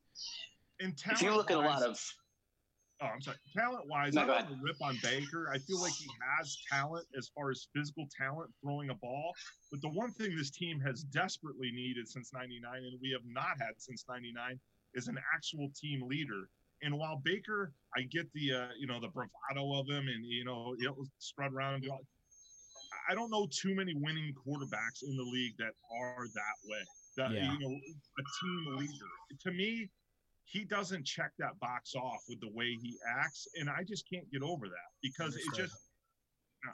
if 0.80 1.22
you 1.22 1.36
look 1.36 1.52
at 1.52 1.58
a 1.58 1.62
lot 1.62 1.84
of 1.84 2.00
Oh, 3.02 3.06
I'm 3.08 3.22
sorry. 3.22 3.38
Talent 3.56 3.88
wise, 3.88 4.14
No, 4.14 4.24
I 4.24 4.26
go 4.26 4.34
don't 4.34 4.46
want 4.46 4.58
to 4.58 4.64
rip 4.64 4.82
on 4.82 4.98
Baker. 5.02 5.50
I 5.54 5.58
feel 5.60 5.80
like 5.82 5.94
he 5.94 6.08
has 6.38 6.58
talent 6.72 7.06
as 7.18 7.30
far 7.34 7.50
as 7.50 7.68
physical 7.74 8.08
talent 8.20 8.52
throwing 8.62 8.90
a 8.90 8.96
ball. 8.96 9.34
But 9.72 9.82
the 9.82 9.90
one 9.90 10.12
thing 10.12 10.36
this 10.36 10.50
team 10.52 10.80
has 10.82 11.04
desperately 11.04 11.72
needed 11.72 12.08
since 12.08 12.34
99, 12.34 12.62
and 12.76 13.00
we 13.02 13.12
have 13.12 13.22
not 13.26 13.56
had 13.60 13.74
since 13.78 14.06
99, 14.10 14.60
is 14.96 15.08
an 15.08 15.18
actual 15.34 15.70
team 15.80 16.02
leader. 16.08 16.50
And 16.82 16.98
while 16.98 17.22
Baker, 17.24 17.72
I 17.96 18.02
get 18.04 18.32
the 18.34 18.54
uh, 18.54 18.68
you 18.78 18.88
know 18.88 19.00
the 19.00 19.10
bravado 19.10 19.80
of 19.80 19.88
him, 19.88 20.08
and 20.08 20.26
you 20.26 20.46
know 20.46 20.76
he'll 20.80 20.96
strut 21.20 21.54
around 21.54 21.76
and 21.76 21.84
do 21.84 21.92
all. 21.92 22.02
I 23.10 23.16
don't 23.16 23.30
know 23.30 23.48
too 23.52 23.76
many 23.76 23.94
winning 23.96 24.34
quarterbacks 24.34 25.04
in 25.04 25.16
the 25.16 25.24
league 25.24 25.54
that 25.58 25.74
are 26.02 26.26
that 26.34 26.58
way. 26.66 26.80
That 27.18 27.32
Yeah. 27.32 27.52
you 27.52 27.60
know, 27.60 27.70
a 27.76 28.24
team 28.42 28.78
leader. 28.78 29.06
To 29.42 29.52
me, 29.52 29.90
he 30.52 30.64
doesn't 30.64 31.06
check 31.06 31.32
that 31.38 31.60
box 31.60 31.94
off 31.96 32.24
with 32.28 32.42
the 32.42 32.50
way 32.50 32.76
he 32.82 32.98
acts, 33.08 33.48
and 33.60 33.70
I 33.70 33.84
just 33.84 34.10
can't 34.10 34.30
get 34.32 34.42
over 34.42 34.68
that 34.68 34.90
because 35.02 35.36
it 35.36 35.44
just. 35.56 35.76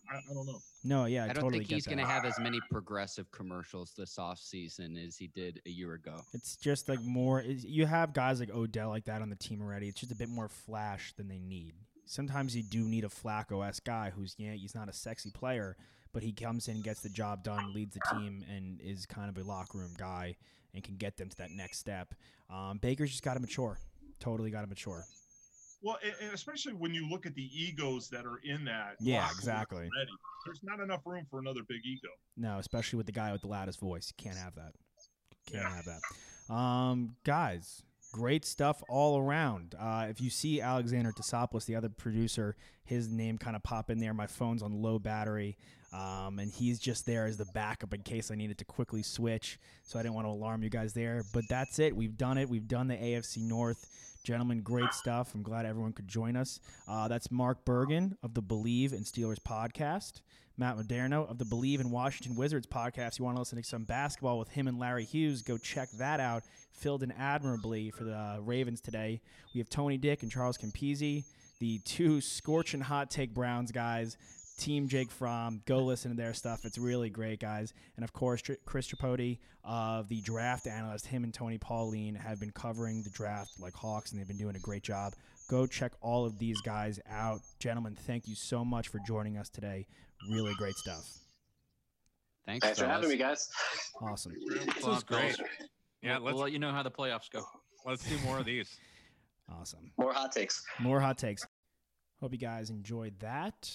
I, 0.09 0.15
I 0.17 0.33
don't 0.33 0.47
know. 0.47 0.57
No, 0.83 1.05
yeah, 1.05 1.25
I, 1.25 1.25
I 1.25 1.27
don't 1.27 1.43
totally 1.43 1.59
think 1.59 1.69
he's 1.69 1.85
going 1.85 1.99
to 1.99 2.05
have 2.05 2.25
as 2.25 2.39
many 2.39 2.59
progressive 2.71 3.29
commercials 3.31 3.93
this 3.95 4.17
off 4.17 4.39
season 4.39 4.97
as 4.97 5.15
he 5.15 5.27
did 5.27 5.61
a 5.67 5.69
year 5.69 5.93
ago. 5.93 6.21
It's 6.33 6.55
just 6.55 6.89
like 6.89 7.03
more. 7.03 7.43
You 7.43 7.85
have 7.85 8.11
guys 8.11 8.39
like 8.39 8.49
Odell 8.49 8.89
like 8.89 9.05
that 9.05 9.21
on 9.21 9.29
the 9.29 9.35
team 9.35 9.61
already. 9.61 9.87
It's 9.87 9.99
just 9.99 10.11
a 10.11 10.15
bit 10.15 10.29
more 10.29 10.47
flash 10.47 11.13
than 11.17 11.27
they 11.27 11.37
need. 11.37 11.75
Sometimes 12.07 12.55
you 12.55 12.63
do 12.63 12.85
need 12.85 13.03
a 13.03 13.09
Flacco 13.09 13.67
s 13.67 13.79
guy 13.79 14.11
who's 14.15 14.35
yeah 14.39 14.53
he's 14.53 14.73
not 14.73 14.89
a 14.89 14.93
sexy 14.93 15.29
player, 15.29 15.75
but 16.13 16.23
he 16.23 16.31
comes 16.31 16.67
in, 16.67 16.81
gets 16.81 17.01
the 17.01 17.09
job 17.09 17.43
done, 17.43 17.73
leads 17.73 17.93
the 17.93 18.17
team, 18.17 18.43
and 18.49 18.81
is 18.81 19.05
kind 19.05 19.29
of 19.29 19.37
a 19.37 19.47
locker 19.47 19.77
room 19.77 19.93
guy 19.97 20.35
and 20.75 20.83
can 20.83 20.95
get 20.97 21.17
them 21.17 21.29
to 21.29 21.37
that 21.37 21.49
next 21.51 21.79
step. 21.79 22.13
Um, 22.49 22.77
Baker's 22.77 23.09
just 23.11 23.23
got 23.23 23.33
to 23.33 23.39
mature. 23.39 23.79
Totally 24.19 24.51
got 24.51 24.61
to 24.61 24.67
mature. 24.67 25.03
Well, 25.81 25.97
and, 26.21 26.33
especially 26.33 26.73
when 26.73 26.93
you 26.93 27.07
look 27.09 27.25
at 27.25 27.35
the 27.35 27.49
egos 27.53 28.09
that 28.09 28.25
are 28.25 28.39
in 28.43 28.65
that. 28.65 28.95
Yeah, 28.99 29.27
exactly. 29.31 29.77
already, 29.95 30.11
there's 30.45 30.61
not 30.63 30.79
enough 30.79 31.01
room 31.05 31.25
for 31.29 31.39
another 31.39 31.61
big 31.67 31.81
ego. 31.85 32.07
No, 32.37 32.57
especially 32.59 32.97
with 32.97 33.05
the 33.05 33.11
guy 33.11 33.31
with 33.31 33.41
the 33.41 33.47
loudest 33.47 33.79
voice. 33.79 34.11
You 34.17 34.23
can't 34.23 34.37
have 34.37 34.55
that. 34.55 34.73
Can't 35.47 35.63
Yeah. 35.63 35.75
have 35.75 35.85
that. 35.85 36.53
Um, 36.53 37.15
guys, 37.23 37.83
great 38.11 38.45
stuff 38.45 38.81
all 38.89 39.19
around. 39.19 39.75
Uh, 39.77 40.07
if 40.09 40.21
you 40.21 40.29
see 40.29 40.61
Alexander 40.61 41.11
Tasopoulos, 41.11 41.65
the 41.65 41.75
other 41.75 41.89
producer, 41.89 42.55
his 42.83 43.07
name 43.09 43.37
kind 43.37 43.55
of 43.55 43.61
pop 43.63 43.89
in 43.89 43.99
there. 43.99 44.13
My 44.13 44.27
phone's 44.27 44.63
on 44.63 44.81
low 44.81 44.97
battery, 44.99 45.57
um, 45.95 46.39
and 46.39 46.51
he's 46.51 46.77
just 46.79 47.05
there 47.05 47.25
as 47.25 47.37
the 47.37 47.45
backup 47.45 47.93
in 47.93 48.01
case 48.01 48.29
I 48.29 48.35
needed 48.35 48.57
to 48.57 48.65
quickly 48.65 49.01
switch. 49.01 49.57
So 49.83 49.97
I 49.97 50.01
didn't 50.01 50.15
want 50.15 50.27
to 50.27 50.31
alarm 50.31 50.61
you 50.61 50.69
guys 50.69 50.93
there. 50.93 51.23
But 51.33 51.43
that's 51.49 51.79
it. 51.79 51.95
We've 51.95 52.17
done 52.17 52.37
it. 52.37 52.49
We've 52.49 52.67
done 52.67 52.87
the 52.87 52.95
AFC 52.95 53.37
North. 53.37 53.89
Gentlemen, 54.23 54.61
great 54.61 54.91
stuff. 54.93 55.33
I'm 55.33 55.43
glad 55.43 55.65
everyone 55.65 55.93
could 55.93 56.07
join 56.07 56.35
us. 56.35 56.59
Uh, 56.87 57.07
that's 57.07 57.31
Mark 57.31 57.63
Bergen 57.63 58.17
of 58.23 58.33
the 58.33 58.41
Bleav 58.41 58.91
in 58.91 59.03
Steelers 59.03 59.39
podcast. 59.39 60.21
Matt 60.57 60.77
Moderno 60.77 61.29
of 61.29 61.37
the 61.37 61.45
Bleav 61.45 61.79
in 61.79 61.91
Washington 61.91 62.35
Wizards 62.35 62.65
podcast. 62.65 63.19
You 63.19 63.25
want 63.25 63.37
to 63.37 63.41
listen 63.41 63.61
to 63.61 63.63
some 63.63 63.83
basketball 63.83 64.39
with 64.39 64.49
him 64.49 64.67
and 64.67 64.79
Larry 64.79 65.05
Hughes? 65.05 65.41
Go 65.41 65.57
check 65.57 65.89
that 65.91 66.19
out. 66.19 66.43
Filled 66.71 67.03
in 67.03 67.11
admirably 67.11 67.91
for 67.91 68.03
the 68.03 68.15
uh, 68.15 68.37
Ravens 68.41 68.81
today. 68.81 69.21
We 69.53 69.59
have 69.59 69.69
Tony 69.69 69.97
Dick 69.97 70.23
and 70.23 70.31
Charles 70.31 70.57
Campisi, 70.57 71.23
the 71.59 71.79
two 71.79 72.19
scorching 72.19 72.81
hot 72.81 73.11
take 73.11 73.33
Browns 73.33 73.71
guys. 73.71 74.17
Team 74.57 74.87
Jake 74.87 75.11
Fromm. 75.11 75.61
Go 75.65 75.79
listen 75.79 76.11
to 76.11 76.17
their 76.17 76.33
stuff. 76.33 76.65
It's 76.65 76.77
really 76.77 77.09
great, 77.09 77.39
guys. 77.39 77.73
And 77.95 78.03
of 78.03 78.13
course, 78.13 78.41
Tr- 78.41 78.53
Chris 78.65 78.87
Tripodi 78.87 79.39
of 79.63 80.07
the 80.07 80.21
Draft 80.21 80.67
Analyst. 80.67 81.07
Him 81.07 81.23
and 81.23 81.33
Tony 81.33 81.57
Pauline 81.57 82.15
have 82.15 82.39
been 82.39 82.51
covering 82.51 83.03
the 83.03 83.09
draft 83.09 83.59
like 83.59 83.73
hawks, 83.73 84.11
and 84.11 84.19
they've 84.19 84.27
been 84.27 84.37
doing 84.37 84.55
a 84.55 84.59
great 84.59 84.83
job. 84.83 85.13
Go 85.49 85.67
check 85.67 85.91
all 86.01 86.25
of 86.25 86.39
these 86.39 86.59
guys 86.61 86.99
out. 87.09 87.41
Gentlemen, 87.59 87.95
thank 87.95 88.27
you 88.27 88.35
so 88.35 88.63
much 88.65 88.87
for 88.87 88.99
joining 89.05 89.37
us 89.37 89.49
today. 89.49 89.85
Really 90.31 90.53
great 90.55 90.75
stuff. 90.75 91.05
Thanks, 92.45 92.63
Thanks 92.65 92.79
for 92.79 92.87
having 92.87 93.09
me, 93.09 93.17
guys. 93.17 93.49
Awesome. 94.01 94.33
This 94.47 94.83
Well, 94.83 94.93
was 94.93 95.03
great. 95.03 95.35
Yeah, 96.01 96.19
we'll, 96.19 96.33
we'll 96.35 96.43
let 96.43 96.51
you 96.51 96.59
know 96.59 96.71
how 96.71 96.83
the 96.83 96.91
playoffs 96.91 97.29
go. 97.31 97.43
let's 97.85 98.03
do 98.07 98.17
more 98.19 98.39
of 98.39 98.45
these. 98.45 98.69
Awesome. 99.47 99.91
More 99.99 100.11
hot 100.11 100.31
takes. 100.31 100.63
More 100.79 100.99
hot 100.99 101.19
takes. 101.19 101.45
Hope 102.19 102.31
you 102.31 102.39
guys 102.39 102.71
enjoyed 102.71 103.13
that. 103.19 103.69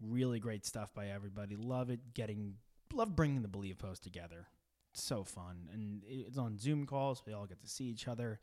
Really 0.00 0.40
great 0.40 0.64
stuff 0.66 0.92
by 0.94 1.08
everybody. 1.08 1.56
Love 1.56 1.90
it. 1.90 2.14
Getting 2.14 2.54
love 2.92 3.16
bringing 3.16 3.42
the 3.42 3.48
Bleav 3.48 3.78
post 3.78 4.02
together. 4.02 4.48
It's 4.92 5.02
so 5.02 5.24
fun, 5.24 5.68
and 5.72 6.02
it's 6.06 6.38
on 6.38 6.58
Zoom 6.58 6.86
calls. 6.86 7.22
We 7.26 7.32
all 7.32 7.46
get 7.46 7.60
to 7.60 7.68
see 7.68 7.84
each 7.84 8.06
other. 8.06 8.38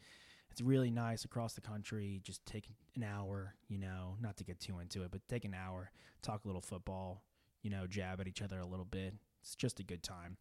It's 0.49 0.60
really 0.60 0.91
nice 0.91 1.24
across 1.24 1.54
the 1.54 1.62
country. 1.62 2.20
Just 2.24 2.45
take 2.45 2.68
an 2.95 3.04
hour, 3.04 3.56
you 3.70 3.78
know, 3.78 4.18
not 4.20 4.36
to 4.38 4.43
get 4.43 4.60
too 4.60 4.80
into 4.80 5.04
it, 5.04 5.12
but 5.12 5.22
take 5.30 5.45
an 5.45 5.54
hour, 5.54 5.91
talk 6.22 6.43
a 6.43 6.47
little 6.47 6.62
football, 6.62 7.24
you 7.62 7.70
know, 7.70 7.88
jab 7.88 8.20
at 8.20 8.28
each 8.28 8.41
other 8.41 8.60
a 8.60 8.66
little 8.66 8.86
bit. 8.86 9.14
It's 9.41 9.56
just 9.56 9.80
a 9.80 9.84
good 9.84 10.04
time. 10.04 10.36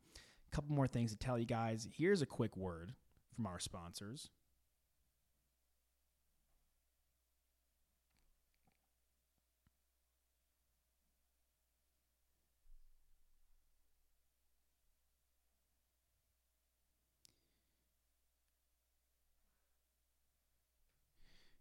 A 0.53 0.57
couple 0.57 0.75
more 0.75 0.89
things 0.89 1.13
to 1.13 1.17
tell 1.17 1.39
you 1.39 1.47
guys. 1.47 1.87
Here's 1.97 2.23
a 2.23 2.27
quick 2.27 2.57
word 2.57 2.95
from 3.37 3.47
our 3.47 3.61
sponsors. 3.61 4.31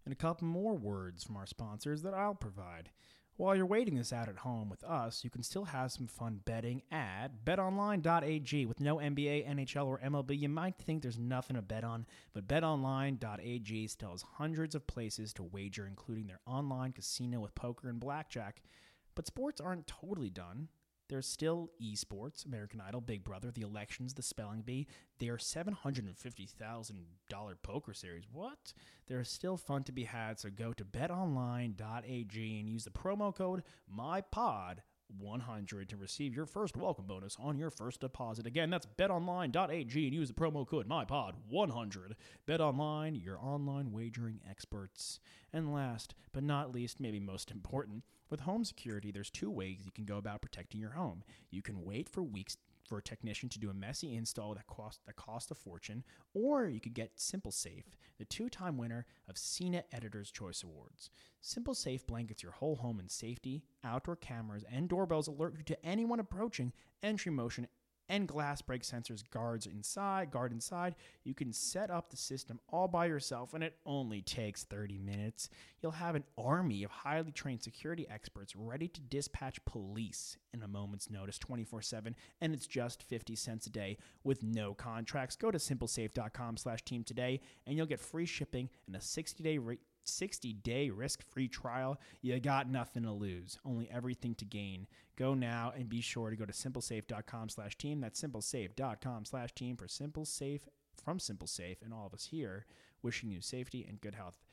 And 0.09 0.13
a 0.13 0.19
couple 0.19 0.47
more 0.47 0.73
words 0.73 1.23
from 1.23 1.37
our 1.37 1.45
sponsors 1.45 2.01
that 2.01 2.15
I'll 2.15 2.33
provide. 2.33 2.89
While 3.37 3.55
you're 3.55 3.67
waiting 3.67 3.93
this 3.93 4.11
out 4.11 4.27
at 4.27 4.37
home 4.37 4.67
with 4.67 4.83
us, 4.83 5.23
you 5.23 5.29
can 5.29 5.43
still 5.43 5.65
have 5.65 5.91
some 5.91 6.07
fun 6.07 6.41
betting 6.45 6.81
at 6.91 7.45
betonline.ag. 7.45 8.65
With 8.65 8.79
no 8.79 8.97
NBA, 8.97 9.47
NHL, 9.47 9.85
or 9.85 9.99
MLB, 9.99 10.39
you 10.39 10.49
might 10.49 10.79
think 10.79 11.03
there's 11.03 11.19
nothing 11.19 11.57
to 11.57 11.61
bet 11.61 11.83
on, 11.83 12.07
but 12.33 12.47
betonline.ag 12.47 13.87
still 13.87 14.09
has 14.09 14.23
hundreds 14.23 14.73
of 14.73 14.87
places 14.87 15.31
to 15.33 15.43
wager, 15.43 15.85
including 15.85 16.25
their 16.25 16.41
online 16.47 16.91
casino 16.91 17.39
with 17.39 17.53
poker 17.53 17.87
and 17.87 17.99
blackjack. 17.99 18.63
But 19.13 19.27
sports 19.27 19.61
aren't 19.61 19.85
totally 19.85 20.31
done. 20.31 20.69
There's 21.09 21.27
still 21.27 21.71
esports, 21.81 22.45
American 22.45 22.79
Idol, 22.79 23.01
Big 23.01 23.23
Brother, 23.23 23.49
the 23.49 23.63
elections, 23.63 24.13
the 24.13 24.21
spelling 24.21 24.61
bee, 24.61 24.85
their 25.17 25.37
$750,000 25.37 26.93
poker 27.63 27.93
series. 27.95 28.25
What? 28.31 28.73
There's 29.07 29.27
still 29.27 29.57
fun 29.57 29.83
to 29.85 29.91
be 29.91 30.03
had, 30.03 30.39
so 30.39 30.51
go 30.51 30.71
to 30.71 30.85
betonline.ag 30.85 32.59
and 32.59 32.69
use 32.69 32.83
the 32.83 32.91
promo 32.91 33.35
code 33.35 33.63
MyPod, 33.91 34.75
100 35.17 35.89
to 35.89 35.97
receive 35.97 36.35
your 36.35 36.45
first 36.45 36.77
welcome 36.77 37.07
bonus 37.07 37.35
on 37.39 37.57
your 37.57 37.71
first 37.71 38.01
deposit. 38.01 38.45
Again, 38.45 38.69
that's 38.69 38.85
betonline.ag 38.85 40.05
and 40.05 40.13
use 40.13 40.27
the 40.27 40.35
promo 40.35 40.67
code 40.67 40.87
MyPod100. 40.87 42.11
BetOnline, 42.47 43.23
your 43.23 43.39
online 43.39 43.91
wagering 43.91 44.41
experts. 44.47 45.19
And 45.51 45.73
last 45.73 46.13
but 46.31 46.43
not 46.43 46.71
least, 46.71 46.99
maybe 46.99 47.19
most 47.19 47.49
important, 47.49 48.03
with 48.29 48.41
home 48.41 48.63
security, 48.63 49.11
there's 49.11 49.29
two 49.29 49.49
ways 49.49 49.81
you 49.83 49.91
can 49.91 50.05
go 50.05 50.17
about 50.17 50.41
protecting 50.41 50.79
your 50.79 50.91
home. 50.91 51.23
You 51.51 51.61
can 51.61 51.83
wait 51.83 52.09
for 52.09 52.23
weeks 52.23 52.57
for 52.87 52.97
a 52.97 53.03
technician 53.03 53.49
to 53.49 53.59
do 53.59 53.69
a 53.69 53.73
messy 53.73 54.15
install 54.15 54.55
that 54.55 54.65
cost 54.65 54.99
that 55.05 55.15
cost 55.15 55.51
a 55.51 55.55
fortune, 55.55 56.03
or 56.33 56.65
you 56.65 56.79
could 56.79 56.95
get 56.95 57.17
SimpliSafe, 57.17 57.83
the 58.17 58.25
two-time 58.25 58.77
winner 58.77 59.05
of 59.27 59.35
CNET 59.35 59.83
Editor's 59.91 60.31
Choice 60.31 60.63
Awards. 60.63 61.11
SimpliSafe 61.43 62.07
blankets 62.07 62.41
your 62.41 62.51
whole 62.51 62.77
home 62.77 62.99
in 62.99 63.07
safety. 63.07 63.63
Outdoor 63.83 64.15
cameras 64.15 64.65
and 64.71 64.89
doorbells 64.89 65.27
alert 65.27 65.53
you 65.57 65.63
to 65.63 65.85
anyone 65.85 66.19
approaching. 66.19 66.73
Entry 67.03 67.31
motion 67.31 67.67
and 68.09 68.27
glass 68.27 68.61
break 68.61 68.81
sensors 68.81 69.23
guards 69.29 69.67
inside, 69.67 70.31
guard 70.31 70.51
inside. 70.51 70.95
You 71.23 71.33
can 71.33 71.53
set 71.53 71.89
up 71.89 72.09
the 72.09 72.17
system 72.17 72.59
all 72.67 72.87
by 72.87 73.05
yourself 73.05 73.53
and 73.53 73.63
it 73.63 73.75
only 73.85 74.21
takes 74.21 74.63
30 74.63 74.97
minutes. 74.97 75.49
You'll 75.81 75.91
have 75.93 76.15
an 76.15 76.25
army 76.37 76.83
of 76.83 76.91
highly 76.91 77.31
trained 77.31 77.63
security 77.63 78.07
experts 78.09 78.55
ready 78.55 78.87
to 78.89 79.01
dispatch 79.01 79.63
police 79.65 80.37
in 80.53 80.63
a 80.63 80.67
moment's 80.67 81.09
notice 81.09 81.37
24/7 81.37 82.15
and 82.41 82.53
it's 82.53 82.67
just 82.67 83.03
50 83.03 83.35
cents 83.35 83.67
a 83.67 83.69
day 83.69 83.97
with 84.23 84.43
no 84.43 84.73
contracts. 84.73 85.35
Go 85.35 85.51
to 85.51 85.57
simplisafe.com/team 85.57 87.03
today 87.03 87.39
and 87.65 87.77
you'll 87.77 87.85
get 87.85 87.99
free 87.99 88.25
shipping 88.25 88.69
and 88.87 88.95
a 88.95 88.99
60-day 88.99 89.57
rate 89.59 89.81
60 90.09 90.53
day 90.53 90.89
risk 90.89 91.23
free 91.23 91.47
trial, 91.47 91.99
you 92.21 92.39
got 92.39 92.69
nothing 92.69 93.03
to 93.03 93.11
lose, 93.11 93.57
only 93.65 93.89
everything 93.91 94.35
to 94.35 94.45
gain. 94.45 94.87
Go 95.15 95.33
now 95.33 95.73
and 95.75 95.89
be 95.89 96.01
sure 96.01 96.29
to 96.29 96.35
go 96.35 96.45
to 96.45 96.53
simplisafe.com 96.53 97.49
slash 97.49 97.77
team. 97.77 98.01
That's 98.01 98.21
simplisafe.com 98.21 99.25
slash 99.25 99.53
team 99.53 99.75
for 99.75 99.87
SimpliSafe 99.87 100.61
from 101.03 101.19
SimpliSafe 101.19 101.81
and 101.83 101.93
all 101.93 102.07
of 102.07 102.13
us 102.13 102.25
here 102.25 102.65
wishing 103.01 103.31
you 103.31 103.41
safety 103.41 103.85
and 103.87 104.01
good 104.01 104.15
health. 104.15 104.43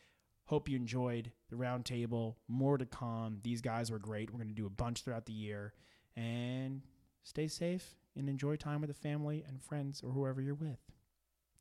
Hope 0.46 0.68
you 0.68 0.76
enjoyed 0.76 1.32
the 1.50 1.56
roundtable. 1.56 2.36
More 2.46 2.78
to 2.78 2.86
come. 2.86 3.40
These 3.42 3.60
guys 3.60 3.90
were 3.90 3.98
great. 3.98 4.30
We're 4.30 4.38
going 4.38 4.48
to 4.48 4.54
do 4.54 4.66
a 4.66 4.70
bunch 4.70 5.02
throughout 5.02 5.26
the 5.26 5.32
year. 5.32 5.74
And 6.16 6.82
stay 7.24 7.48
safe 7.48 7.96
and 8.16 8.28
enjoy 8.28 8.56
time 8.56 8.80
with 8.80 8.88
the 8.88 8.94
family 8.94 9.44
and 9.46 9.60
friends 9.60 10.02
or 10.04 10.12
whoever 10.12 10.40
you're 10.40 10.54
with. 10.54 10.78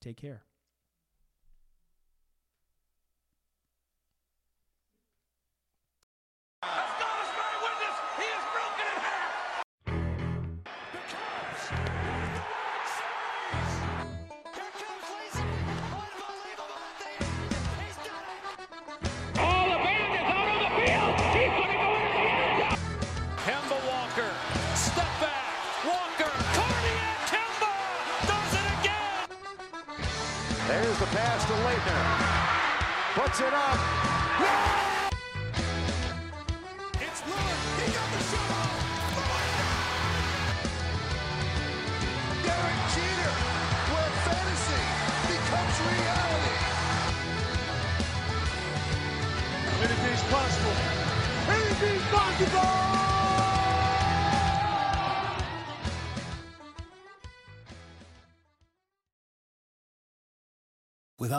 Take 0.02 0.18
care. 0.18 0.43